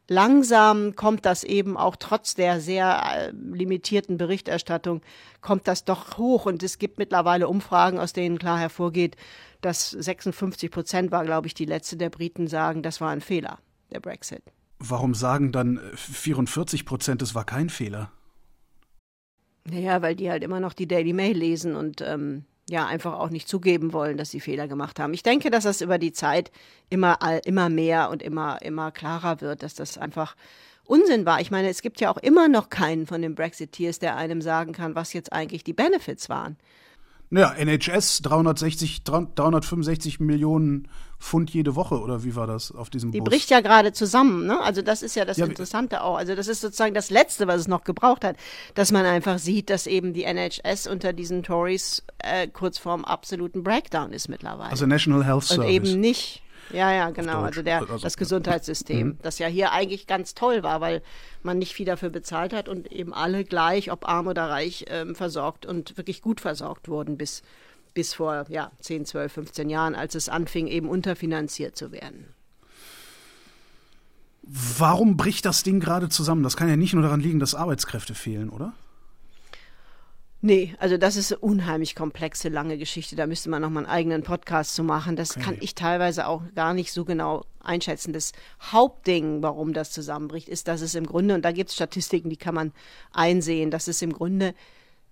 langsam 0.08 0.94
kommt 0.94 1.24
das 1.24 1.42
eben 1.42 1.78
auch 1.78 1.96
trotz 1.96 2.34
der 2.34 2.60
sehr 2.60 3.02
äh, 3.02 3.30
limitierten 3.30 4.18
Berichterstattung, 4.18 5.00
kommt 5.40 5.68
das 5.68 5.86
doch 5.86 6.18
hoch. 6.18 6.44
Und 6.44 6.62
es 6.62 6.76
gibt 6.76 6.98
mittlerweile 6.98 7.48
Umfragen, 7.48 7.98
aus 7.98 8.12
denen 8.12 8.38
klar 8.38 8.58
hervorgeht, 8.58 9.16
dass 9.62 9.88
56 9.88 10.70
Prozent 10.70 11.10
war, 11.10 11.24
glaube 11.24 11.46
ich, 11.46 11.54
die 11.54 11.64
letzte 11.64 11.96
der 11.96 12.10
Briten 12.10 12.46
sagen, 12.46 12.82
das 12.82 13.00
war 13.00 13.08
ein 13.08 13.22
Fehler, 13.22 13.58
der 13.90 14.00
Brexit. 14.00 14.42
Warum 14.78 15.14
sagen 15.14 15.50
dann 15.50 15.80
44 15.94 16.84
Prozent, 16.84 17.22
es 17.22 17.34
war 17.34 17.44
kein 17.44 17.70
Fehler? 17.70 18.12
Naja, 19.64 20.02
weil 20.02 20.14
die 20.14 20.30
halt 20.30 20.44
immer 20.44 20.60
noch 20.60 20.74
die 20.74 20.86
Daily 20.86 21.14
Mail 21.14 21.38
lesen 21.38 21.74
und 21.74 22.02
ähm, 22.02 22.44
ja 22.70 22.86
einfach 22.86 23.18
auch 23.18 23.30
nicht 23.30 23.48
zugeben 23.48 23.92
wollen, 23.92 24.16
dass 24.16 24.30
sie 24.30 24.40
Fehler 24.40 24.68
gemacht 24.68 24.98
haben. 24.98 25.12
Ich 25.14 25.22
denke, 25.22 25.50
dass 25.50 25.64
das 25.64 25.80
über 25.80 25.98
die 25.98 26.12
Zeit 26.12 26.50
immer, 26.88 27.18
immer 27.44 27.68
mehr 27.68 28.10
und 28.10 28.22
immer, 28.22 28.62
immer 28.62 28.90
klarer 28.90 29.40
wird, 29.40 29.62
dass 29.62 29.74
das 29.74 29.98
einfach 29.98 30.36
Unsinn 30.84 31.24
war. 31.24 31.40
Ich 31.40 31.50
meine, 31.50 31.68
es 31.68 31.82
gibt 31.82 32.00
ja 32.00 32.10
auch 32.10 32.16
immer 32.16 32.48
noch 32.48 32.68
keinen 32.68 33.06
von 33.06 33.22
den 33.22 33.34
Brexiteers, 33.34 33.98
der 33.98 34.16
einem 34.16 34.42
sagen 34.42 34.72
kann, 34.72 34.94
was 34.94 35.12
jetzt 35.12 35.32
eigentlich 35.32 35.62
die 35.62 35.72
Benefits 35.72 36.28
waren. 36.28 36.56
Ja, 37.32 37.52
NHS 37.52 38.22
360, 38.22 39.04
365 39.04 40.18
Millionen 40.18 40.88
Pfund 41.20 41.50
jede 41.50 41.76
Woche 41.76 42.00
oder 42.00 42.24
wie 42.24 42.34
war 42.34 42.48
das 42.48 42.72
auf 42.72 42.90
diesem 42.90 43.12
Die 43.12 43.20
Bus? 43.20 43.28
bricht 43.28 43.50
ja 43.50 43.60
gerade 43.60 43.92
zusammen, 43.92 44.46
ne? 44.46 44.60
Also 44.60 44.82
das 44.82 45.02
ist 45.02 45.14
ja 45.14 45.24
das 45.24 45.36
ja, 45.36 45.46
Interessante 45.46 46.02
auch. 46.02 46.16
Also 46.16 46.34
das 46.34 46.48
ist 46.48 46.60
sozusagen 46.60 46.94
das 46.94 47.10
Letzte, 47.10 47.46
was 47.46 47.60
es 47.60 47.68
noch 47.68 47.84
gebraucht 47.84 48.24
hat, 48.24 48.36
dass 48.74 48.90
man 48.90 49.04
einfach 49.06 49.38
sieht, 49.38 49.70
dass 49.70 49.86
eben 49.86 50.12
die 50.12 50.24
NHS 50.24 50.88
unter 50.88 51.12
diesen 51.12 51.42
Tories 51.44 52.02
äh, 52.18 52.48
kurz 52.48 52.78
vorm 52.78 53.04
absoluten 53.04 53.62
Breakdown 53.62 54.12
ist 54.12 54.28
mittlerweile. 54.28 54.70
Also 54.70 54.86
National 54.86 55.24
Health 55.24 55.44
Service. 55.44 55.64
Und 55.66 55.70
eben 55.70 56.00
nicht 56.00 56.42
ja, 56.72 56.92
ja, 56.92 57.10
genau. 57.10 57.42
Also 57.42 57.62
der, 57.62 57.80
also, 57.80 57.98
das 57.98 58.16
Gesundheitssystem, 58.16 59.08
mhm. 59.08 59.18
das 59.22 59.38
ja 59.38 59.46
hier 59.46 59.72
eigentlich 59.72 60.06
ganz 60.06 60.34
toll 60.34 60.62
war, 60.62 60.80
weil 60.80 61.02
man 61.42 61.58
nicht 61.58 61.74
viel 61.74 61.86
dafür 61.86 62.10
bezahlt 62.10 62.52
hat 62.52 62.68
und 62.68 62.90
eben 62.92 63.12
alle 63.12 63.44
gleich, 63.44 63.90
ob 63.90 64.08
arm 64.08 64.26
oder 64.26 64.48
reich, 64.48 64.86
ähm, 64.88 65.14
versorgt 65.14 65.66
und 65.66 65.96
wirklich 65.96 66.22
gut 66.22 66.40
versorgt 66.40 66.88
wurden 66.88 67.16
bis, 67.16 67.42
bis 67.94 68.14
vor 68.14 68.46
ja, 68.48 68.70
10, 68.80 69.06
12, 69.06 69.32
15 69.32 69.70
Jahren, 69.70 69.94
als 69.94 70.14
es 70.14 70.28
anfing, 70.28 70.66
eben 70.66 70.88
unterfinanziert 70.88 71.76
zu 71.76 71.92
werden. 71.92 72.34
Warum 74.42 75.16
bricht 75.16 75.44
das 75.44 75.62
Ding 75.62 75.80
gerade 75.80 76.08
zusammen? 76.08 76.42
Das 76.42 76.56
kann 76.56 76.68
ja 76.68 76.76
nicht 76.76 76.94
nur 76.94 77.02
daran 77.02 77.20
liegen, 77.20 77.38
dass 77.38 77.54
Arbeitskräfte 77.54 78.14
fehlen, 78.14 78.48
oder? 78.48 78.72
Nee, 80.42 80.74
also 80.78 80.96
das 80.96 81.16
ist 81.16 81.32
eine 81.32 81.40
unheimlich 81.40 81.94
komplexe, 81.94 82.48
lange 82.48 82.78
Geschichte. 82.78 83.14
Da 83.14 83.26
müsste 83.26 83.50
man 83.50 83.60
nochmal 83.60 83.84
einen 83.84 83.92
eigenen 83.92 84.22
Podcast 84.22 84.74
zu 84.74 84.82
machen. 84.82 85.14
Das 85.14 85.32
okay. 85.32 85.44
kann 85.44 85.56
ich 85.60 85.74
teilweise 85.74 86.26
auch 86.26 86.42
gar 86.54 86.72
nicht 86.72 86.92
so 86.92 87.04
genau 87.04 87.44
einschätzen. 87.62 88.14
Das 88.14 88.32
Hauptding, 88.72 89.42
warum 89.42 89.74
das 89.74 89.90
zusammenbricht, 89.92 90.48
ist, 90.48 90.66
dass 90.66 90.80
es 90.80 90.94
im 90.94 91.06
Grunde, 91.06 91.34
und 91.34 91.44
da 91.44 91.52
gibt 91.52 91.68
es 91.68 91.76
Statistiken, 91.76 92.30
die 92.30 92.38
kann 92.38 92.54
man 92.54 92.72
einsehen, 93.12 93.70
dass 93.70 93.86
es 93.86 94.00
im 94.00 94.14
Grunde 94.14 94.54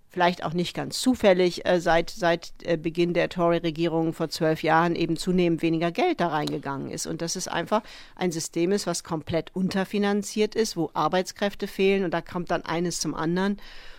vielleicht 0.08 0.42
auch 0.42 0.54
nicht 0.54 0.74
ganz 0.74 0.98
zufällig 0.98 1.66
äh, 1.66 1.78
seit, 1.78 2.08
seit 2.08 2.54
äh, 2.64 2.78
Beginn 2.78 3.12
der 3.12 3.28
Tory-Regierung 3.28 4.14
vor 4.14 4.30
zwölf 4.30 4.62
Jahren 4.62 4.96
eben 4.96 5.18
zunehmend 5.18 5.60
weniger 5.60 5.92
Geld 5.92 6.20
da 6.20 6.28
reingegangen 6.28 6.90
ist. 6.90 7.06
Und 7.06 7.20
dass 7.20 7.36
es 7.36 7.48
einfach 7.48 7.82
ein 8.16 8.32
System 8.32 8.72
ist, 8.72 8.86
was 8.86 9.04
komplett 9.04 9.54
unterfinanziert 9.54 10.54
ist, 10.54 10.78
wo 10.78 10.90
Arbeitskräfte 10.94 11.66
fehlen 11.66 12.04
und 12.04 12.14
da 12.14 12.22
kommt 12.22 12.50
dann 12.50 12.62
eines 12.62 13.00
zum 13.00 13.14
anderen 13.14 13.58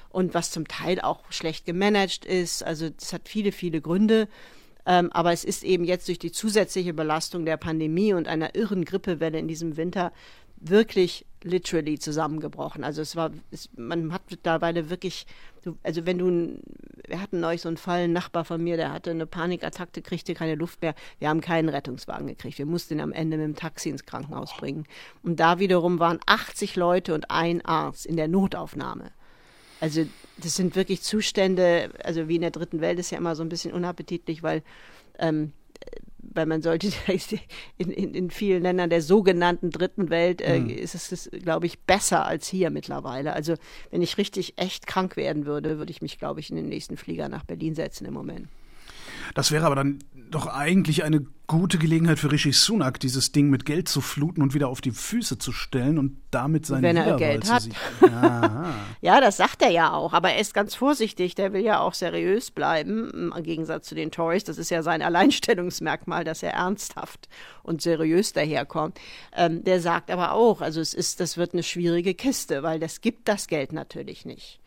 und 0.09 0.33
was 0.33 0.51
zum 0.51 0.67
Teil 0.67 0.99
auch 0.99 1.31
schlecht 1.31 1.65
gemanagt 1.65 2.25
ist. 2.25 2.63
Also 2.63 2.89
das 2.89 3.13
hat 3.13 3.29
viele, 3.29 3.51
viele 3.51 3.81
Gründe. 3.81 4.27
Ähm, 4.85 5.11
aber 5.11 5.31
es 5.31 5.43
ist 5.43 5.63
eben 5.63 5.83
jetzt 5.83 6.07
durch 6.07 6.19
die 6.19 6.31
zusätzliche 6.31 6.93
Belastung 6.93 7.45
der 7.45 7.57
Pandemie 7.57 8.13
und 8.13 8.27
einer 8.27 8.55
irren 8.55 8.85
Grippewelle 8.85 9.37
in 9.37 9.47
diesem 9.47 9.77
Winter 9.77 10.11
wirklich 10.61 11.25
literally 11.43 11.99
zusammengebrochen. 11.99 12.83
Also 12.83 13.01
es 13.01 13.15
war, 13.15 13.31
es, 13.51 13.69
man 13.77 14.11
hat 14.11 14.23
mittlerweile 14.29 14.89
wirklich, 14.89 15.25
also 15.83 16.05
wenn 16.05 16.17
du, 16.17 16.59
wir 17.07 17.21
hatten 17.21 17.39
neulich 17.39 17.61
so 17.61 17.69
einen 17.69 17.77
Fall, 17.77 18.01
ein 18.01 18.13
Nachbar 18.13 18.45
von 18.45 18.61
mir, 18.61 18.75
der 18.75 18.91
hatte 18.91 19.11
eine 19.11 19.25
Panikattacke, 19.25 20.01
kriegte 20.01 20.33
keine 20.33 20.55
Luft 20.55 20.81
mehr. 20.81 20.95
Wir 21.19 21.29
haben 21.29 21.41
keinen 21.41 21.69
Rettungswagen 21.69 22.27
gekriegt. 22.27 22.57
Wir 22.57 22.65
mussten 22.65 22.95
ihn 22.95 23.01
am 23.01 23.13
Ende 23.13 23.37
mit 23.37 23.45
dem 23.45 23.55
Taxi 23.55 23.89
ins 23.89 24.05
Krankenhaus 24.05 24.55
bringen. 24.57 24.85
Und 25.23 25.39
da 25.39 25.59
wiederum 25.59 25.99
waren 25.99 26.19
80 26.25 26.75
Leute 26.75 27.13
und 27.13 27.31
ein 27.31 27.63
Arzt 27.63 28.05
in 28.05 28.17
der 28.17 28.27
Notaufnahme. 28.27 29.11
Also 29.79 30.05
das 30.37 30.55
sind 30.55 30.75
wirklich 30.75 31.01
Zustände, 31.01 31.91
also 32.03 32.27
wie 32.27 32.35
in 32.35 32.41
der 32.41 32.51
dritten 32.51 32.81
Welt 32.81 32.99
ist 32.99 33.11
ja 33.11 33.17
immer 33.17 33.35
so 33.35 33.43
ein 33.43 33.49
bisschen 33.49 33.73
unappetitlich, 33.73 34.43
weil, 34.43 34.63
ähm, 35.17 35.53
weil 36.19 36.45
man 36.45 36.61
sollte 36.61 36.91
in, 37.77 37.91
in, 37.91 38.13
in 38.13 38.29
vielen 38.29 38.63
Ländern 38.63 38.89
der 38.89 39.01
sogenannten 39.01 39.71
dritten 39.71 40.09
Welt 40.09 40.41
äh, 40.41 40.59
mhm. 40.59 40.69
ist 40.69 40.95
es, 40.95 41.29
glaube 41.31 41.65
ich, 41.65 41.79
besser 41.79 42.25
als 42.25 42.47
hier 42.47 42.69
mittlerweile. 42.69 43.33
Also 43.33 43.55
wenn 43.91 44.01
ich 44.01 44.17
richtig 44.17 44.53
echt 44.57 44.87
krank 44.87 45.17
werden 45.17 45.45
würde, 45.45 45.77
würde 45.77 45.91
ich 45.91 46.01
mich, 46.01 46.19
glaube 46.19 46.39
ich, 46.39 46.49
in 46.49 46.55
den 46.55 46.69
nächsten 46.69 46.97
Flieger 46.97 47.29
nach 47.29 47.43
Berlin 47.43 47.75
setzen 47.75 48.05
im 48.05 48.13
Moment. 48.13 48.47
Das 49.33 49.51
wäre 49.51 49.65
aber 49.65 49.75
dann 49.75 49.99
doch 50.31 50.47
eigentlich 50.47 51.03
eine 51.03 51.25
gute 51.47 51.79
Gelegenheit 51.79 52.19
für 52.19 52.31
Rishi 52.31 52.51
Sunak, 52.51 52.99
dieses 52.99 53.31
Ding 53.31 53.49
mit 53.49 53.65
Geld 53.65 53.89
zu 53.89 54.01
fluten 54.01 54.43
und 54.43 54.53
wieder 54.53 54.67
auf 54.67 54.81
die 54.81 54.91
Füße 54.91 55.39
zu 55.39 55.51
stellen 55.51 55.97
und 55.97 56.17
damit 56.29 56.67
seine 56.67 56.83
Wenn 56.83 56.97
er 56.97 57.17
Geld 57.17 57.51
hat. 57.51 57.67
ja, 59.01 59.19
das 59.19 59.37
sagt 59.37 59.63
er 59.63 59.71
ja 59.71 59.91
auch, 59.93 60.13
aber 60.13 60.31
er 60.31 60.39
ist 60.39 60.53
ganz 60.53 60.75
vorsichtig. 60.75 61.33
Der 61.33 61.51
will 61.51 61.63
ja 61.63 61.79
auch 61.79 61.95
seriös 61.95 62.51
bleiben, 62.51 63.33
im 63.35 63.43
Gegensatz 63.43 63.87
zu 63.87 63.95
den 63.95 64.11
Tories. 64.11 64.43
Das 64.43 64.59
ist 64.59 64.69
ja 64.69 64.83
sein 64.83 65.01
Alleinstellungsmerkmal, 65.01 66.23
dass 66.23 66.43
er 66.43 66.51
ernsthaft 66.51 67.27
und 67.63 67.81
seriös 67.81 68.31
daherkommt. 68.31 68.99
Ähm, 69.35 69.63
der 69.63 69.81
sagt 69.81 70.11
aber 70.11 70.33
auch, 70.33 70.61
also 70.61 70.79
es 70.79 70.93
ist, 70.93 71.19
das 71.19 71.37
wird 71.37 71.53
eine 71.53 71.63
schwierige 71.63 72.13
Kiste, 72.13 72.61
weil 72.61 72.79
das 72.79 73.01
gibt 73.01 73.27
das 73.27 73.47
Geld 73.47 73.73
natürlich 73.73 74.23
nicht. 74.23 74.59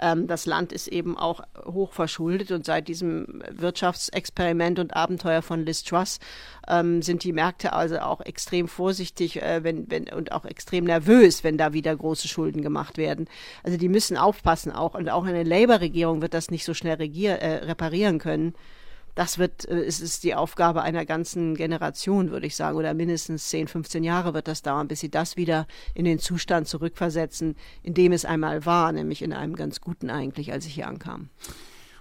Ähm, 0.00 0.26
das 0.26 0.46
Land 0.46 0.72
ist 0.72 0.88
eben 0.88 1.16
auch 1.16 1.40
hoch 1.64 1.92
verschuldet 1.92 2.50
und 2.50 2.64
seit 2.64 2.88
diesem 2.88 3.42
Wirtschaftsexperiment 3.50 4.78
und 4.78 4.94
Abenteuer 4.94 5.42
von 5.42 5.64
Liz 5.64 5.82
Truss 5.84 6.18
ähm, 6.68 7.02
sind 7.02 7.24
die 7.24 7.32
Märkte 7.32 7.72
also 7.72 7.98
auch 7.98 8.20
extrem 8.20 8.68
vorsichtig 8.68 9.42
äh, 9.42 9.62
wenn, 9.62 9.90
wenn, 9.90 10.08
und 10.08 10.32
auch 10.32 10.44
extrem 10.44 10.84
nervös, 10.84 11.44
wenn 11.44 11.58
da 11.58 11.72
wieder 11.72 11.94
große 11.94 12.28
Schulden 12.28 12.62
gemacht 12.62 12.98
werden. 12.98 13.28
Also 13.62 13.78
die 13.78 13.88
müssen 13.88 14.16
aufpassen 14.16 14.72
auch 14.72 14.94
und 14.94 15.08
auch 15.08 15.24
eine 15.24 15.44
Labour-Regierung 15.44 16.22
wird 16.22 16.34
das 16.34 16.50
nicht 16.50 16.64
so 16.64 16.74
schnell 16.74 16.96
regier, 16.96 17.38
äh, 17.40 17.64
reparieren 17.64 18.18
können 18.18 18.54
das 19.16 19.38
wird, 19.38 19.64
äh, 19.68 19.80
es 19.80 20.00
ist 20.00 20.22
die 20.22 20.36
Aufgabe 20.36 20.82
einer 20.82 21.04
ganzen 21.04 21.56
Generation, 21.56 22.30
würde 22.30 22.46
ich 22.46 22.54
sagen, 22.54 22.76
oder 22.76 22.94
mindestens 22.94 23.48
10, 23.48 23.66
15 23.66 24.04
Jahre 24.04 24.34
wird 24.34 24.46
das 24.46 24.62
dauern, 24.62 24.86
bis 24.86 25.00
sie 25.00 25.10
das 25.10 25.36
wieder 25.36 25.66
in 25.94 26.04
den 26.04 26.20
Zustand 26.20 26.68
zurückversetzen, 26.68 27.56
in 27.82 27.94
dem 27.94 28.12
es 28.12 28.24
einmal 28.24 28.64
war, 28.64 28.92
nämlich 28.92 29.22
in 29.22 29.32
einem 29.32 29.56
ganz 29.56 29.80
guten 29.80 30.10
eigentlich, 30.10 30.52
als 30.52 30.66
ich 30.66 30.74
hier 30.74 30.86
ankam. 30.86 31.30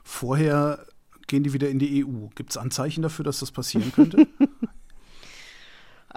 Vorher 0.03 0.85
gehen 1.27 1.43
die 1.43 1.53
wieder 1.53 1.69
in 1.69 1.79
die 1.79 2.05
EU. 2.05 2.27
Gibt 2.35 2.51
es 2.51 2.57
Anzeichen 2.57 3.01
dafür, 3.01 3.25
dass 3.25 3.39
das 3.39 3.51
passieren 3.51 3.91
könnte? 3.91 4.27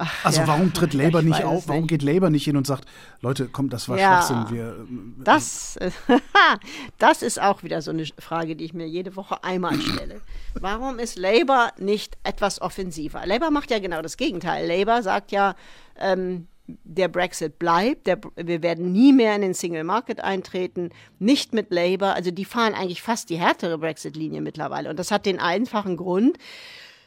Ach, 0.00 0.24
also 0.24 0.42
ja. 0.42 0.46
warum 0.46 0.72
tritt 0.72 0.94
Labour 0.94 1.22
nicht 1.22 1.42
auf? 1.42 1.66
Warum 1.66 1.82
nicht. 1.82 1.90
geht 1.90 2.02
Labour 2.02 2.30
nicht 2.30 2.44
hin 2.44 2.56
und 2.56 2.68
sagt, 2.68 2.84
Leute, 3.20 3.48
komm, 3.50 3.68
das 3.68 3.88
war 3.88 3.98
ja, 3.98 4.22
Schwachsinn. 4.22 4.56
Wir, 4.56 4.68
äh, 4.68 5.24
das, 5.24 5.76
das 6.98 7.22
ist 7.22 7.42
auch 7.42 7.64
wieder 7.64 7.82
so 7.82 7.90
eine 7.90 8.06
Frage, 8.18 8.54
die 8.54 8.64
ich 8.64 8.74
mir 8.74 8.86
jede 8.86 9.16
Woche 9.16 9.42
einmal 9.42 9.74
stelle. 9.80 10.20
Warum 10.54 11.00
ist 11.00 11.18
Labour 11.18 11.72
nicht 11.78 12.16
etwas 12.22 12.60
offensiver? 12.62 13.26
Labour 13.26 13.50
macht 13.50 13.72
ja 13.72 13.80
genau 13.80 14.00
das 14.00 14.16
Gegenteil. 14.16 14.68
Labour 14.68 15.02
sagt 15.02 15.32
ja, 15.32 15.56
ähm, 15.98 16.46
der 16.84 17.08
Brexit 17.08 17.58
bleibt, 17.58 18.06
der, 18.06 18.20
wir 18.36 18.62
werden 18.62 18.92
nie 18.92 19.12
mehr 19.12 19.34
in 19.34 19.42
den 19.42 19.54
Single 19.54 19.84
Market 19.84 20.22
eintreten, 20.22 20.90
nicht 21.18 21.54
mit 21.54 21.72
Labour. 21.72 22.14
Also 22.14 22.30
die 22.30 22.44
fahren 22.44 22.74
eigentlich 22.74 23.02
fast 23.02 23.30
die 23.30 23.38
härtere 23.38 23.78
Brexit-Linie 23.78 24.42
mittlerweile. 24.42 24.90
Und 24.90 24.98
das 24.98 25.10
hat 25.10 25.26
den 25.26 25.40
einfachen 25.40 25.96
Grund, 25.96 26.38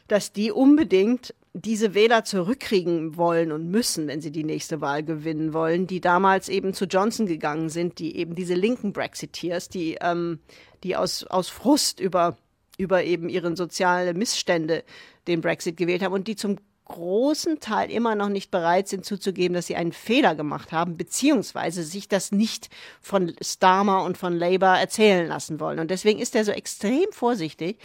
dass 0.08 0.32
die 0.32 0.52
unbedingt 0.52 1.34
diese 1.54 1.94
Wähler 1.94 2.24
zurückkriegen 2.24 3.16
wollen 3.16 3.52
und 3.52 3.70
müssen, 3.70 4.08
wenn 4.08 4.22
sie 4.22 4.30
die 4.30 4.44
nächste 4.44 4.80
Wahl 4.80 5.02
gewinnen 5.02 5.52
wollen, 5.52 5.86
die 5.86 6.00
damals 6.00 6.48
eben 6.48 6.72
zu 6.72 6.86
Johnson 6.86 7.26
gegangen 7.26 7.68
sind, 7.68 7.98
die 7.98 8.16
eben 8.16 8.34
diese 8.34 8.54
linken 8.54 8.92
Brexiteers, 8.92 9.68
die, 9.68 9.98
ähm, 10.00 10.38
die 10.82 10.96
aus, 10.96 11.24
aus 11.24 11.48
Frust 11.48 12.00
über, 12.00 12.38
über 12.78 13.04
eben 13.04 13.28
ihre 13.28 13.54
sozialen 13.54 14.16
Missstände 14.16 14.82
den 15.26 15.42
Brexit 15.42 15.76
gewählt 15.76 16.02
haben 16.02 16.14
und 16.14 16.26
die 16.26 16.36
zum 16.36 16.56
großen 16.86 17.60
Teil 17.60 17.90
immer 17.90 18.14
noch 18.14 18.28
nicht 18.28 18.50
bereit 18.50 18.88
sind 18.88 19.04
zuzugeben, 19.04 19.54
dass 19.54 19.66
sie 19.66 19.76
einen 19.76 19.92
Fehler 19.92 20.34
gemacht 20.34 20.72
haben, 20.72 20.96
beziehungsweise 20.96 21.84
sich 21.84 22.08
das 22.08 22.32
nicht 22.32 22.68
von 23.00 23.34
Starmer 23.40 24.04
und 24.04 24.18
von 24.18 24.36
Labour 24.36 24.76
erzählen 24.76 25.26
lassen 25.26 25.60
wollen. 25.60 25.78
Und 25.78 25.90
deswegen 25.90 26.18
ist 26.18 26.34
er 26.34 26.44
so 26.44 26.52
extrem 26.52 27.06
vorsichtig 27.12 27.78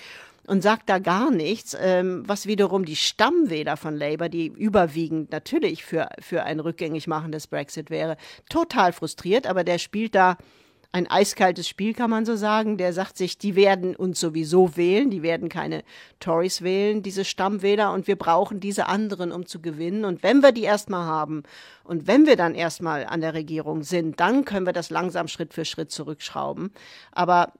und 0.47 0.63
sagt 0.63 0.89
da 0.89 0.97
gar 0.97 1.29
nichts, 1.29 1.77
ähm, 1.79 2.23
was 2.25 2.47
wiederum 2.47 2.85
die 2.85 2.95
Stammwähler 2.95 3.77
von 3.77 3.95
Labour, 3.95 4.29
die 4.29 4.47
überwiegend 4.47 5.31
natürlich 5.31 5.83
für, 5.83 6.09
für 6.19 6.43
ein 6.43 6.59
Rückgängigmachen 6.59 7.31
des 7.31 7.47
Brexit 7.47 7.89
wäre, 7.89 8.17
total 8.49 8.93
frustriert, 8.93 9.45
aber 9.45 9.63
der 9.63 9.77
spielt 9.77 10.15
da 10.15 10.37
ein 10.93 11.07
eiskaltes 11.07 11.67
Spiel, 11.67 11.93
kann 11.93 12.09
man 12.09 12.25
so 12.25 12.35
sagen. 12.35 12.77
Der 12.77 12.93
sagt 12.93 13.17
sich, 13.17 13.37
die 13.37 13.55
werden 13.55 13.95
uns 13.95 14.19
sowieso 14.19 14.77
wählen, 14.77 15.09
die 15.09 15.21
werden 15.21 15.49
keine 15.49 15.83
Tories 16.19 16.61
wählen, 16.61 17.03
diese 17.03 17.25
Stammwähler, 17.25 17.93
und 17.93 18.07
wir 18.07 18.15
brauchen 18.15 18.59
diese 18.59 18.87
anderen, 18.87 19.31
um 19.31 19.45
zu 19.45 19.61
gewinnen. 19.61 20.05
Und 20.05 20.23
wenn 20.23 20.41
wir 20.41 20.53
die 20.53 20.63
erstmal 20.63 21.05
haben 21.05 21.43
und 21.83 22.07
wenn 22.07 22.25
wir 22.25 22.37
dann 22.37 22.55
erstmal 22.55 23.05
an 23.05 23.21
der 23.21 23.33
Regierung 23.33 23.83
sind, 23.83 24.19
dann 24.19 24.45
können 24.45 24.65
wir 24.65 24.73
das 24.73 24.89
langsam 24.89 25.27
Schritt 25.27 25.53
für 25.53 25.65
Schritt 25.65 25.91
zurückschrauben. 25.91 26.71
Aber 27.11 27.51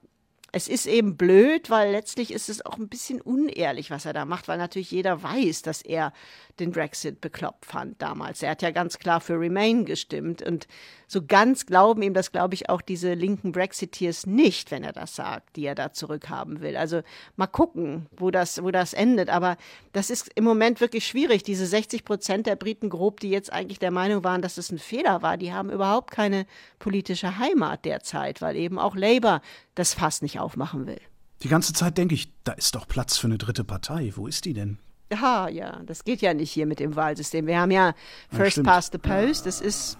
es 0.52 0.68
ist 0.68 0.86
eben 0.86 1.16
blöd, 1.16 1.68
weil 1.68 1.92
letztlich 1.92 2.32
ist 2.32 2.48
es 2.48 2.64
auch 2.64 2.78
ein 2.78 2.88
bisschen 2.88 3.20
unehrlich, 3.20 3.90
was 3.90 4.06
er 4.06 4.14
da 4.14 4.24
macht, 4.24 4.48
weil 4.48 4.58
natürlich 4.58 4.90
jeder 4.90 5.22
weiß, 5.22 5.62
dass 5.62 5.82
er 5.82 6.12
den 6.58 6.72
Brexit 6.72 7.20
bekloppt 7.20 7.66
fand 7.66 8.00
damals. 8.00 8.42
Er 8.42 8.52
hat 8.52 8.62
ja 8.62 8.70
ganz 8.70 8.98
klar 8.98 9.20
für 9.20 9.38
Remain 9.38 9.84
gestimmt 9.84 10.42
und 10.42 10.66
so 11.08 11.24
ganz 11.26 11.64
glauben 11.64 12.02
ihm 12.02 12.12
das, 12.12 12.32
glaube 12.32 12.54
ich, 12.54 12.68
auch 12.68 12.82
diese 12.82 13.14
linken 13.14 13.50
Brexiteers 13.50 14.26
nicht, 14.26 14.70
wenn 14.70 14.84
er 14.84 14.92
das 14.92 15.16
sagt, 15.16 15.56
die 15.56 15.64
er 15.64 15.74
da 15.74 15.92
zurückhaben 15.92 16.60
will. 16.60 16.76
Also 16.76 17.00
mal 17.36 17.46
gucken, 17.46 18.06
wo 18.14 18.30
das, 18.30 18.62
wo 18.62 18.70
das 18.70 18.92
endet. 18.92 19.30
Aber 19.30 19.56
das 19.92 20.10
ist 20.10 20.30
im 20.34 20.44
Moment 20.44 20.82
wirklich 20.82 21.06
schwierig. 21.06 21.42
Diese 21.42 21.66
60 21.66 22.04
Prozent 22.04 22.46
der 22.46 22.56
Briten 22.56 22.90
grob, 22.90 23.20
die 23.20 23.30
jetzt 23.30 23.50
eigentlich 23.50 23.78
der 23.78 23.90
Meinung 23.90 24.22
waren, 24.22 24.42
dass 24.42 24.58
es 24.58 24.70
ein 24.70 24.78
Fehler 24.78 25.22
war, 25.22 25.38
die 25.38 25.52
haben 25.52 25.70
überhaupt 25.70 26.10
keine 26.10 26.46
politische 26.78 27.38
Heimat 27.38 27.86
derzeit, 27.86 28.42
weil 28.42 28.54
eben 28.56 28.78
auch 28.78 28.94
Labour 28.94 29.40
das 29.74 29.94
Fass 29.94 30.20
nicht 30.20 30.38
aufmachen 30.38 30.86
will. 30.86 31.00
Die 31.42 31.48
ganze 31.48 31.72
Zeit 31.72 31.96
denke 31.96 32.14
ich, 32.14 32.30
da 32.44 32.52
ist 32.52 32.74
doch 32.74 32.86
Platz 32.86 33.16
für 33.16 33.28
eine 33.28 33.38
dritte 33.38 33.64
Partei. 33.64 34.12
Wo 34.14 34.26
ist 34.26 34.44
die 34.44 34.52
denn? 34.52 34.78
Ja, 35.10 35.48
ja, 35.48 35.80
das 35.86 36.04
geht 36.04 36.20
ja 36.20 36.34
nicht 36.34 36.50
hier 36.50 36.66
mit 36.66 36.80
dem 36.80 36.96
Wahlsystem. 36.96 37.46
Wir 37.46 37.58
haben 37.58 37.70
ja 37.70 37.94
First 38.30 38.58
ja, 38.58 38.62
Past 38.62 38.92
the 38.92 38.98
Post. 38.98 39.46
Das 39.46 39.62
ist 39.62 39.96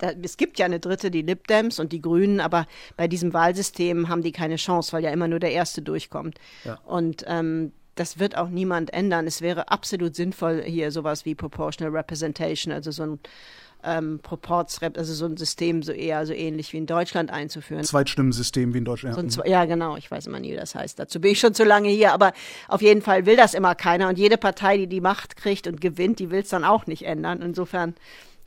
da, 0.00 0.12
es 0.22 0.36
gibt 0.36 0.58
ja 0.58 0.66
eine 0.66 0.80
dritte, 0.80 1.10
die 1.10 1.22
Lib 1.22 1.46
Dems 1.46 1.78
und 1.78 1.92
die 1.92 2.00
Grünen, 2.00 2.40
aber 2.40 2.66
bei 2.96 3.06
diesem 3.06 3.32
Wahlsystem 3.32 4.08
haben 4.08 4.22
die 4.22 4.32
keine 4.32 4.56
Chance, 4.56 4.92
weil 4.92 5.04
ja 5.04 5.10
immer 5.10 5.28
nur 5.28 5.38
der 5.38 5.52
Erste 5.52 5.82
durchkommt. 5.82 6.38
Ja. 6.64 6.78
Und 6.84 7.24
ähm, 7.28 7.72
das 7.94 8.18
wird 8.18 8.36
auch 8.36 8.48
niemand 8.48 8.92
ändern. 8.92 9.26
Es 9.26 9.42
wäre 9.42 9.70
absolut 9.70 10.16
sinnvoll, 10.16 10.62
hier 10.62 10.90
sowas 10.90 11.24
wie 11.24 11.34
Proportional 11.34 11.94
Representation, 11.94 12.72
also 12.72 12.90
so 12.90 13.02
ein 13.04 13.20
ähm, 13.82 14.20
Proportsrep, 14.22 14.96
also 14.98 15.14
so 15.14 15.26
ein 15.26 15.36
System 15.36 15.82
so 15.82 15.92
eher 15.92 16.24
so 16.26 16.32
ähnlich 16.32 16.72
wie 16.72 16.78
in 16.78 16.86
Deutschland 16.86 17.30
einzuführen. 17.30 17.84
Zweitstimmensystem 17.84 18.74
wie 18.74 18.78
in 18.78 18.84
Deutschland. 18.84 19.32
So 19.32 19.42
ein, 19.42 19.50
ja, 19.50 19.64
genau. 19.64 19.96
Ich 19.96 20.10
weiß 20.10 20.26
immer 20.26 20.40
nie, 20.40 20.52
wie 20.52 20.56
das 20.56 20.74
heißt. 20.74 20.98
Dazu 20.98 21.20
bin 21.20 21.32
ich 21.32 21.40
schon 21.40 21.54
zu 21.54 21.64
lange 21.64 21.88
hier, 21.88 22.12
aber 22.12 22.32
auf 22.68 22.82
jeden 22.82 23.02
Fall 23.02 23.26
will 23.26 23.36
das 23.36 23.54
immer 23.54 23.74
keiner 23.74 24.08
und 24.08 24.18
jede 24.18 24.36
Partei, 24.36 24.76
die 24.76 24.86
die 24.86 25.00
Macht 25.00 25.36
kriegt 25.36 25.66
und 25.66 25.80
gewinnt, 25.80 26.18
die 26.18 26.30
will 26.30 26.40
es 26.40 26.48
dann 26.48 26.64
auch 26.64 26.86
nicht 26.86 27.04
ändern. 27.06 27.42
Insofern 27.42 27.94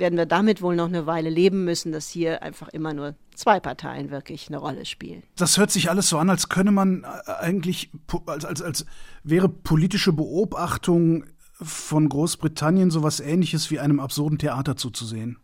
werden 0.03 0.17
wir 0.17 0.25
damit 0.25 0.61
wohl 0.61 0.75
noch 0.75 0.89
eine 0.89 1.05
Weile 1.05 1.29
leben 1.29 1.63
müssen, 1.63 1.93
dass 1.93 2.09
hier 2.09 2.43
einfach 2.43 2.67
immer 2.67 2.93
nur 2.93 3.15
zwei 3.35 3.61
Parteien 3.61 4.11
wirklich 4.11 4.49
eine 4.49 4.57
Rolle 4.57 4.85
spielen. 4.85 5.23
Das 5.37 5.57
hört 5.57 5.71
sich 5.71 5.89
alles 5.89 6.09
so 6.09 6.17
an, 6.17 6.29
als 6.29 6.49
könne 6.49 6.73
man 6.73 7.05
äh, 7.05 7.31
eigentlich, 7.31 7.89
als, 8.25 8.43
als, 8.43 8.61
als 8.61 8.85
wäre 9.23 9.47
politische 9.47 10.11
Beobachtung 10.11 11.23
von 11.53 12.09
Großbritannien 12.09 12.91
sowas 12.91 13.21
ähnliches 13.21 13.71
wie 13.71 13.79
einem 13.79 14.01
absurden 14.01 14.39
Theater 14.39 14.75
zuzusehen. 14.75 15.37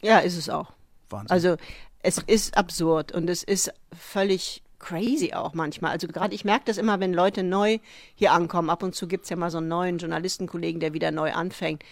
Ja, 0.00 0.20
ist 0.20 0.38
es 0.38 0.48
auch. 0.48 0.72
Wahnsinn. 1.10 1.30
Also 1.30 1.56
es 2.02 2.16
ist 2.16 2.56
absurd 2.56 3.12
und 3.12 3.28
es 3.28 3.42
ist 3.42 3.74
völlig 3.92 4.62
crazy 4.78 5.34
auch 5.34 5.52
manchmal. 5.52 5.90
Also 5.90 6.08
gerade 6.08 6.34
ich 6.34 6.46
merke 6.46 6.64
das 6.64 6.78
immer, 6.78 6.98
wenn 6.98 7.12
Leute 7.12 7.42
neu 7.42 7.76
hier 8.14 8.32
ankommen. 8.32 8.70
Ab 8.70 8.82
und 8.82 8.94
zu 8.94 9.06
gibt 9.06 9.24
es 9.24 9.30
ja 9.30 9.36
mal 9.36 9.50
so 9.50 9.58
einen 9.58 9.68
neuen 9.68 9.98
Journalistenkollegen, 9.98 10.80
der 10.80 10.94
wieder 10.94 11.10
neu 11.10 11.34
anfängt 11.34 11.84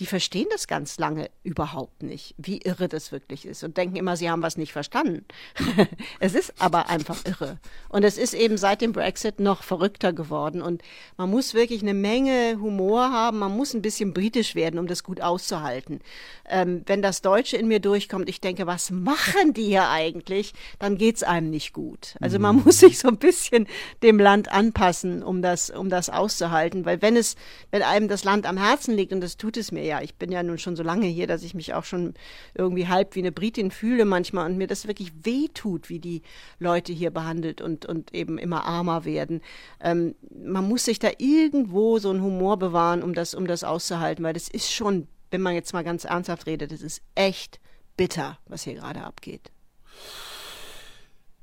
die 0.00 0.06
verstehen 0.06 0.48
das 0.50 0.66
ganz 0.66 0.98
lange 0.98 1.30
überhaupt 1.44 2.02
nicht, 2.02 2.34
wie 2.36 2.58
irre 2.58 2.88
das 2.88 3.12
wirklich 3.12 3.46
ist 3.46 3.62
und 3.62 3.76
denken 3.76 3.96
immer, 3.96 4.16
sie 4.16 4.28
haben 4.28 4.42
was 4.42 4.56
nicht 4.56 4.72
verstanden. 4.72 5.24
es 6.20 6.34
ist 6.34 6.54
aber 6.58 6.88
einfach 6.88 7.24
irre. 7.24 7.58
Und 7.88 8.02
es 8.02 8.18
ist 8.18 8.34
eben 8.34 8.58
seit 8.58 8.80
dem 8.80 8.92
Brexit 8.92 9.38
noch 9.38 9.62
verrückter 9.62 10.12
geworden 10.12 10.62
und 10.62 10.82
man 11.16 11.30
muss 11.30 11.54
wirklich 11.54 11.82
eine 11.82 11.94
Menge 11.94 12.58
Humor 12.60 13.12
haben, 13.12 13.38
man 13.38 13.56
muss 13.56 13.72
ein 13.72 13.82
bisschen 13.82 14.12
britisch 14.12 14.56
werden, 14.56 14.80
um 14.80 14.88
das 14.88 15.04
gut 15.04 15.20
auszuhalten. 15.20 16.00
Ähm, 16.48 16.82
wenn 16.86 17.00
das 17.00 17.22
Deutsche 17.22 17.56
in 17.56 17.68
mir 17.68 17.78
durchkommt, 17.78 18.28
ich 18.28 18.40
denke, 18.40 18.66
was 18.66 18.90
machen 18.90 19.54
die 19.54 19.64
hier 19.64 19.88
eigentlich, 19.88 20.54
dann 20.80 20.98
geht's 20.98 21.22
einem 21.22 21.50
nicht 21.50 21.72
gut. 21.72 22.16
Also 22.20 22.40
man 22.40 22.56
mhm. 22.56 22.62
muss 22.64 22.80
sich 22.80 22.98
so 22.98 23.08
ein 23.08 23.18
bisschen 23.18 23.68
dem 24.02 24.18
Land 24.18 24.50
anpassen, 24.50 25.22
um 25.22 25.40
das, 25.40 25.70
um 25.70 25.88
das 25.88 26.10
auszuhalten, 26.10 26.84
weil 26.84 27.00
wenn 27.00 27.16
es, 27.16 27.36
wenn 27.70 27.82
einem 27.82 28.08
das 28.08 28.24
Land 28.24 28.46
am 28.46 28.56
Herzen 28.56 28.96
liegt 28.96 29.12
und 29.12 29.20
das 29.20 29.36
tut 29.36 29.56
es 29.56 29.70
mir 29.70 29.83
ja, 29.84 30.00
ich 30.00 30.14
bin 30.16 30.32
ja 30.32 30.42
nun 30.42 30.58
schon 30.58 30.76
so 30.76 30.82
lange 30.82 31.06
hier, 31.06 31.26
dass 31.26 31.42
ich 31.42 31.54
mich 31.54 31.74
auch 31.74 31.84
schon 31.84 32.14
irgendwie 32.54 32.88
halb 32.88 33.14
wie 33.14 33.20
eine 33.20 33.32
Britin 33.32 33.70
fühle 33.70 34.04
manchmal 34.04 34.50
und 34.50 34.56
mir 34.56 34.66
das 34.66 34.86
wirklich 34.86 35.12
wehtut, 35.22 35.88
wie 35.88 35.98
die 35.98 36.22
Leute 36.58 36.92
hier 36.92 37.10
behandelt 37.10 37.60
und, 37.60 37.86
und 37.86 38.14
eben 38.14 38.38
immer 38.38 38.64
armer 38.64 39.04
werden. 39.04 39.40
Ähm, 39.80 40.14
man 40.34 40.66
muss 40.68 40.84
sich 40.84 40.98
da 40.98 41.10
irgendwo 41.18 41.98
so 41.98 42.10
einen 42.10 42.22
Humor 42.22 42.58
bewahren, 42.58 43.02
um 43.02 43.14
das, 43.14 43.34
um 43.34 43.46
das 43.46 43.64
auszuhalten, 43.64 44.24
weil 44.24 44.34
das 44.34 44.48
ist 44.48 44.72
schon, 44.72 45.06
wenn 45.30 45.42
man 45.42 45.54
jetzt 45.54 45.72
mal 45.72 45.84
ganz 45.84 46.04
ernsthaft 46.04 46.46
redet, 46.46 46.72
das 46.72 46.82
ist 46.82 47.02
echt 47.14 47.60
bitter, 47.96 48.38
was 48.46 48.62
hier 48.62 48.74
gerade 48.74 49.02
abgeht. 49.02 49.50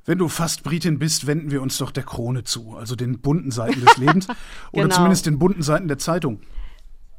Wenn 0.05 0.17
du 0.17 0.29
fast 0.29 0.63
Britin 0.63 0.97
bist, 0.97 1.27
wenden 1.27 1.51
wir 1.51 1.61
uns 1.61 1.77
doch 1.77 1.91
der 1.91 2.03
Krone 2.03 2.43
zu, 2.43 2.75
also 2.75 2.95
den 2.95 3.19
bunten 3.19 3.51
Seiten 3.51 3.81
des 3.81 3.97
Lebens 3.97 4.27
oder 4.71 4.83
genau. 4.83 4.95
zumindest 4.95 5.25
den 5.27 5.37
bunten 5.37 5.61
Seiten 5.61 5.87
der 5.87 5.99
Zeitung. 5.99 6.41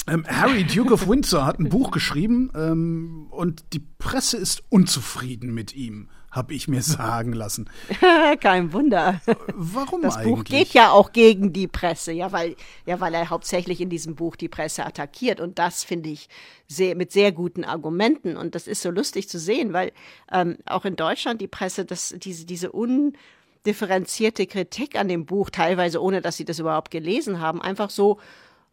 Ähm, 0.08 0.24
Harry, 0.26 0.64
Duke 0.64 0.92
of 0.92 1.08
Windsor, 1.08 1.46
hat 1.46 1.60
ein 1.60 1.68
Buch 1.68 1.92
geschrieben 1.92 2.50
ähm, 2.56 3.28
und 3.30 3.64
die 3.72 3.78
Presse 3.78 4.36
ist 4.36 4.64
unzufrieden 4.68 5.54
mit 5.54 5.76
ihm, 5.76 6.08
habe 6.32 6.54
ich 6.54 6.66
mir 6.66 6.82
sagen 6.82 7.32
lassen. 7.32 7.70
Kein 8.40 8.72
Wunder. 8.72 9.20
Warum 9.54 10.02
das 10.02 10.16
eigentlich? 10.16 10.34
Buch 10.34 10.44
geht 10.44 10.74
ja 10.74 10.90
auch 10.90 11.12
gegen 11.12 11.52
die 11.52 11.68
Presse, 11.68 12.10
ja, 12.10 12.32
weil, 12.32 12.56
ja, 12.84 12.98
weil 13.00 13.14
er 13.14 13.30
hauptsächlich 13.30 13.80
in 13.80 13.90
diesem 13.90 14.16
Buch 14.16 14.34
die 14.34 14.48
Presse 14.48 14.84
attackiert 14.84 15.40
und 15.40 15.60
das 15.60 15.84
finde 15.84 16.10
ich 16.10 16.28
sehr, 16.66 16.96
mit 16.96 17.12
sehr 17.12 17.30
guten 17.30 17.62
Argumenten 17.62 18.36
und 18.36 18.56
das 18.56 18.66
ist 18.66 18.82
so 18.82 18.90
lustig 18.90 19.28
zu 19.28 19.38
sehen, 19.38 19.72
weil 19.72 19.92
ähm, 20.32 20.56
auch 20.66 20.84
in 20.84 20.96
Deutschland 20.96 21.40
die 21.40 21.48
Presse 21.48 21.84
das, 21.84 22.12
diese, 22.18 22.44
diese 22.44 22.72
undifferenzierte 22.72 24.48
Kritik 24.48 24.98
an 24.98 25.06
dem 25.06 25.26
Buch, 25.26 25.50
teilweise 25.50 26.02
ohne 26.02 26.22
dass 26.22 26.38
sie 26.38 26.44
das 26.44 26.58
überhaupt 26.58 26.90
gelesen 26.90 27.38
haben, 27.38 27.62
einfach 27.62 27.90
so 27.90 28.18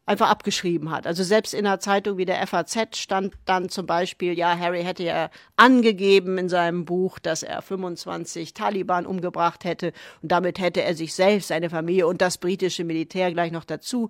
einfach 0.09 0.27
abgeschrieben 0.27 0.89
hat. 0.89 1.05
Also 1.05 1.23
selbst 1.23 1.53
in 1.53 1.67
einer 1.67 1.79
Zeitung 1.79 2.17
wie 2.17 2.25
der 2.25 2.45
FAZ 2.47 2.97
stand 2.97 3.35
dann 3.45 3.69
zum 3.69 3.85
Beispiel, 3.85 4.33
ja, 4.33 4.57
Harry 4.57 4.81
hätte 4.81 5.03
ja 5.03 5.29
angegeben 5.55 6.39
in 6.39 6.49
seinem 6.49 6.83
Buch, 6.83 7.19
dass 7.19 7.43
er 7.43 7.61
25 7.61 8.55
Taliban 8.55 9.05
umgebracht 9.05 9.65
hätte 9.65 9.93
und 10.23 10.31
damit 10.31 10.57
hätte 10.57 10.81
er 10.81 10.95
sich 10.95 11.13
selbst, 11.13 11.49
seine 11.49 11.69
Familie 11.69 12.07
und 12.07 12.23
das 12.23 12.39
britische 12.39 12.83
Militär 12.85 13.31
gleich 13.31 13.51
noch 13.51 13.65
dazu 13.65 14.09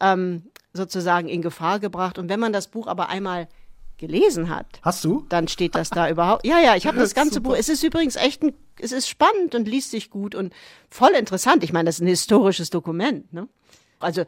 ähm, 0.00 0.42
sozusagen 0.74 1.28
in 1.28 1.40
Gefahr 1.40 1.80
gebracht. 1.80 2.18
Und 2.18 2.28
wenn 2.28 2.40
man 2.40 2.52
das 2.52 2.68
Buch 2.68 2.86
aber 2.86 3.08
einmal 3.08 3.48
gelesen 3.96 4.50
hat, 4.50 4.66
hast 4.82 5.02
du? 5.02 5.24
Dann 5.30 5.48
steht 5.48 5.74
das 5.74 5.88
da 5.88 6.10
überhaupt. 6.10 6.46
Ja, 6.46 6.60
ja, 6.60 6.76
ich 6.76 6.86
habe 6.86 6.98
das 6.98 7.14
ganze 7.14 7.40
Buch. 7.40 7.56
Es 7.56 7.70
ist 7.70 7.82
übrigens 7.82 8.16
echt 8.16 8.42
ein, 8.42 8.52
es 8.78 8.92
ist 8.92 9.08
spannend 9.08 9.54
und 9.54 9.66
liest 9.66 9.92
sich 9.92 10.10
gut 10.10 10.34
und 10.34 10.52
voll 10.90 11.12
interessant. 11.12 11.64
Ich 11.64 11.72
meine, 11.72 11.86
das 11.86 11.96
ist 11.96 12.02
ein 12.02 12.08
historisches 12.08 12.68
Dokument. 12.68 13.32
Ne? 13.32 13.48
Also 13.98 14.24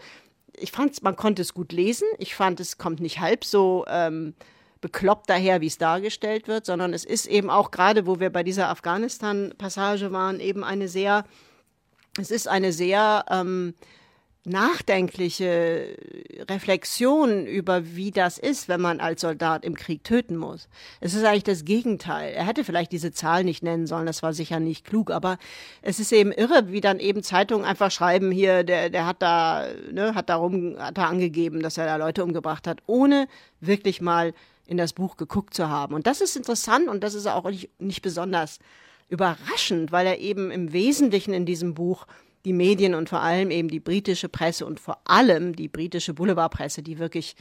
ich 0.60 0.72
fand, 0.72 1.02
man 1.02 1.16
konnte 1.16 1.42
es 1.42 1.54
gut 1.54 1.72
lesen. 1.72 2.06
Ich 2.18 2.34
fand, 2.34 2.60
es 2.60 2.78
kommt 2.78 3.00
nicht 3.00 3.20
halb 3.20 3.44
so 3.44 3.84
ähm, 3.88 4.34
bekloppt 4.80 5.28
daher, 5.28 5.60
wie 5.60 5.66
es 5.66 5.78
dargestellt 5.78 6.48
wird, 6.48 6.66
sondern 6.66 6.94
es 6.94 7.04
ist 7.04 7.26
eben 7.26 7.50
auch 7.50 7.70
gerade, 7.70 8.06
wo 8.06 8.20
wir 8.20 8.30
bei 8.30 8.42
dieser 8.42 8.68
Afghanistan-Passage 8.68 10.12
waren, 10.12 10.40
eben 10.40 10.64
eine 10.64 10.88
sehr, 10.88 11.24
es 12.18 12.30
ist 12.30 12.48
eine 12.48 12.72
sehr 12.72 13.24
ähm, 13.30 13.74
nachdenkliche 14.44 15.96
Reflexion 16.48 17.46
über, 17.46 17.94
wie 17.94 18.10
das 18.10 18.38
ist, 18.38 18.68
wenn 18.68 18.80
man 18.80 18.98
als 18.98 19.20
Soldat 19.20 19.66
im 19.66 19.74
Krieg 19.74 20.02
töten 20.02 20.36
muss. 20.36 20.68
Es 21.00 21.12
ist 21.12 21.24
eigentlich 21.24 21.44
das 21.44 21.66
Gegenteil. 21.66 22.32
Er 22.32 22.46
hätte 22.46 22.64
vielleicht 22.64 22.92
diese 22.92 23.12
Zahl 23.12 23.44
nicht 23.44 23.62
nennen 23.62 23.86
sollen, 23.86 24.06
das 24.06 24.22
war 24.22 24.32
sicher 24.32 24.58
nicht 24.58 24.86
klug, 24.86 25.10
aber 25.10 25.36
es 25.82 26.00
ist 26.00 26.12
eben 26.12 26.32
irre, 26.32 26.72
wie 26.72 26.80
dann 26.80 27.00
eben 27.00 27.22
Zeitungen 27.22 27.66
einfach 27.66 27.90
schreiben, 27.90 28.30
hier, 28.30 28.64
der, 28.64 28.88
der 28.88 29.04
hat 29.04 29.20
da, 29.20 29.66
ne, 29.92 30.14
hat 30.14 30.30
darum, 30.30 30.76
hat 30.78 30.96
da 30.96 31.08
angegeben, 31.08 31.60
dass 31.60 31.76
er 31.76 31.84
da 31.84 31.96
Leute 31.96 32.24
umgebracht 32.24 32.66
hat, 32.66 32.78
ohne 32.86 33.28
wirklich 33.60 34.00
mal 34.00 34.32
in 34.66 34.78
das 34.78 34.94
Buch 34.94 35.18
geguckt 35.18 35.52
zu 35.52 35.68
haben. 35.68 35.94
Und 35.94 36.06
das 36.06 36.22
ist 36.22 36.36
interessant 36.36 36.88
und 36.88 37.04
das 37.04 37.12
ist 37.12 37.26
auch 37.26 37.44
nicht, 37.50 37.68
nicht 37.78 38.00
besonders 38.00 38.58
überraschend, 39.10 39.92
weil 39.92 40.06
er 40.06 40.18
eben 40.18 40.50
im 40.50 40.72
Wesentlichen 40.72 41.34
in 41.34 41.44
diesem 41.44 41.74
Buch 41.74 42.06
die 42.44 42.52
Medien 42.52 42.94
und 42.94 43.08
vor 43.08 43.20
allem 43.20 43.50
eben 43.50 43.68
die 43.68 43.80
britische 43.80 44.28
Presse 44.28 44.66
und 44.66 44.80
vor 44.80 45.00
allem 45.04 45.54
die 45.54 45.68
britische 45.68 46.14
Boulevardpresse, 46.14 46.82
die 46.82 46.98
wirklich 46.98 47.36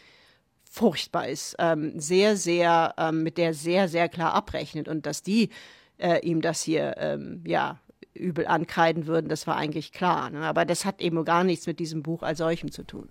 furchtbar 0.63 1.27
ist, 1.27 1.55
ähm, 1.59 1.99
sehr, 1.99 2.37
sehr, 2.37 2.93
ähm, 2.97 3.23
mit 3.23 3.37
der 3.37 3.53
sehr, 3.53 3.87
sehr 3.87 4.07
klar 4.09 4.33
abrechnet 4.33 4.87
und 4.87 5.05
dass 5.05 5.23
die 5.23 5.49
äh, 5.97 6.19
ihm 6.25 6.41
das 6.41 6.61
hier, 6.61 6.95
ähm, 6.97 7.43
ja, 7.45 7.79
übel 8.19 8.47
ankreiden 8.47 9.07
würden, 9.07 9.29
das 9.29 9.47
war 9.47 9.55
eigentlich 9.55 9.91
klar. 9.91 10.29
Ne? 10.29 10.41
Aber 10.41 10.65
das 10.65 10.85
hat 10.85 11.01
eben 11.01 11.23
gar 11.25 11.43
nichts 11.43 11.65
mit 11.67 11.79
diesem 11.79 12.03
Buch 12.03 12.21
als 12.21 12.39
solchem 12.39 12.71
zu 12.71 12.83
tun. 12.83 13.09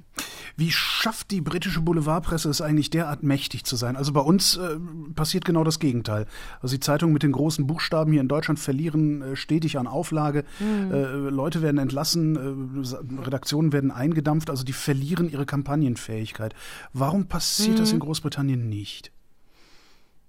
Wie 0.57 0.71
schafft 0.71 1.31
die 1.31 1.41
britische 1.41 1.81
Boulevardpresse 1.81 2.49
es 2.49 2.61
eigentlich 2.61 2.91
derart 2.91 3.23
mächtig 3.23 3.65
zu 3.65 3.77
sein? 3.77 3.97
Also 3.97 4.13
bei 4.13 4.21
uns 4.21 4.57
äh, 4.57 4.77
passiert 5.15 5.45
genau 5.45 5.65
das 5.65 5.79
Gegenteil. 5.79 6.27
Also 6.61 6.77
die 6.77 6.81
Zeitungen 6.81 7.13
mit 7.13 7.23
den 7.23 7.33
großen 7.33 7.67
Buchstaben 7.67 8.13
hier 8.13 8.21
in 8.21 8.29
Deutschland 8.29 8.59
verlieren 8.59 9.23
äh, 9.23 9.37
stetig 9.37 9.79
an 9.79 9.87
Auflage. 9.87 10.45
Mhm. 10.59 10.93
Äh, 10.93 11.05
Leute 11.31 11.63
werden 11.63 11.79
entlassen, 11.79 12.85
äh, 12.85 13.23
Redaktionen 13.23 13.73
werden 13.73 13.91
eingedampft, 13.91 14.51
also 14.51 14.65
die 14.65 14.73
verlieren 14.73 15.31
ihre 15.31 15.47
Kampagnenfähigkeit. 15.47 16.55
Warum 16.93 17.27
passiert 17.27 17.77
mhm. 17.77 17.81
das 17.81 17.93
in 17.93 17.99
Großbritannien 18.01 18.69
nicht? 18.69 19.13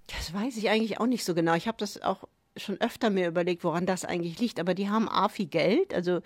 Das 0.07 0.34
weiß 0.34 0.57
ich 0.57 0.69
eigentlich 0.69 0.99
auch 0.99 1.07
nicht 1.07 1.23
so 1.23 1.36
genau. 1.36 1.53
Ich 1.53 1.67
habe 1.67 1.77
das 1.77 2.01
auch 2.01 2.27
schon 2.60 2.80
öfter 2.80 3.10
mir 3.10 3.28
überlegt, 3.28 3.64
woran 3.64 3.86
das 3.86 4.05
eigentlich 4.05 4.39
liegt. 4.39 4.60
Aber 4.60 4.74
die 4.74 4.89
haben 4.89 5.10
A 5.10 5.30
viel 5.30 5.47
Geld, 5.47 5.93
also 5.93 6.22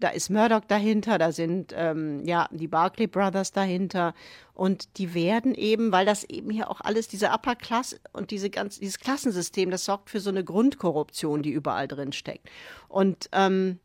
da 0.00 0.08
ist 0.08 0.28
Murdoch 0.28 0.64
dahinter, 0.66 1.18
da 1.18 1.32
sind 1.32 1.72
ähm, 1.74 2.24
ja 2.26 2.48
die 2.50 2.68
Barclay 2.68 3.06
Brothers 3.06 3.52
dahinter 3.52 4.12
und 4.52 4.98
die 4.98 5.14
werden 5.14 5.54
eben, 5.54 5.92
weil 5.92 6.04
das 6.04 6.24
eben 6.24 6.50
hier 6.50 6.70
auch 6.70 6.80
alles 6.80 7.08
diese 7.08 7.30
Upper 7.30 7.54
Class 7.54 7.98
und 8.12 8.30
diese 8.30 8.50
ganz, 8.50 8.78
dieses 8.78 8.98
Klassensystem, 8.98 9.70
das 9.70 9.84
sorgt 9.84 10.10
für 10.10 10.20
so 10.20 10.30
eine 10.30 10.44
Grundkorruption, 10.44 11.42
die 11.42 11.52
überall 11.52 11.88
drin 11.88 12.12
steckt. 12.12 12.50
Und 12.88 13.28
ähm, 13.32 13.78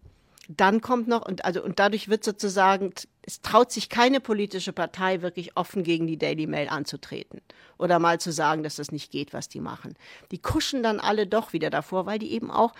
dann 0.51 0.81
kommt 0.81 1.07
noch, 1.07 1.27
und, 1.27 1.45
also, 1.45 1.63
und 1.63 1.77
dadurch 1.77 2.09
wird 2.09 2.23
sozusagen, 2.23 2.91
es 3.21 3.41
traut 3.41 3.71
sich 3.71 3.87
keine 3.87 4.19
politische 4.19 4.73
Partei 4.73 5.21
wirklich 5.21 5.55
offen 5.55 5.83
gegen 5.83 6.07
die 6.07 6.17
Daily 6.17 6.47
Mail 6.47 6.69
anzutreten 6.69 7.39
oder 7.77 7.99
mal 7.99 8.19
zu 8.19 8.31
sagen, 8.31 8.63
dass 8.63 8.77
das 8.77 8.91
nicht 8.91 9.11
geht, 9.11 9.31
was 9.31 9.47
die 9.47 9.61
machen. 9.61 9.93
Die 10.31 10.39
kuschen 10.39 10.81
dann 10.81 10.99
alle 10.99 11.27
doch 11.27 11.53
wieder 11.53 11.69
davor, 11.69 12.07
weil 12.07 12.17
die 12.17 12.31
eben 12.31 12.49
auch 12.49 12.73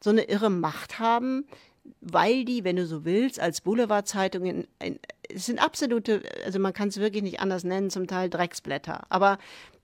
so 0.00 0.10
eine 0.10 0.22
irre 0.22 0.50
Macht 0.50 1.00
haben, 1.00 1.48
weil 2.00 2.44
die, 2.44 2.62
wenn 2.62 2.76
du 2.76 2.86
so 2.86 3.04
willst, 3.04 3.40
als 3.40 3.60
Boulevardzeitungen, 3.60 4.68
es 5.28 5.46
sind 5.46 5.58
absolute, 5.58 6.22
also 6.44 6.60
man 6.60 6.72
kann 6.72 6.88
es 6.88 6.98
wirklich 6.98 7.24
nicht 7.24 7.40
anders 7.40 7.64
nennen, 7.64 7.90
zum 7.90 8.06
Teil 8.06 8.30
Drecksblätter, 8.30 9.04
aber 9.08 9.38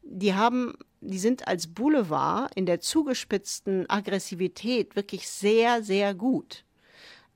die 0.05 0.35
haben, 0.35 0.75
die 1.01 1.19
sind 1.19 1.49
als 1.49 1.67
Boulevard 1.67 2.55
in 2.55 2.67
der 2.67 2.79
zugespitzten 2.79 3.91
Aggressivität 3.91 4.95
wirklich 4.95 5.29
sehr, 5.29 5.83
sehr 5.83 6.15
gut 6.15 6.65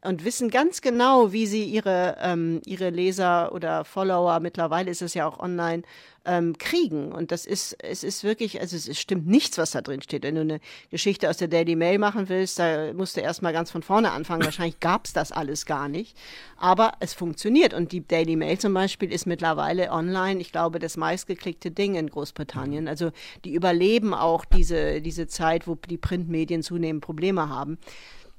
und 0.02 0.24
wissen 0.24 0.50
ganz 0.50 0.82
genau, 0.82 1.32
wie 1.32 1.46
sie 1.46 1.64
ihre, 1.64 2.16
ähm, 2.20 2.60
ihre 2.64 2.90
Leser 2.90 3.52
oder 3.52 3.84
Follower, 3.84 4.40
mittlerweile 4.40 4.90
ist 4.90 5.02
es 5.02 5.14
ja 5.14 5.26
auch 5.26 5.40
online, 5.40 5.82
ähm, 6.26 6.58
kriegen. 6.58 7.12
Und 7.12 7.32
das 7.32 7.46
ist, 7.46 7.76
es 7.82 8.04
ist 8.04 8.24
wirklich, 8.24 8.60
also 8.60 8.76
es 8.76 8.98
stimmt 8.98 9.26
nichts, 9.26 9.58
was 9.58 9.70
da 9.70 9.80
drin 9.80 10.02
steht. 10.02 10.24
Wenn 10.24 10.34
du 10.34 10.40
eine 10.42 10.60
Geschichte 10.90 11.30
aus 11.30 11.38
der 11.38 11.48
Daily 11.48 11.76
Mail 11.76 11.98
machen 11.98 12.28
willst, 12.28 12.58
da 12.58 12.92
musst 12.92 13.16
du 13.16 13.20
erstmal 13.20 13.52
ganz 13.52 13.70
von 13.70 13.82
vorne 13.82 14.10
anfangen. 14.12 14.44
Wahrscheinlich 14.44 14.80
gab 14.80 15.06
es 15.06 15.12
das 15.12 15.32
alles 15.32 15.66
gar 15.66 15.88
nicht. 15.88 16.16
Aber 16.56 16.92
es 17.00 17.14
funktioniert. 17.14 17.74
Und 17.74 17.92
die 17.92 18.06
Daily 18.06 18.36
Mail 18.36 18.58
zum 18.58 18.74
Beispiel 18.74 19.12
ist 19.12 19.26
mittlerweile 19.26 19.90
online, 19.90 20.40
ich 20.40 20.52
glaube, 20.52 20.78
das 20.78 20.96
meistgeklickte 20.96 21.70
Ding 21.70 21.94
in 21.94 22.10
Großbritannien. 22.10 22.88
Also 22.88 23.12
die 23.44 23.54
überleben 23.54 24.14
auch 24.14 24.44
diese, 24.44 25.00
diese 25.00 25.26
Zeit, 25.28 25.66
wo 25.66 25.76
die 25.76 25.98
Printmedien 25.98 26.62
zunehmend 26.62 27.04
Probleme 27.04 27.48
haben 27.48 27.78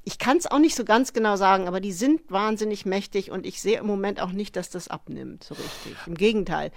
ich 0.08 0.20
kann 0.20 0.38
es 0.38 0.47
auch 0.47 0.60
nicht 0.60 0.74
so 0.74 0.86
ganz 0.86 1.12
genau 1.12 1.36
sagen, 1.36 1.68
aber 1.68 1.82
die 1.82 1.91
sind 1.91 2.22
wahnsinnig 2.32 2.86
mächtig 2.86 3.30
und 3.30 3.45
ich 3.45 3.60
sehe 3.60 3.80
im 3.80 3.88
Moment 3.88 4.22
auch 4.22 4.32
nicht, 4.32 4.55
dass 4.55 4.70
das 4.70 4.88
abnimmt, 4.88 5.43
so 5.43 5.53
richtig. 5.53 5.97
Im 6.05 6.16
Gegenteil. 6.16 6.72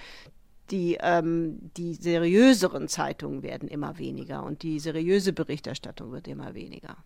Die, 0.72 0.99
ähm, 1.01 1.70
die 1.76 1.95
seriöseren 1.95 2.89
Zeitungen 2.89 3.45
werden 3.45 3.68
immer 3.68 3.99
weniger 3.99 4.43
und 4.43 4.64
die 4.64 4.81
seriöse 4.81 5.33
Berichterstattung 5.33 6.11
wird 6.11 6.26
immer 6.26 6.55
weniger. 6.55 6.97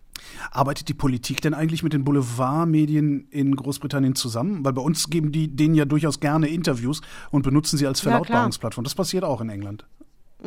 Arbeitet 0.49 0.89
die 0.89 0.95
Politik 0.95 1.41
denn 1.41 1.53
eigentlich 1.53 1.83
mit 1.83 1.93
den 1.93 2.03
Boulevardmedien 2.03 3.27
in 3.29 3.55
Großbritannien 3.55 4.15
zusammen? 4.15 4.65
Weil 4.65 4.73
bei 4.73 4.81
uns 4.81 5.11
geben 5.11 5.31
die 5.31 5.55
denen 5.55 5.75
ja 5.75 5.85
durchaus 5.85 6.19
gerne 6.19 6.47
Interviews 6.47 7.01
und 7.29 7.43
benutzen 7.43 7.77
sie 7.77 7.85
als 7.85 8.01
Verlautbarungsplattform. 8.01 8.83
Ja, 8.83 8.87
das 8.87 8.95
passiert 8.95 9.23
auch 9.23 9.41
in 9.41 9.49
England. 9.49 9.85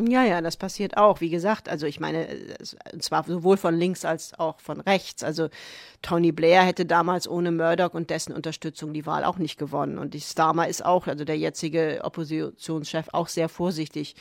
Ja, 0.06 0.24
ja, 0.24 0.40
das 0.40 0.56
passiert 0.56 0.96
auch. 0.96 1.20
Wie 1.20 1.30
gesagt, 1.30 1.68
also 1.68 1.86
ich 1.86 1.98
meine, 1.98 2.28
und 2.92 3.02
zwar 3.02 3.24
sowohl 3.24 3.56
von 3.56 3.74
links 3.74 4.04
als 4.04 4.38
auch 4.38 4.60
von 4.60 4.80
rechts. 4.80 5.24
Also 5.24 5.48
Tony 6.02 6.30
Blair 6.30 6.62
hätte 6.62 6.86
damals 6.86 7.26
ohne 7.26 7.50
Murdoch 7.50 7.94
und 7.94 8.10
dessen 8.10 8.32
Unterstützung 8.32 8.92
die 8.92 9.06
Wahl 9.06 9.24
auch 9.24 9.38
nicht 9.38 9.58
gewonnen. 9.58 9.98
Und 9.98 10.14
die 10.14 10.20
Starmer 10.20 10.68
ist 10.68 10.84
auch, 10.84 11.06
also 11.08 11.24
der 11.24 11.36
jetzige 11.36 12.00
Oppositionschef, 12.04 13.08
auch 13.12 13.28
sehr 13.28 13.48
vorsichtig 13.48 14.14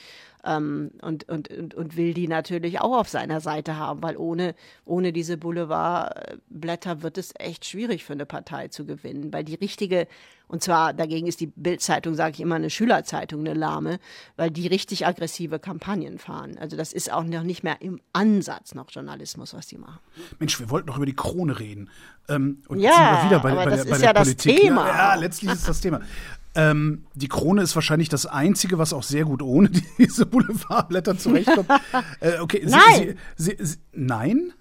ähm, 0.47 0.91
und, 1.01 1.28
und, 1.30 1.49
und, 1.49 1.75
und 1.75 1.97
will 1.97 2.13
die 2.13 2.28
natürlich 2.28 2.80
auch 2.80 2.97
auf 2.97 3.09
seiner 3.09 3.41
Seite 3.41 3.78
haben, 3.78 4.01
weil 4.01 4.17
ohne, 4.17 4.55
ohne 4.86 5.13
diese 5.13 5.38
Boulevardblätter 5.38 7.03
wird 7.03 7.17
es 7.17 7.34
echt 7.38 7.65
schwierig 7.65 8.03
für 8.03 8.13
eine 8.13 8.25
Partei 8.25 8.69
zu 8.69 8.86
gewinnen, 8.86 9.34
weil 9.34 9.43
die 9.43 9.55
richtige, 9.55 10.07
und 10.48 10.64
zwar 10.64 10.93
dagegen 10.93 11.28
ist 11.28 11.41
die 11.41 11.48
Bildzeitung, 11.48 12.16
sage 12.16 12.34
ich 12.36 12.39
immer, 12.39 12.56
eine 12.56 12.70
Schülerzeitung, 12.70 13.41
eine 13.41 13.54
lahme, 13.54 14.00
weil 14.38 14.50
die 14.50 14.68
richtig 14.68 15.06
aggressive 15.06 15.60
Kampagnen 15.60 16.20
fahren. 16.20 16.58
Also 16.58 16.78
das 16.78 16.93
ist 16.93 17.12
auch 17.12 17.24
noch 17.24 17.43
nicht 17.43 17.64
mehr 17.64 17.82
im 17.82 18.00
Ansatz 18.14 18.74
noch 18.74 18.89
Journalismus, 18.89 19.54
was 19.54 19.68
die 19.68 19.78
machen. 19.78 20.00
Mensch, 20.39 20.60
wir 20.60 20.70
wollten 20.70 20.88
noch 20.88 20.98
über 20.98 21.06
die 21.06 21.16
Krone 21.16 21.60
reden. 21.60 21.89
Ähm, 22.30 22.62
und 22.68 22.80
ja, 22.80 22.91
sind 22.91 23.00
wir 23.02 23.26
wieder 23.26 23.39
bei, 23.41 23.52
aber 23.52 23.66
bei 23.66 23.72
das 23.72 23.84
der, 23.84 23.89
bei 23.89 23.95
ist 23.95 24.02
der 24.02 24.10
ja 24.10 24.14
Politik. 24.14 24.56
das 24.56 24.62
Thema. 24.62 24.88
Ja, 24.88 24.95
ja, 24.98 25.16
letztlich 25.16 25.52
ist 25.52 25.68
das 25.68 25.82
Thema. 25.82 26.02
Ähm, 26.56 27.06
die 27.14 27.28
Krone 27.28 27.62
ist 27.62 27.76
wahrscheinlich 27.76 28.10
das 28.10 28.26
Einzige, 28.26 28.78
was 28.80 28.93
auch 28.93 29.04
sehr 29.04 29.26
gut 29.26 29.41
ohne 29.41 29.70
diese 29.98 30.26
Boulevardblätter 30.26 31.18
zurechtkommt. 31.18 31.70
äh, 32.20 32.39
okay, 32.39 32.64
nein. 32.66 33.18
Sie, 33.36 33.56
Sie, 33.58 33.64
Sie, 33.64 33.78
nein? 33.91 34.54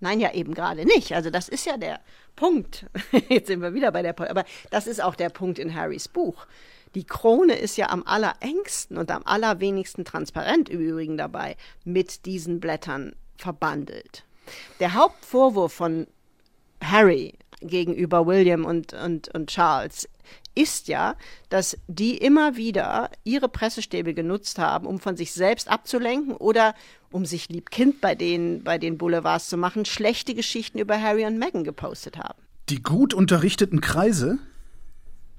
Nein, 0.00 0.18
ja 0.18 0.32
eben 0.32 0.54
gerade 0.54 0.84
nicht. 0.84 1.12
Also 1.14 1.30
das 1.30 1.48
ist 1.48 1.66
ja 1.66 1.76
der 1.76 2.00
Punkt. 2.36 2.86
Jetzt 3.28 3.48
sind 3.48 3.60
wir 3.60 3.74
wieder 3.74 3.92
bei 3.92 4.02
der. 4.02 4.18
Aber 4.18 4.44
das 4.70 4.86
ist 4.86 5.02
auch 5.02 5.14
der 5.14 5.28
Punkt 5.28 5.58
in 5.58 5.74
Harrys 5.74 6.08
Buch. 6.08 6.46
Die 6.94 7.04
Krone 7.04 7.54
ist 7.54 7.76
ja 7.76 7.90
am 7.90 8.02
allerengsten 8.04 8.98
und 8.98 9.10
am 9.10 9.22
allerwenigsten 9.24 10.04
transparent 10.04 10.68
im 10.68 10.80
Übrigen 10.80 11.16
dabei 11.16 11.56
mit 11.84 12.26
diesen 12.26 12.58
Blättern 12.58 13.14
verbandelt. 13.36 14.24
Der 14.80 14.94
Hauptvorwurf 14.94 15.72
von 15.72 16.08
Harry 16.82 17.34
gegenüber 17.60 18.26
William 18.26 18.64
und, 18.64 18.92
und, 18.92 19.32
und 19.34 19.50
Charles 19.50 20.08
ist 20.54 20.88
ja, 20.88 21.16
dass 21.48 21.78
die 21.86 22.16
immer 22.18 22.56
wieder 22.56 23.10
ihre 23.24 23.48
Pressestäbe 23.48 24.14
genutzt 24.14 24.58
haben, 24.58 24.86
um 24.86 24.98
von 24.98 25.16
sich 25.16 25.32
selbst 25.32 25.68
abzulenken 25.68 26.34
oder 26.34 26.74
um 27.12 27.24
sich 27.26 27.48
liebkind 27.48 28.00
bei 28.00 28.14
den, 28.14 28.62
bei 28.62 28.78
den 28.78 28.98
Boulevards 28.98 29.48
zu 29.48 29.56
machen, 29.56 29.84
schlechte 29.84 30.34
Geschichten 30.34 30.78
über 30.78 31.00
Harry 31.00 31.26
und 31.26 31.38
Meghan 31.38 31.64
gepostet 31.64 32.16
haben. 32.18 32.38
Die 32.68 32.82
gut 32.82 33.14
unterrichteten 33.14 33.80
Kreise? 33.80 34.38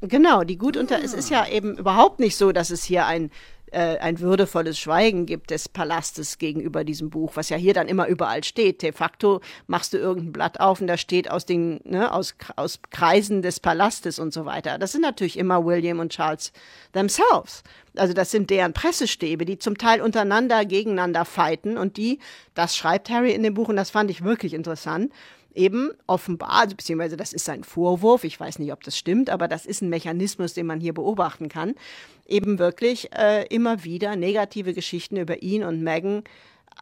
Genau, 0.02 0.44
die 0.44 0.58
gut 0.58 0.78
unter. 0.78 1.02
Es 1.04 1.14
ist 1.14 1.30
ja 1.30 1.48
eben 1.48 1.78
überhaupt 1.78 2.20
nicht 2.20 2.36
so, 2.36 2.52
dass 2.52 2.72
es 2.72 2.84
hier 2.84 3.06
ein 3.06 3.30
äh, 3.72 3.98
ein 3.98 4.20
würdevolles 4.20 4.78
Schweigen 4.78 5.26
gibt 5.26 5.50
des 5.50 5.70
Palastes 5.70 6.38
gegenüber 6.38 6.84
diesem 6.84 7.10
Buch, 7.10 7.32
was 7.36 7.50
ja 7.50 7.58
hier 7.58 7.74
dann 7.74 7.88
immer 7.88 8.08
überall 8.08 8.44
steht. 8.44 8.82
De 8.82 8.92
facto 8.92 9.42
machst 9.68 9.94
du 9.94 9.98
irgendein 9.98 10.34
Blatt 10.34 10.60
auf 10.60 10.82
und 10.82 10.88
da 10.88 10.98
steht 10.98 11.32
aus 11.32 11.46
den, 11.46 11.80
ne, 11.84 12.14
aus, 12.14 12.36
aus 12.56 12.80
Kreisen 12.90 13.42
des 13.42 13.60
Palastes 13.60 14.20
und 14.20 14.34
so 14.34 14.46
weiter. 14.46 14.78
Das 14.78 14.92
sind 14.92 15.02
natürlich 15.02 15.38
immer 15.38 15.66
William 15.66 16.00
und 16.00 16.12
Charles 16.12 16.52
themselves. 16.94 17.64
Also 17.96 18.14
das 18.14 18.32
sind 18.32 18.50
deren 18.50 18.74
Pressestäbe, 18.74 19.46
die 19.46 19.58
zum 19.58 19.78
Teil 19.78 20.02
untereinander 20.02 20.66
gegeneinander 20.66 21.26
fighten 21.26 21.78
und 21.78 21.98
die, 21.98 22.20
das 22.54 22.76
schreibt 22.76 23.10
Harry 23.10 23.32
in 23.32 23.44
dem 23.44 23.54
Buch 23.54 23.70
und 23.70 23.76
das 23.76 23.90
fand 23.90 24.12
ich 24.12 24.24
wirklich 24.24 24.54
interessant, 24.54 25.12
eben 25.56 25.92
offenbar, 26.08 26.52
also 26.52 26.76
beziehungsweise 26.76 27.18
das 27.18 27.34
ist 27.34 27.46
sein 27.46 27.64
Vorwurf, 27.64 28.24
ich 28.24 28.40
weiß 28.40 28.60
nicht, 28.60 28.72
ob 28.72 28.84
das 28.84 28.98
stimmt, 28.98 29.30
aber 29.30 29.48
das 29.48 29.66
ist 29.66 29.82
ein 29.82 29.90
Mechanismus, 29.90 30.54
den 30.54 30.66
man 30.66 30.80
hier 30.80 30.94
beobachten 30.94 31.50
kann, 31.50 31.76
eben 32.28 32.60
wirklich 32.60 33.12
äh, 33.14 33.46
immer 33.48 33.84
wieder 33.84 34.16
negative 34.16 34.74
Geschichten 34.74 35.18
über 35.18 35.42
ihn 35.42 35.64
und 35.64 35.82
Meghan 35.82 36.24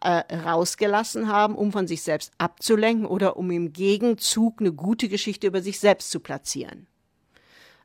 äh, 0.01 0.23
rausgelassen 0.35 1.27
haben, 1.27 1.55
um 1.55 1.71
von 1.71 1.87
sich 1.87 2.01
selbst 2.01 2.31
abzulenken 2.37 3.05
oder 3.05 3.37
um 3.37 3.51
im 3.51 3.73
Gegenzug 3.73 4.59
eine 4.59 4.71
gute 4.71 5.09
Geschichte 5.09 5.47
über 5.47 5.61
sich 5.61 5.79
selbst 5.79 6.11
zu 6.11 6.19
platzieren. 6.19 6.87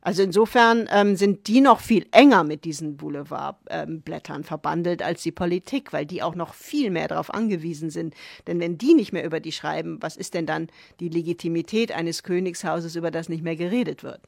Also 0.05 0.21
insofern 0.21 0.87
ähm, 0.91 1.15
sind 1.15 1.47
die 1.47 1.61
noch 1.61 1.79
viel 1.79 2.05
enger 2.11 2.43
mit 2.43 2.63
diesen 2.63 2.95
Boulevardblättern 2.95 4.37
ähm, 4.37 4.43
verbandelt 4.43 5.01
als 5.01 5.23
die 5.23 5.31
Politik, 5.31 5.93
weil 5.93 6.05
die 6.05 6.21
auch 6.21 6.35
noch 6.35 6.53
viel 6.53 6.91
mehr 6.91 7.07
darauf 7.07 7.33
angewiesen 7.33 7.89
sind. 7.89 8.13
Denn 8.45 8.59
wenn 8.59 8.77
die 8.77 8.93
nicht 8.93 9.13
mehr 9.13 9.25
über 9.25 9.39
die 9.39 9.51
schreiben, 9.51 9.97
was 10.01 10.15
ist 10.15 10.35
denn 10.35 10.45
dann 10.45 10.67
die 10.99 11.09
Legitimität 11.09 11.91
eines 11.91 12.21
Königshauses, 12.21 12.95
über 12.95 13.09
das 13.09 13.29
nicht 13.29 13.43
mehr 13.43 13.55
geredet 13.55 14.03
wird? 14.03 14.21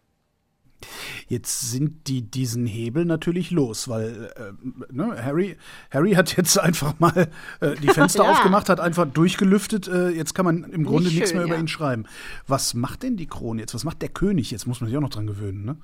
Jetzt 1.28 1.72
sind 1.72 2.08
die 2.08 2.22
diesen 2.22 2.66
Hebel 2.66 3.06
natürlich 3.06 3.52
los, 3.52 3.88
weil 3.88 4.32
äh, 4.36 4.94
ne, 4.94 5.24
Harry, 5.24 5.58
Harry 5.92 6.14
hat 6.14 6.38
jetzt 6.38 6.60
einfach 6.60 7.00
mal 7.00 7.30
äh, 7.60 7.76
die 7.76 7.88
Fenster 7.94 8.24
ja. 8.24 8.32
aufgemacht, 8.32 8.70
hat 8.70 8.80
einfach 8.80 9.06
durchgelüftet. 9.06 9.88
Äh, 9.88 10.10
jetzt 10.10 10.36
kann 10.36 10.46
man 10.46 10.64
im 10.64 10.86
Grunde 10.86 11.10
nichts 11.10 11.34
mehr 11.34 11.42
ja. 11.42 11.48
über 11.48 11.58
ihn 11.58 11.68
schreiben. 11.68 12.06
Was 12.48 12.74
macht 12.74 13.04
denn 13.04 13.18
die 13.18 13.28
Krone 13.28 13.62
jetzt? 13.62 13.74
Was 13.74 13.84
macht 13.84 14.02
der 14.02 14.10
König 14.10 14.52
jetzt? 14.52 14.68
Muss 14.68 14.82
man 14.82 14.90
sich 14.90 14.98
auch 14.98 15.02
noch 15.02 15.10
dran 15.10 15.28
gewöhnen, 15.28 15.66
ne? 15.66 15.78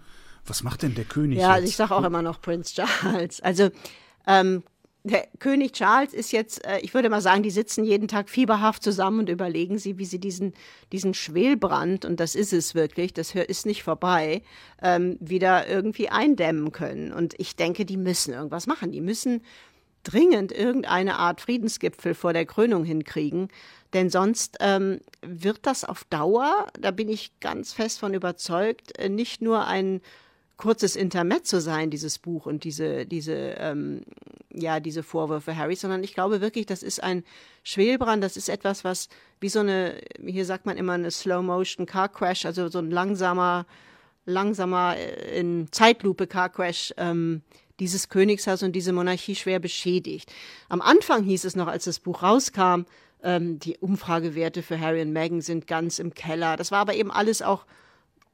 Was 0.45 0.63
macht 0.63 0.81
denn 0.81 0.93
der 0.93 1.05
König 1.05 1.39
ja, 1.39 1.55
jetzt? 1.55 1.63
Ja, 1.63 1.69
ich 1.69 1.75
sage 1.75 1.95
auch 1.95 2.03
immer 2.03 2.21
noch 2.21 2.41
Prinz 2.41 2.73
Charles. 2.73 3.39
Also 3.41 3.71
ähm, 4.27 4.63
der 5.03 5.27
König 5.39 5.73
Charles 5.73 6.13
ist 6.13 6.31
jetzt, 6.31 6.65
äh, 6.65 6.79
ich 6.79 6.93
würde 6.93 7.09
mal 7.09 7.21
sagen, 7.21 7.43
die 7.43 7.51
sitzen 7.51 7.83
jeden 7.83 8.07
Tag 8.07 8.29
fieberhaft 8.29 8.81
zusammen 8.81 9.19
und 9.19 9.29
überlegen 9.29 9.77
sie, 9.77 9.97
wie 9.97 10.05
sie 10.05 10.19
diesen, 10.19 10.53
diesen 10.91 11.13
Schwelbrand, 11.13 12.05
und 12.05 12.19
das 12.19 12.35
ist 12.35 12.53
es 12.53 12.73
wirklich, 12.73 13.13
das 13.13 13.35
ist 13.35 13.65
nicht 13.65 13.83
vorbei, 13.83 14.41
ähm, 14.81 15.17
wieder 15.19 15.67
irgendwie 15.67 16.09
eindämmen 16.09 16.71
können. 16.71 17.11
Und 17.11 17.35
ich 17.37 17.57
denke, 17.57 17.85
die 17.85 17.97
müssen 17.97 18.33
irgendwas 18.33 18.65
machen. 18.65 18.91
Die 18.91 19.01
müssen 19.01 19.41
dringend 20.03 20.51
irgendeine 20.51 21.17
Art 21.17 21.41
Friedensgipfel 21.41 22.13
vor 22.13 22.33
der 22.33 22.45
Krönung 22.45 22.85
hinkriegen, 22.85 23.49
denn 23.93 24.09
sonst 24.09 24.57
ähm, 24.59 24.99
wird 25.21 25.59
das 25.63 25.85
auf 25.85 26.03
Dauer, 26.05 26.67
da 26.79 26.91
bin 26.91 27.09
ich 27.09 27.39
ganz 27.39 27.73
fest 27.73 27.99
von 27.99 28.13
überzeugt, 28.13 28.97
äh, 28.97 29.09
nicht 29.09 29.41
nur 29.41 29.65
ein 29.65 30.01
kurzes 30.57 30.95
Intermezzo 30.95 31.59
sein, 31.59 31.89
dieses 31.89 32.19
Buch 32.19 32.45
und 32.45 32.63
diese, 32.63 33.05
diese, 33.05 33.55
ähm, 33.57 34.01
ja, 34.53 34.79
diese 34.79 35.03
Vorwürfe 35.03 35.57
Harry, 35.57 35.75
sondern 35.75 36.03
ich 36.03 36.13
glaube 36.13 36.41
wirklich, 36.41 36.65
das 36.65 36.83
ist 36.83 37.01
ein 37.01 37.23
Schwelbrand, 37.63 38.23
das 38.23 38.37
ist 38.37 38.49
etwas, 38.49 38.83
was 38.83 39.09
wie 39.39 39.49
so 39.49 39.59
eine, 39.59 39.99
hier 40.23 40.45
sagt 40.45 40.65
man 40.65 40.77
immer 40.77 40.93
eine 40.93 41.11
Slow-Motion 41.11 41.85
Car 41.85 42.09
Crash, 42.09 42.45
also 42.45 42.69
so 42.69 42.79
ein 42.79 42.91
langsamer, 42.91 43.65
langsamer 44.25 44.95
äh, 44.95 45.39
in 45.39 45.71
Zeitlupe 45.71 46.27
Car 46.27 46.49
Crash, 46.49 46.93
ähm, 46.97 47.41
dieses 47.79 48.09
Königshaus 48.09 48.61
und 48.61 48.73
diese 48.73 48.93
Monarchie 48.93 49.35
schwer 49.35 49.59
beschädigt. 49.59 50.31
Am 50.69 50.81
Anfang 50.81 51.23
hieß 51.23 51.43
es 51.45 51.55
noch, 51.55 51.67
als 51.67 51.85
das 51.85 51.99
Buch 51.99 52.21
rauskam, 52.21 52.85
ähm, 53.23 53.57
die 53.59 53.77
Umfragewerte 53.77 54.61
für 54.61 54.79
Harry 54.79 55.01
und 55.01 55.11
Meghan 55.11 55.41
sind 55.41 55.65
ganz 55.65 55.97
im 55.97 56.13
Keller. 56.13 56.57
Das 56.57 56.71
war 56.71 56.79
aber 56.79 56.93
eben 56.93 57.11
alles 57.11 57.41
auch 57.41 57.65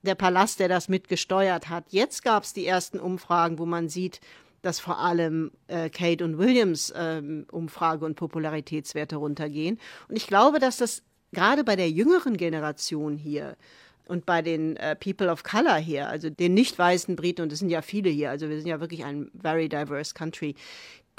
der 0.02 0.16
Palast, 0.16 0.60
der 0.60 0.70
das 0.70 0.90
mitgesteuert 0.90 1.70
hat. 1.70 1.86
Jetzt 1.90 2.24
gab 2.24 2.44
es 2.44 2.54
die 2.54 2.66
ersten 2.66 3.00
Umfragen, 3.00 3.60
wo 3.60 3.66
man 3.66 3.90
sieht, 3.90 4.22
dass 4.62 4.80
vor 4.80 5.00
allem 5.00 5.52
äh, 5.68 5.90
Kate 5.90 6.24
und 6.24 6.38
Williams 6.38 6.94
ähm, 6.96 7.46
Umfrage- 7.52 8.06
und 8.06 8.16
Popularitätswerte 8.16 9.16
runtergehen. 9.16 9.80
Und 10.08 10.16
ich 10.16 10.28
glaube, 10.28 10.60
dass 10.60 10.78
das 10.78 11.04
gerade 11.32 11.64
bei 11.64 11.76
der 11.76 11.90
jüngeren 11.90 12.38
Generation 12.38 13.18
hier 13.18 13.56
und 14.08 14.26
bei 14.26 14.42
den 14.42 14.76
äh, 14.78 14.96
People 14.96 15.30
of 15.30 15.44
Color 15.44 15.76
hier, 15.76 16.10
also 16.10 16.30
den 16.30 16.54
nicht 16.54 16.78
weißen 16.78 17.16
Briten, 17.16 17.44
und 17.44 17.54
es 17.54 17.60
sind 17.60 17.70
ja 17.70 17.82
viele 17.82 18.10
hier, 18.10 18.32
also 18.32 18.50
wir 18.50 18.58
sind 18.58 18.68
ja 18.68 18.80
wirklich 18.80 19.06
ein 19.06 19.30
very 19.40 19.70
diverse 19.70 20.14
country, 20.14 20.56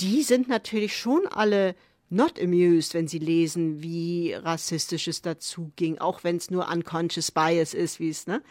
die 0.01 0.23
sind 0.23 0.49
natürlich 0.49 0.97
schon 0.97 1.27
alle 1.29 1.75
not 2.11 2.41
amused, 2.41 2.95
wenn 2.95 3.09
sie 3.09 3.19
lesen, 3.19 3.83
wie 3.83 4.35
rassistisch 4.35 5.09
es 5.09 5.23
dazu 5.23 5.73
ging, 5.77 5.99
auch 5.99 6.25
wenn 6.25 6.37
es 6.37 6.51
nur 6.51 6.69
unconscious 6.69 7.31
bias 7.31 7.73
ist, 7.73 8.01
wie 8.01 8.11
es, 8.11 8.27
ne? 8.27 8.43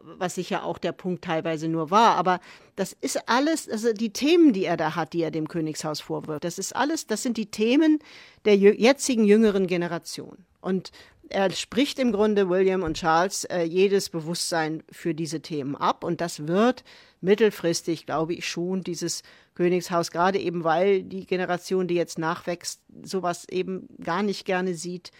Was 0.00 0.34
sicher 0.34 0.64
auch 0.64 0.78
der 0.78 0.90
Punkt 0.90 1.22
teilweise 1.22 1.68
nur 1.68 1.92
war. 1.92 2.16
Aber 2.16 2.40
das 2.74 2.92
ist 2.92 3.28
alles, 3.28 3.68
also 3.68 3.92
die 3.92 4.12
Themen, 4.12 4.52
die 4.52 4.64
er 4.64 4.76
da 4.76 4.96
hat, 4.96 5.12
die 5.12 5.22
er 5.22 5.30
dem 5.30 5.46
Königshaus 5.46 6.00
vorwirft, 6.00 6.42
das 6.42 6.58
ist 6.58 6.74
alles, 6.74 7.06
das 7.06 7.22
sind 7.22 7.36
die 7.36 7.52
Themen 7.52 8.00
der 8.46 8.56
jetzigen 8.56 9.24
jüngeren 9.24 9.68
Generation. 9.68 10.38
Und 10.60 10.90
er 11.28 11.50
spricht 11.50 11.98
im 11.98 12.12
Grunde 12.12 12.48
William 12.48 12.82
und 12.82 12.96
Charles 12.96 13.44
äh, 13.44 13.62
jedes 13.62 14.10
Bewusstsein 14.10 14.82
für 14.90 15.14
diese 15.14 15.40
Themen 15.40 15.76
ab. 15.76 16.04
Und 16.04 16.20
das 16.20 16.46
wird 16.46 16.84
mittelfristig, 17.20 18.06
glaube 18.06 18.34
ich, 18.34 18.48
schon 18.48 18.82
dieses 18.82 19.22
Königshaus, 19.56 20.10
gerade 20.12 20.38
eben 20.38 20.62
weil 20.62 21.02
die 21.02 21.26
Generation, 21.26 21.88
die 21.88 21.94
jetzt 21.94 22.18
nachwächst, 22.18 22.80
sowas 23.02 23.48
eben 23.48 23.88
gar 24.02 24.22
nicht 24.22 24.44
gerne 24.44 24.74
sieht, 24.74 25.10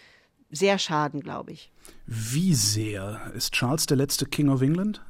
sehr 0.49 0.79
schaden, 0.79 1.19
glaube 1.19 1.51
ich. 1.51 1.71
Wie 2.05 2.53
sehr? 2.53 3.31
Ist 3.35 3.53
Charles 3.53 3.85
der 3.85 3.97
letzte 3.97 4.25
King 4.25 4.49
of 4.49 4.61
England? 4.61 5.01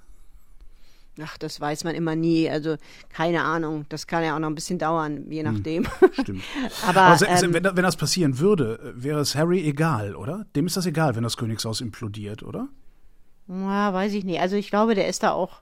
Ach, 1.22 1.38
das 1.38 1.60
weiß 1.60 1.84
man 1.84 1.96
immer 1.96 2.16
nie. 2.16 2.50
Also 2.50 2.78
keine 3.10 3.44
Ahnung. 3.44 3.86
Das 3.90 4.08
kann 4.08 4.24
ja 4.24 4.36
auch 4.36 4.40
noch 4.40 4.50
ein 4.50 4.56
bisschen 4.56 4.80
dauern, 4.80 5.30
je 5.30 5.44
hm, 5.44 5.54
nachdem. 5.54 5.86
Hm, 5.86 6.10
stimmt. 6.14 6.44
Aber, 6.88 7.02
Aber 7.02 7.28
ähm, 7.28 7.54
wenn, 7.54 7.64
wenn, 7.64 7.84
das 7.84 7.98
passieren 7.98 8.40
würde, 8.40 8.94
wäre 8.96 9.20
es 9.20 9.36
Harry 9.36 9.64
egal, 9.68 10.16
oder? 10.16 10.46
Dem 10.56 10.68
ist 10.68 10.78
das 10.78 10.86
egal, 10.86 11.16
wenn 11.16 11.24
das 11.24 11.38
Königshaus 11.38 11.82
implodiert, 11.82 12.44
oder? 12.44 12.68
Ja, 13.48 13.94
weiß 13.94 14.14
ich 14.14 14.26
nicht. 14.26 14.40
Also 14.40 14.56
ich 14.56 14.70
glaube, 14.70 14.96
der 14.96 15.08
ist 15.08 15.24
da 15.24 15.32
auch. 15.32 15.62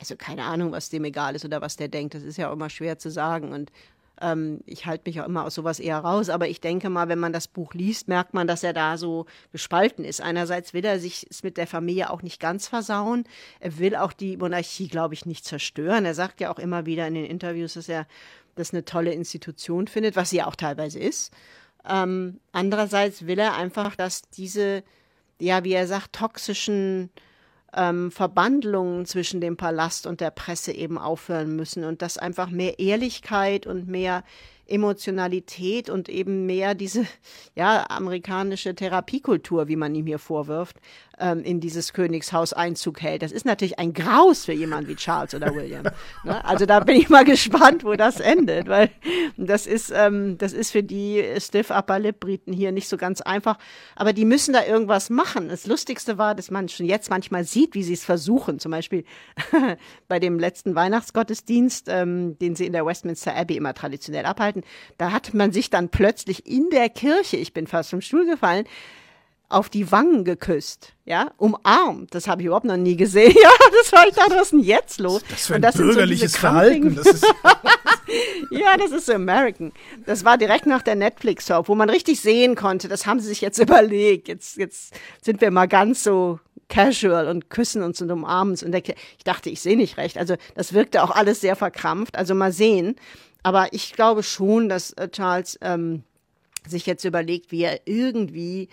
Also 0.00 0.16
keine 0.16 0.44
Ahnung, 0.44 0.72
was 0.72 0.90
dem 0.90 1.04
egal 1.04 1.34
ist 1.34 1.44
oder 1.44 1.60
was 1.60 1.76
der 1.76 1.88
denkt. 1.88 2.14
Das 2.14 2.22
ist 2.22 2.36
ja 2.36 2.48
auch 2.48 2.52
immer 2.52 2.70
schwer 2.70 2.98
zu 2.98 3.10
sagen. 3.10 3.52
Und 3.52 3.72
ähm, 4.20 4.60
ich 4.66 4.86
halte 4.86 5.08
mich 5.08 5.20
auch 5.20 5.26
immer 5.26 5.44
aus 5.44 5.54
sowas 5.54 5.80
eher 5.80 5.98
raus, 5.98 6.28
aber 6.28 6.48
ich 6.48 6.60
denke 6.60 6.88
mal, 6.88 7.08
wenn 7.08 7.18
man 7.18 7.32
das 7.32 7.48
Buch 7.48 7.74
liest, 7.74 8.08
merkt 8.08 8.34
man, 8.34 8.46
dass 8.46 8.62
er 8.62 8.72
da 8.72 8.96
so 8.96 9.26
gespalten 9.52 10.04
ist. 10.04 10.20
Einerseits 10.20 10.74
will 10.74 10.84
er 10.84 10.98
sich 10.98 11.26
mit 11.42 11.56
der 11.56 11.66
Familie 11.66 12.10
auch 12.10 12.22
nicht 12.22 12.40
ganz 12.40 12.66
versauen. 12.66 13.24
Er 13.60 13.78
will 13.78 13.96
auch 13.96 14.12
die 14.12 14.36
Monarchie, 14.36 14.88
glaube 14.88 15.14
ich, 15.14 15.26
nicht 15.26 15.44
zerstören. 15.44 16.04
Er 16.04 16.14
sagt 16.14 16.40
ja 16.40 16.50
auch 16.52 16.58
immer 16.58 16.86
wieder 16.86 17.06
in 17.06 17.14
den 17.14 17.24
Interviews, 17.26 17.74
dass 17.74 17.88
er 17.88 18.06
das 18.56 18.72
eine 18.72 18.84
tolle 18.84 19.12
Institution 19.12 19.86
findet, 19.86 20.16
was 20.16 20.30
sie 20.30 20.38
ja 20.38 20.46
auch 20.46 20.56
teilweise 20.56 20.98
ist. 20.98 21.32
Ähm, 21.88 22.40
andererseits 22.52 23.26
will 23.26 23.38
er 23.38 23.54
einfach, 23.54 23.94
dass 23.94 24.22
diese, 24.22 24.82
ja, 25.40 25.62
wie 25.62 25.72
er 25.72 25.86
sagt, 25.86 26.14
toxischen 26.14 27.10
ähm, 27.74 28.10
Verbandlungen 28.10 29.06
zwischen 29.06 29.40
dem 29.40 29.56
Palast 29.56 30.06
und 30.06 30.20
der 30.20 30.30
Presse 30.30 30.72
eben 30.72 30.98
aufhören 30.98 31.54
müssen 31.54 31.84
und 31.84 32.02
dass 32.02 32.18
einfach 32.18 32.50
mehr 32.50 32.78
Ehrlichkeit 32.78 33.66
und 33.66 33.88
mehr 33.88 34.24
Emotionalität 34.68 35.90
und 35.90 36.08
eben 36.08 36.46
mehr 36.46 36.74
diese 36.74 37.06
ja 37.54 37.86
amerikanische 37.88 38.74
Therapiekultur, 38.74 39.68
wie 39.68 39.76
man 39.76 39.94
ihm 39.94 40.06
hier 40.06 40.18
vorwirft, 40.18 40.76
ähm, 41.18 41.42
in 41.42 41.60
dieses 41.60 41.92
Königshaus 41.92 42.52
Einzug 42.52 43.00
hält. 43.00 43.22
Das 43.22 43.32
ist 43.32 43.44
natürlich 43.44 43.78
ein 43.78 43.92
Graus 43.92 44.44
für 44.44 44.52
jemanden 44.52 44.88
wie 44.88 44.96
Charles 44.96 45.34
oder 45.34 45.54
William. 45.54 45.84
ne? 46.24 46.44
Also 46.44 46.66
da 46.66 46.80
bin 46.80 46.96
ich 46.96 47.08
mal 47.08 47.24
gespannt, 47.24 47.84
wo 47.84 47.94
das 47.94 48.20
endet, 48.20 48.68
weil 48.68 48.90
das 49.36 49.66
ist 49.66 49.92
ähm, 49.94 50.38
das 50.38 50.52
ist 50.52 50.70
für 50.70 50.82
die 50.82 51.24
Stiff 51.38 51.70
Upper 51.70 51.98
Lip 51.98 52.20
Briten 52.20 52.52
hier 52.52 52.72
nicht 52.72 52.88
so 52.88 52.96
ganz 52.96 53.20
einfach. 53.20 53.58
Aber 53.96 54.12
die 54.12 54.24
müssen 54.24 54.52
da 54.52 54.64
irgendwas 54.64 55.10
machen. 55.10 55.48
Das 55.48 55.66
Lustigste 55.66 56.18
war, 56.18 56.34
dass 56.34 56.50
man 56.50 56.68
schon 56.68 56.86
jetzt 56.86 57.10
manchmal 57.10 57.44
sieht, 57.44 57.74
wie 57.74 57.82
sie 57.82 57.94
es 57.94 58.04
versuchen. 58.04 58.58
Zum 58.58 58.70
Beispiel 58.72 59.04
bei 60.08 60.18
dem 60.18 60.38
letzten 60.38 60.74
Weihnachtsgottesdienst, 60.74 61.86
ähm, 61.88 62.38
den 62.38 62.54
sie 62.54 62.66
in 62.66 62.72
der 62.72 62.86
Westminster 62.86 63.34
Abbey 63.34 63.56
immer 63.56 63.74
traditionell 63.74 64.26
abhalten, 64.26 64.57
da 64.96 65.12
hat 65.12 65.34
man 65.34 65.52
sich 65.52 65.70
dann 65.70 65.88
plötzlich 65.88 66.46
in 66.46 66.70
der 66.70 66.88
Kirche, 66.88 67.36
ich 67.36 67.52
bin 67.52 67.66
fast 67.66 67.90
vom 67.90 68.00
Stuhl 68.00 68.26
gefallen, 68.26 68.66
auf 69.50 69.70
die 69.70 69.90
Wangen 69.90 70.24
geküsst, 70.24 70.92
ja, 71.06 71.30
umarmt. 71.38 72.14
Das 72.14 72.28
habe 72.28 72.42
ich 72.42 72.46
überhaupt 72.46 72.66
noch 72.66 72.76
nie 72.76 72.96
gesehen. 72.96 73.34
Ja, 73.42 73.50
das 73.82 73.92
war 73.92 74.06
ich 74.06 74.14
da, 74.14 74.40
ist 74.40 74.52
denn 74.52 74.60
jetzt 74.60 75.00
los? 75.00 75.22
Das 75.30 75.46
für 75.46 75.54
ein 75.54 75.62
das 75.62 75.76
bürgerliches 75.76 76.32
so 76.32 76.38
Verhalten. 76.40 76.94
Das 76.94 77.06
ist 77.06 77.24
ja, 78.50 78.76
das 78.76 78.90
ist 78.90 79.10
American. 79.10 79.72
Das 80.04 80.24
war 80.24 80.36
direkt 80.36 80.66
nach 80.66 80.82
der 80.82 80.96
Netflix-Soap, 80.96 81.68
wo 81.68 81.74
man 81.74 81.88
richtig 81.88 82.20
sehen 82.20 82.56
konnte, 82.56 82.88
das 82.88 83.06
haben 83.06 83.20
sie 83.20 83.28
sich 83.28 83.40
jetzt 83.40 83.58
überlegt. 83.58 84.28
Jetzt, 84.28 84.58
jetzt 84.58 84.94
sind 85.22 85.40
wir 85.40 85.50
mal 85.50 85.66
ganz 85.66 86.02
so 86.04 86.40
casual 86.68 87.28
und 87.28 87.48
küssen 87.48 87.82
uns 87.82 88.02
und 88.02 88.10
umarmen 88.10 88.52
uns. 88.52 88.62
Und 88.62 88.74
ich 88.74 88.94
dachte, 89.24 89.48
ich 89.48 89.60
sehe 89.60 89.76
nicht 89.76 89.96
recht. 89.96 90.18
Also 90.18 90.36
das 90.54 90.74
wirkte 90.74 91.02
auch 91.02 91.10
alles 91.10 91.40
sehr 91.40 91.56
verkrampft. 91.56 92.16
Also 92.16 92.34
mal 92.34 92.52
sehen. 92.52 92.96
Aber 93.48 93.72
ich 93.72 93.94
glaube 93.94 94.22
schon, 94.22 94.68
dass 94.68 94.92
äh, 94.92 95.08
Charles 95.08 95.58
ähm, 95.62 96.02
sich 96.66 96.84
jetzt 96.84 97.06
überlegt, 97.06 97.50
wie 97.50 97.62
er 97.62 97.80
irgendwie 97.86 98.68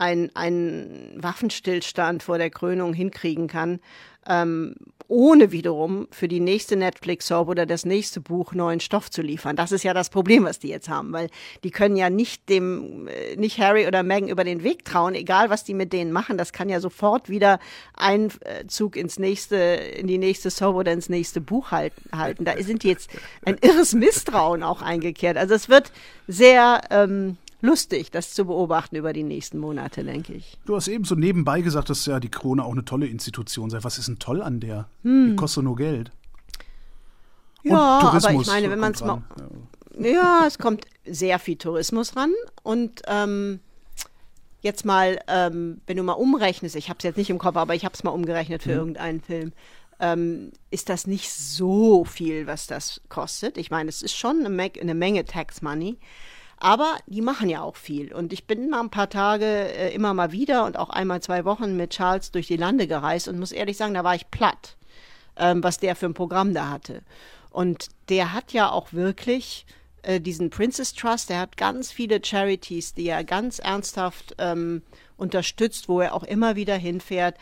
einen 0.00 1.12
Waffenstillstand 1.16 2.22
vor 2.22 2.38
der 2.38 2.50
Krönung 2.50 2.94
hinkriegen 2.94 3.48
kann, 3.48 3.80
ähm, 4.26 4.74
ohne 5.08 5.50
wiederum 5.50 6.06
für 6.12 6.28
die 6.28 6.38
nächste 6.38 6.76
Netflix-Soap 6.76 7.48
oder 7.48 7.66
das 7.66 7.84
nächste 7.84 8.20
Buch 8.20 8.52
neuen 8.52 8.78
Stoff 8.78 9.10
zu 9.10 9.22
liefern. 9.22 9.56
Das 9.56 9.72
ist 9.72 9.82
ja 9.82 9.92
das 9.92 10.08
Problem, 10.08 10.44
was 10.44 10.60
die 10.60 10.68
jetzt 10.68 10.88
haben, 10.88 11.12
weil 11.12 11.28
die 11.64 11.70
können 11.70 11.96
ja 11.96 12.10
nicht 12.10 12.48
dem, 12.48 13.08
äh, 13.08 13.34
nicht 13.36 13.58
Harry 13.58 13.88
oder 13.88 14.02
Meghan 14.04 14.28
über 14.28 14.44
den 14.44 14.62
Weg 14.62 14.84
trauen, 14.84 15.14
egal 15.14 15.50
was 15.50 15.64
die 15.64 15.74
mit 15.74 15.92
denen 15.92 16.12
machen. 16.12 16.38
Das 16.38 16.52
kann 16.52 16.68
ja 16.68 16.80
sofort 16.80 17.28
wieder 17.28 17.58
Einzug 17.94 18.96
ins 18.96 19.18
nächste, 19.18 19.56
in 19.56 20.06
die 20.06 20.18
nächste 20.18 20.50
Soap 20.50 20.76
oder 20.76 20.92
ins 20.92 21.08
nächste 21.08 21.40
Buch 21.40 21.72
halten. 21.72 22.44
Da 22.44 22.56
sind 22.62 22.84
die 22.84 22.88
jetzt 22.88 23.10
ein 23.44 23.58
irres 23.60 23.94
Misstrauen 23.94 24.62
auch 24.62 24.80
eingekehrt. 24.80 25.36
Also 25.36 25.54
es 25.54 25.68
wird 25.68 25.90
sehr 26.28 26.82
ähm, 26.90 27.36
lustig, 27.60 28.10
das 28.10 28.34
zu 28.34 28.44
beobachten 28.44 28.96
über 28.96 29.12
die 29.12 29.22
nächsten 29.22 29.58
Monate, 29.58 30.04
denke 30.04 30.34
ich. 30.34 30.58
Du 30.64 30.76
hast 30.76 30.88
eben 30.88 31.04
so 31.04 31.14
nebenbei 31.14 31.60
gesagt, 31.60 31.90
dass 31.90 32.06
ja 32.06 32.20
die 32.20 32.30
Krone 32.30 32.64
auch 32.64 32.72
eine 32.72 32.84
tolle 32.84 33.06
Institution 33.06 33.70
sei. 33.70 33.78
Was 33.82 33.98
ist 33.98 34.08
denn 34.08 34.18
toll 34.18 34.42
an 34.42 34.60
der? 34.60 34.88
Hm. 35.02 35.30
Die 35.30 35.36
kostet 35.36 35.64
nur 35.64 35.76
Geld. 35.76 36.12
Und 37.64 37.72
ja, 37.72 38.00
Tourismus 38.00 38.24
aber 38.24 38.40
ich 38.40 38.46
meine, 38.46 38.70
wenn 38.70 38.78
man 38.78 38.92
es 38.92 39.00
mal. 39.02 39.22
Ja. 39.98 40.08
ja. 40.08 40.44
es 40.46 40.58
kommt 40.58 40.86
sehr 41.04 41.38
viel 41.38 41.56
Tourismus 41.56 42.16
ran 42.16 42.32
und 42.62 43.02
ähm, 43.06 43.60
jetzt 44.62 44.84
mal, 44.84 45.18
ähm, 45.28 45.80
wenn 45.86 45.96
du 45.96 46.02
mal 46.02 46.12
umrechnest, 46.12 46.76
ich 46.76 46.88
habe 46.88 46.98
es 46.98 47.04
jetzt 47.04 47.16
nicht 47.16 47.30
im 47.30 47.38
Kopf, 47.38 47.56
aber 47.56 47.74
ich 47.74 47.84
habe 47.84 47.94
es 47.94 48.02
mal 48.02 48.10
umgerechnet 48.10 48.62
für 48.62 48.72
mhm. 48.72 48.78
irgendeinen 48.78 49.20
Film, 49.20 49.52
ähm, 50.00 50.52
ist 50.70 50.88
das 50.88 51.06
nicht 51.06 51.30
so 51.30 52.04
viel, 52.04 52.46
was 52.46 52.66
das 52.66 53.02
kostet. 53.08 53.58
Ich 53.58 53.70
meine, 53.70 53.88
es 53.88 54.02
ist 54.02 54.16
schon 54.16 54.44
eine, 54.44 54.70
eine 54.80 54.94
Menge 54.94 55.24
Tax 55.24 55.62
Money. 55.62 55.98
Aber 56.60 56.98
die 57.06 57.22
machen 57.22 57.48
ja 57.48 57.62
auch 57.62 57.76
viel. 57.76 58.12
Und 58.12 58.34
ich 58.34 58.46
bin 58.46 58.68
mal 58.68 58.80
ein 58.80 58.90
paar 58.90 59.08
Tage 59.08 59.46
äh, 59.46 59.94
immer 59.94 60.12
mal 60.12 60.30
wieder 60.30 60.66
und 60.66 60.78
auch 60.78 60.90
einmal 60.90 61.22
zwei 61.22 61.46
Wochen 61.46 61.76
mit 61.76 61.90
Charles 61.90 62.30
durch 62.30 62.46
die 62.46 62.58
Lande 62.58 62.86
gereist 62.86 63.28
und 63.28 63.38
muss 63.38 63.50
ehrlich 63.50 63.78
sagen, 63.78 63.94
da 63.94 64.04
war 64.04 64.14
ich 64.14 64.30
platt, 64.30 64.76
ähm, 65.36 65.64
was 65.64 65.78
der 65.78 65.96
für 65.96 66.06
ein 66.06 66.14
Programm 66.14 66.52
da 66.52 66.68
hatte. 66.68 67.02
Und 67.50 67.88
der 68.10 68.34
hat 68.34 68.52
ja 68.52 68.70
auch 68.70 68.92
wirklich 68.92 69.64
äh, 70.02 70.20
diesen 70.20 70.50
Princess 70.50 70.92
Trust, 70.92 71.30
der 71.30 71.40
hat 71.40 71.56
ganz 71.56 71.92
viele 71.92 72.20
Charities, 72.22 72.92
die 72.92 73.08
er 73.08 73.24
ganz 73.24 73.58
ernsthaft 73.58 74.34
ähm, 74.38 74.82
unterstützt, 75.16 75.88
wo 75.88 76.00
er 76.00 76.14
auch 76.14 76.24
immer 76.24 76.56
wieder 76.56 76.76
hinfährt 76.76 77.36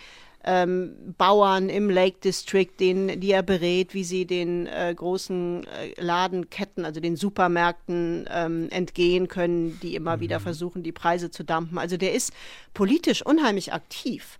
ähm, 0.45 1.15
Bauern 1.19 1.69
im 1.69 1.91
Lake 1.91 2.19
District, 2.23 2.71
den, 2.79 3.21
die 3.21 3.33
er 3.33 3.43
berät, 3.43 3.95
wie 3.95 4.05
sie 4.05 4.25
den 4.25 4.67
äh, 4.67 4.95
großen 4.95 5.67
äh, 5.67 6.01
Ladenketten, 6.01 6.85
also 6.85 7.01
den 7.01 7.17
Supermärkten 7.17 8.29
ähm, 8.31 8.69
entgehen 8.71 9.29
können, 9.29 9.79
die 9.83 9.95
immer 9.95 10.17
mhm. 10.17 10.21
wieder 10.21 10.41
versuchen, 10.41 10.83
die 10.83 10.93
Preise 10.93 11.31
zu 11.31 11.45
dampen. 11.45 11.79
Also 11.79 11.97
der 11.97 12.13
ist 12.13 12.33
politisch 12.73 13.25
unheimlich 13.25 13.73
aktiv. 13.73 14.39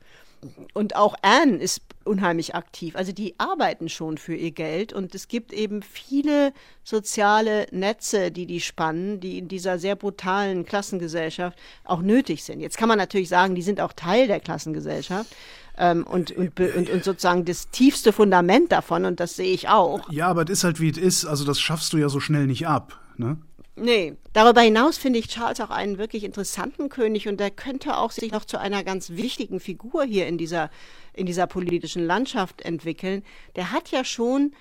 Und 0.73 0.95
auch 0.95 1.17
Anne 1.23 1.57
ist 1.57 1.83
unheimlich 2.05 2.55
aktiv. 2.55 2.95
Also 2.95 3.11
die 3.11 3.35
arbeiten 3.39 3.89
schon 3.89 4.19
für 4.19 4.37
ihr 4.37 4.53
Geld 4.53 4.93
und 4.93 5.15
es 5.15 5.27
gibt 5.27 5.53
eben 5.53 5.83
viele 5.83 6.53
soziale 6.85 7.67
Netze, 7.73 8.31
die 8.31 8.47
die 8.47 8.61
spannen, 8.61 9.19
die 9.19 9.39
in 9.39 9.49
dieser 9.49 9.81
sehr 9.81 9.97
brutalen 9.97 10.65
Klassengesellschaft 10.65 11.59
auch 11.85 12.03
nötig 12.03 12.45
sind. 12.45 12.61
Jetzt 12.61 12.79
kann 12.79 12.89
man 12.89 12.99
natürlich 12.99 13.29
sagen, 13.29 13.57
die 13.57 13.63
sind 13.63 13.81
auch 13.81 13.93
Teil 13.93 14.29
der 14.29 14.39
Klassengesellschaft 14.39 15.35
ähm, 15.79 16.05
und, 16.05 16.33
und, 16.33 16.59
und, 16.59 16.91
und 16.91 17.05
sozusagen 17.05 17.45
das 17.45 17.71
tiefste 17.71 18.13
Fundament 18.13 18.73
davon 18.73 19.05
und 19.05 19.21
das 19.21 19.37
sehe 19.37 19.53
ich 19.53 19.69
auch. 19.69 20.11
Ja, 20.11 20.29
aber 20.29 20.43
es 20.43 20.51
ist 20.51 20.65
halt 20.65 20.81
wie 20.81 20.91
es 20.91 20.99
ist, 20.99 21.25
also 21.25 21.45
das 21.45 21.61
schaffst 21.61 21.93
du 21.93 21.97
ja 21.99 22.09
so 22.09 22.21
schnell 22.21 22.47
nicht 22.47 22.67
ab, 22.67 23.01
ne? 23.17 23.39
Nee. 23.81 24.17
Darüber 24.33 24.61
hinaus 24.61 24.99
finde 24.99 25.21
ich 25.21 25.29
Charles 25.29 25.61
auch 25.61 25.71
einen 25.71 25.99
wirklich 25.99 26.25
interessanten 26.25 26.89
König 26.89 27.29
und 27.29 27.39
der 27.39 27.51
könnte 27.51 27.97
auch 27.97 28.11
sich 28.11 28.33
noch 28.33 28.45
zu 28.45 28.59
einer 28.59 28.83
ganz 28.83 29.11
wichtigen 29.11 29.61
Figur 29.61 30.05
hier 30.05 30.27
in 30.27 30.37
dieser, 30.37 30.71
in 31.15 31.27
dieser 31.27 31.47
politischen 31.47 32.05
Landschaft 32.05 32.63
entwickeln. 32.63 33.23
Der 33.55 33.73
hat 33.73 33.91
ja 33.91 34.05
schon, 34.05 34.53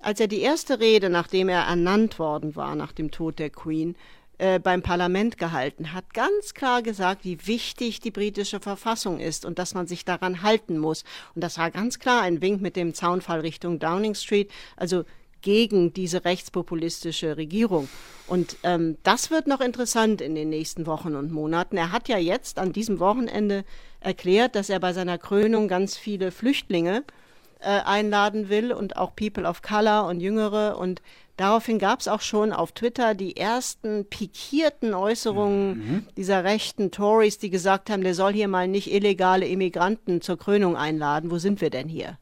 als 0.00 0.20
er 0.20 0.28
die 0.28 0.40
erste 0.40 0.78
Rede, 0.78 1.08
nachdem 1.08 1.48
er 1.48 1.62
ernannt 1.62 2.18
worden 2.18 2.54
war, 2.54 2.74
nach 2.74 2.92
dem 2.92 3.10
Tod 3.10 3.38
der 3.38 3.50
Queen, 3.50 3.96
äh, 4.38 4.58
beim 4.58 4.82
Parlament 4.82 5.38
gehalten 5.38 5.92
hat, 5.92 6.12
ganz 6.12 6.54
klar 6.54 6.82
gesagt, 6.82 7.24
wie 7.24 7.46
wichtig 7.46 8.00
die 8.00 8.10
britische 8.10 8.60
Verfassung 8.60 9.18
ist 9.18 9.44
und 9.44 9.58
dass 9.58 9.74
man 9.74 9.86
sich 9.86 10.04
daran 10.04 10.42
halten 10.42 10.78
muss. 10.78 11.04
Und 11.34 11.42
das 11.42 11.58
war 11.58 11.70
ganz 11.70 11.98
klar 11.98 12.22
ein 12.22 12.42
Wink 12.42 12.60
mit 12.60 12.76
dem 12.76 12.94
Zaunfall 12.94 13.40
Richtung 13.40 13.78
Downing 13.78 14.14
Street, 14.14 14.50
also 14.76 15.04
gegen 15.42 15.92
diese 15.92 16.24
rechtspopulistische 16.24 17.36
Regierung. 17.36 17.88
Und 18.26 18.56
ähm, 18.64 18.98
das 19.04 19.30
wird 19.30 19.46
noch 19.46 19.60
interessant 19.60 20.20
in 20.20 20.34
den 20.34 20.50
nächsten 20.50 20.86
Wochen 20.86 21.14
und 21.14 21.30
Monaten. 21.30 21.76
Er 21.76 21.92
hat 21.92 22.08
ja 22.08 22.18
jetzt 22.18 22.58
an 22.58 22.72
diesem 22.72 22.98
Wochenende 22.98 23.64
erklärt, 24.00 24.56
dass 24.56 24.70
er 24.70 24.80
bei 24.80 24.92
seiner 24.92 25.18
Krönung 25.18 25.68
ganz 25.68 25.96
viele 25.96 26.32
Flüchtlinge 26.32 27.04
äh, 27.60 27.68
einladen 27.68 28.48
will 28.48 28.72
und 28.72 28.96
auch 28.96 29.14
People 29.14 29.44
of 29.44 29.62
Color 29.62 30.06
und 30.06 30.20
Jüngere 30.20 30.78
und 30.78 31.00
Daraufhin 31.36 31.78
gab 31.78 32.00
es 32.00 32.08
auch 32.08 32.22
schon 32.22 32.52
auf 32.52 32.72
Twitter 32.72 33.14
die 33.14 33.36
ersten 33.36 34.06
pikierten 34.06 34.94
Äußerungen 34.94 35.78
mhm. 35.78 36.06
dieser 36.16 36.44
rechten 36.44 36.90
Tories, 36.90 37.38
die 37.38 37.50
gesagt 37.50 37.90
haben, 37.90 38.02
der 38.02 38.14
soll 38.14 38.32
hier 38.32 38.48
mal 38.48 38.68
nicht 38.68 38.90
illegale 38.90 39.46
Immigranten 39.46 40.22
zur 40.22 40.38
Krönung 40.38 40.76
einladen. 40.76 41.30
Wo 41.30 41.38
sind 41.38 41.60
wir 41.60 41.68
denn 41.68 41.88
hier? 41.88 42.18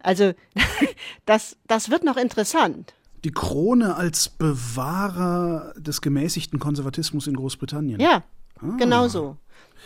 Also 0.00 0.32
das, 1.26 1.56
das 1.68 1.90
wird 1.90 2.02
noch 2.02 2.16
interessant. 2.16 2.94
Die 3.22 3.30
Krone 3.30 3.96
als 3.96 4.28
Bewahrer 4.28 5.74
des 5.76 6.00
gemäßigten 6.00 6.58
Konservatismus 6.58 7.28
in 7.28 7.36
Großbritannien. 7.36 8.00
Ja, 8.00 8.24
ah. 8.60 8.76
genau 8.78 9.06
so. 9.06 9.36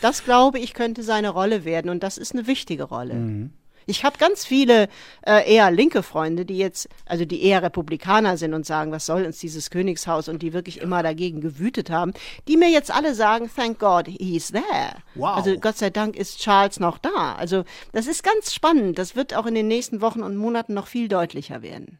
Das 0.01 0.25
glaube 0.25 0.59
ich 0.59 0.73
könnte 0.73 1.03
seine 1.03 1.31
Rolle 1.31 1.65
werden 1.65 1.91
und 1.91 2.03
das 2.03 2.17
ist 2.17 2.33
eine 2.33 2.47
wichtige 2.47 2.85
Rolle. 2.85 3.15
Mhm. 3.15 3.53
Ich 3.87 4.05
habe 4.05 4.19
ganz 4.19 4.45
viele 4.45 4.89
äh, 5.27 5.53
eher 5.53 5.71
linke 5.71 6.03
Freunde, 6.03 6.45
die 6.45 6.59
jetzt, 6.59 6.89
also 7.07 7.25
die 7.25 7.43
eher 7.43 7.63
Republikaner 7.63 8.37
sind 8.37 8.55
und 8.55 8.67
sagen, 8.67 8.93
was 8.93 9.07
soll 9.07 9.25
uns 9.25 9.39
dieses 9.39 9.71
Königshaus 9.71 10.29
und 10.29 10.43
die 10.43 10.53
wirklich 10.53 10.81
immer 10.81 11.03
dagegen 11.03 11.41
gewütet 11.41 11.91
haben, 11.91 12.13
die 12.49 12.57
mir 12.57 12.71
jetzt 12.71 12.91
alle 12.91 13.15
sagen, 13.15 13.51
thank 13.55 13.79
God 13.79 14.07
he's 14.09 14.53
there. 14.53 14.97
Wow. 15.15 15.37
Also 15.37 15.57
Gott 15.59 15.79
sei 15.79 15.91
Dank 15.91 16.17
ist 16.17 16.39
Charles 16.39 16.81
noch 16.81 16.99
da. 16.99 17.35
Also 17.35 17.65
das 17.93 18.07
ist 18.07 18.23
ganz 18.23 18.55
spannend. 18.55 18.99
Das 18.99 19.17
wird 19.17 19.35
auch 19.35 19.47
in 19.47 19.55
den 19.55 19.69
nächsten 19.69 20.01
Wochen 20.01 20.23
und 20.23 20.37
Monaten 20.37 20.75
noch 20.75 20.87
viel 20.87 21.09
deutlicher 21.09 21.63
werden. 21.63 21.99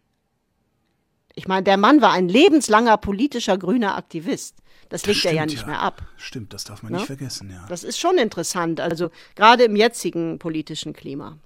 Ich 1.35 1.49
meine, 1.49 1.65
der 1.65 1.77
Mann 1.77 2.01
war 2.01 2.13
ein 2.13 2.29
lebenslanger 2.29 2.97
politischer 2.97 3.59
grüner 3.59 3.97
Aktivist. 3.97 4.57
Das 4.89 5.07
legt 5.07 5.25
er 5.25 5.33
ja 5.33 5.47
nicht 5.47 5.63
ja. 5.63 5.67
mehr 5.67 5.81
ab. 5.81 6.03
Stimmt, 6.17 6.53
das 6.53 6.65
darf 6.65 6.83
man 6.83 6.93
ja? 6.93 6.99
nicht 6.99 7.11
ne? 7.11 7.17
vergessen, 7.17 7.51
ja. 7.51 7.65
Das 7.69 7.83
ist 7.83 7.99
schon 7.99 8.19
interessant, 8.19 8.81
also 8.81 9.11
gerade 9.35 9.65
im 9.65 9.75
jetzigen 9.75 10.39
politischen 10.39 10.93
Klima. 10.93 11.39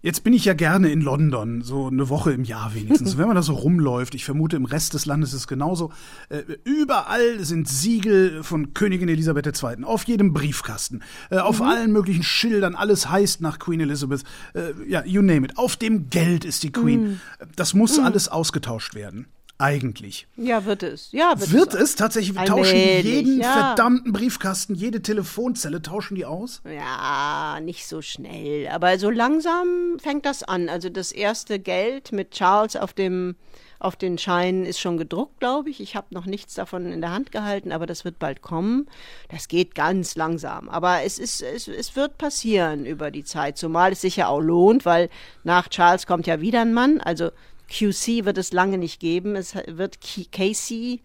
Jetzt 0.00 0.22
bin 0.22 0.32
ich 0.32 0.44
ja 0.44 0.54
gerne 0.54 0.90
in 0.90 1.00
London, 1.00 1.62
so 1.62 1.88
eine 1.88 2.08
Woche 2.08 2.32
im 2.32 2.44
Jahr 2.44 2.72
wenigstens. 2.74 3.18
Wenn 3.18 3.26
man 3.26 3.34
da 3.34 3.42
so 3.42 3.54
rumläuft, 3.54 4.14
ich 4.14 4.24
vermute, 4.24 4.56
im 4.56 4.64
Rest 4.64 4.94
des 4.94 5.06
Landes 5.06 5.30
ist 5.30 5.40
es 5.40 5.46
genauso. 5.48 5.92
Äh, 6.28 6.42
überall 6.62 7.42
sind 7.44 7.68
Siegel 7.68 8.44
von 8.44 8.74
Königin 8.74 9.08
Elisabeth 9.08 9.46
II. 9.60 9.82
Auf 9.82 10.04
jedem 10.04 10.32
Briefkasten, 10.32 11.02
äh, 11.30 11.38
auf 11.38 11.58
mhm. 11.58 11.66
allen 11.66 11.92
möglichen 11.92 12.22
Schildern, 12.22 12.76
alles 12.76 13.10
heißt 13.10 13.40
nach 13.40 13.58
Queen 13.58 13.80
Elizabeth. 13.80 14.22
Äh, 14.54 14.72
ja, 14.86 15.04
you 15.04 15.20
name 15.20 15.44
it. 15.44 15.58
Auf 15.58 15.76
dem 15.76 16.10
Geld 16.10 16.44
ist 16.44 16.62
die 16.62 16.70
Queen. 16.70 17.02
Mhm. 17.02 17.20
Das 17.56 17.74
muss 17.74 17.98
mhm. 17.98 18.04
alles 18.04 18.28
ausgetauscht 18.28 18.94
werden. 18.94 19.26
Eigentlich. 19.60 20.28
Ja, 20.36 20.64
wird 20.66 20.84
es. 20.84 21.10
Ja, 21.10 21.34
wird, 21.38 21.52
wird 21.52 21.74
es. 21.74 21.80
es 21.80 21.96
tatsächlich? 21.96 22.38
Wir 22.38 22.44
tauschen 22.44 22.76
jeden 22.76 23.40
ja. 23.40 23.52
verdammten 23.52 24.12
Briefkasten, 24.12 24.76
jede 24.76 25.02
Telefonzelle, 25.02 25.82
tauschen 25.82 26.14
die 26.14 26.24
aus? 26.24 26.62
Ja, 26.64 27.58
nicht 27.60 27.88
so 27.88 28.00
schnell. 28.00 28.68
Aber 28.68 28.96
so 29.00 29.10
langsam 29.10 29.98
fängt 29.98 30.26
das 30.26 30.44
an. 30.44 30.68
Also 30.68 30.90
das 30.90 31.10
erste 31.10 31.58
Geld 31.58 32.12
mit 32.12 32.30
Charles 32.30 32.76
auf 32.76 32.92
dem 32.92 33.34
auf 33.80 33.94
den 33.94 34.18
Scheinen 34.18 34.66
ist 34.66 34.80
schon 34.80 34.96
gedruckt, 34.96 35.38
glaube 35.38 35.70
ich. 35.70 35.80
Ich 35.80 35.94
habe 35.94 36.08
noch 36.10 36.26
nichts 36.26 36.54
davon 36.54 36.90
in 36.90 37.00
der 37.00 37.12
Hand 37.12 37.30
gehalten, 37.30 37.70
aber 37.70 37.86
das 37.86 38.04
wird 38.04 38.18
bald 38.18 38.42
kommen. 38.42 38.88
Das 39.28 39.46
geht 39.46 39.76
ganz 39.76 40.16
langsam. 40.16 40.68
Aber 40.68 41.02
es, 41.02 41.18
ist, 41.20 41.42
es, 41.42 41.68
es 41.68 41.94
wird 41.94 42.18
passieren 42.18 42.86
über 42.86 43.12
die 43.12 43.22
Zeit, 43.22 43.56
zumal 43.56 43.92
es 43.92 44.00
sich 44.00 44.16
ja 44.16 44.28
auch 44.28 44.40
lohnt, 44.40 44.84
weil 44.84 45.10
nach 45.44 45.68
Charles 45.68 46.06
kommt 46.06 46.26
ja 46.26 46.40
wieder 46.40 46.62
ein 46.62 46.74
Mann. 46.74 47.00
Also 47.00 47.30
QC 47.68 48.24
wird 48.24 48.38
es 48.38 48.52
lange 48.52 48.78
nicht 48.78 49.00
geben. 49.00 49.36
Es 49.36 49.54
wird 49.54 49.98
Casey 50.32 51.02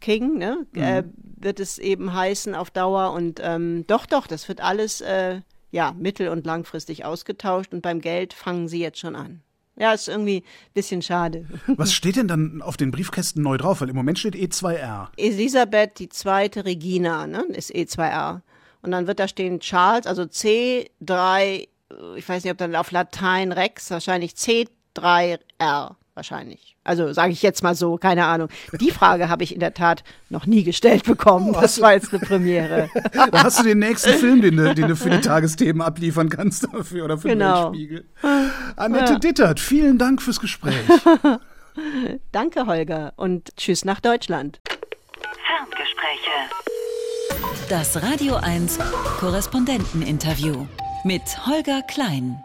King, 0.00 0.38
ne? 0.38 0.66
Mhm. 0.72 0.82
Äh, 0.82 1.04
wird 1.40 1.60
es 1.60 1.78
eben 1.78 2.12
heißen 2.12 2.54
auf 2.54 2.70
Dauer. 2.70 3.12
Und 3.12 3.40
ähm, 3.42 3.84
doch, 3.86 4.06
doch, 4.06 4.26
das 4.26 4.48
wird 4.48 4.60
alles 4.60 5.00
äh, 5.00 5.40
ja 5.70 5.92
mittel- 5.98 6.28
und 6.28 6.46
langfristig 6.46 7.04
ausgetauscht. 7.04 7.72
Und 7.72 7.82
beim 7.82 8.00
Geld 8.00 8.34
fangen 8.34 8.68
sie 8.68 8.80
jetzt 8.80 8.98
schon 8.98 9.16
an. 9.16 9.42
Ja, 9.76 9.92
ist 9.92 10.08
irgendwie 10.08 10.38
ein 10.38 10.72
bisschen 10.74 11.02
schade. 11.02 11.46
Was 11.68 11.92
steht 11.92 12.16
denn 12.16 12.26
dann 12.26 12.62
auf 12.62 12.76
den 12.76 12.90
Briefkästen 12.90 13.42
neu 13.42 13.56
drauf? 13.56 13.80
Weil 13.80 13.90
im 13.90 13.96
Moment 13.96 14.18
steht 14.18 14.34
E2R. 14.34 15.08
Elisabeth, 15.16 16.00
die 16.00 16.08
zweite 16.08 16.64
Regina, 16.64 17.28
ne, 17.28 17.44
ist 17.50 17.72
E2R. 17.72 18.40
Und 18.82 18.90
dann 18.90 19.06
wird 19.06 19.20
da 19.20 19.28
stehen 19.28 19.60
Charles, 19.60 20.06
also 20.06 20.22
C3, 20.22 21.68
ich 22.16 22.28
weiß 22.28 22.44
nicht, 22.44 22.52
ob 22.52 22.58
dann 22.58 22.74
auf 22.74 22.90
Latein 22.90 23.52
Rex, 23.52 23.90
wahrscheinlich 23.90 24.32
C3R 24.98 25.96
wahrscheinlich. 26.18 26.76
Also 26.84 27.12
sage 27.12 27.32
ich 27.32 27.42
jetzt 27.42 27.62
mal 27.62 27.74
so, 27.74 27.96
keine 27.96 28.26
Ahnung. 28.26 28.48
Die 28.80 28.90
Frage 28.90 29.28
habe 29.28 29.44
ich 29.44 29.54
in 29.54 29.60
der 29.60 29.72
Tat 29.72 30.02
noch 30.30 30.46
nie 30.46 30.64
gestellt 30.64 31.04
bekommen. 31.04 31.52
Das 31.52 31.80
war 31.80 31.92
jetzt 31.92 32.12
eine 32.12 32.24
Premiere. 32.24 32.90
da 33.12 33.44
hast 33.44 33.60
du 33.60 33.62
den 33.62 33.78
nächsten 33.78 34.14
Film, 34.14 34.42
den 34.42 34.56
du, 34.56 34.74
den 34.74 34.88
du 34.88 34.96
für 34.96 35.10
die 35.10 35.20
Tagesthemen 35.20 35.80
abliefern 35.80 36.28
kannst 36.28 36.64
dafür 36.72 37.04
oder 37.04 37.18
für 37.18 37.28
genau. 37.28 37.70
den 37.70 37.74
Spiegel. 37.74 38.08
Annette 38.76 39.12
ja. 39.14 39.18
Dittert, 39.18 39.60
vielen 39.60 39.96
Dank 39.98 40.20
fürs 40.20 40.40
Gespräch. 40.40 40.74
Danke, 42.32 42.66
Holger, 42.66 43.12
und 43.16 43.56
tschüss 43.56 43.84
nach 43.84 44.00
Deutschland. 44.00 44.60
Ferngespräche. 45.46 46.30
Das 47.68 48.02
Radio 48.02 48.34
1 48.36 48.78
Korrespondenteninterview 49.20 50.66
mit 51.04 51.46
Holger 51.46 51.82
Klein. 51.82 52.42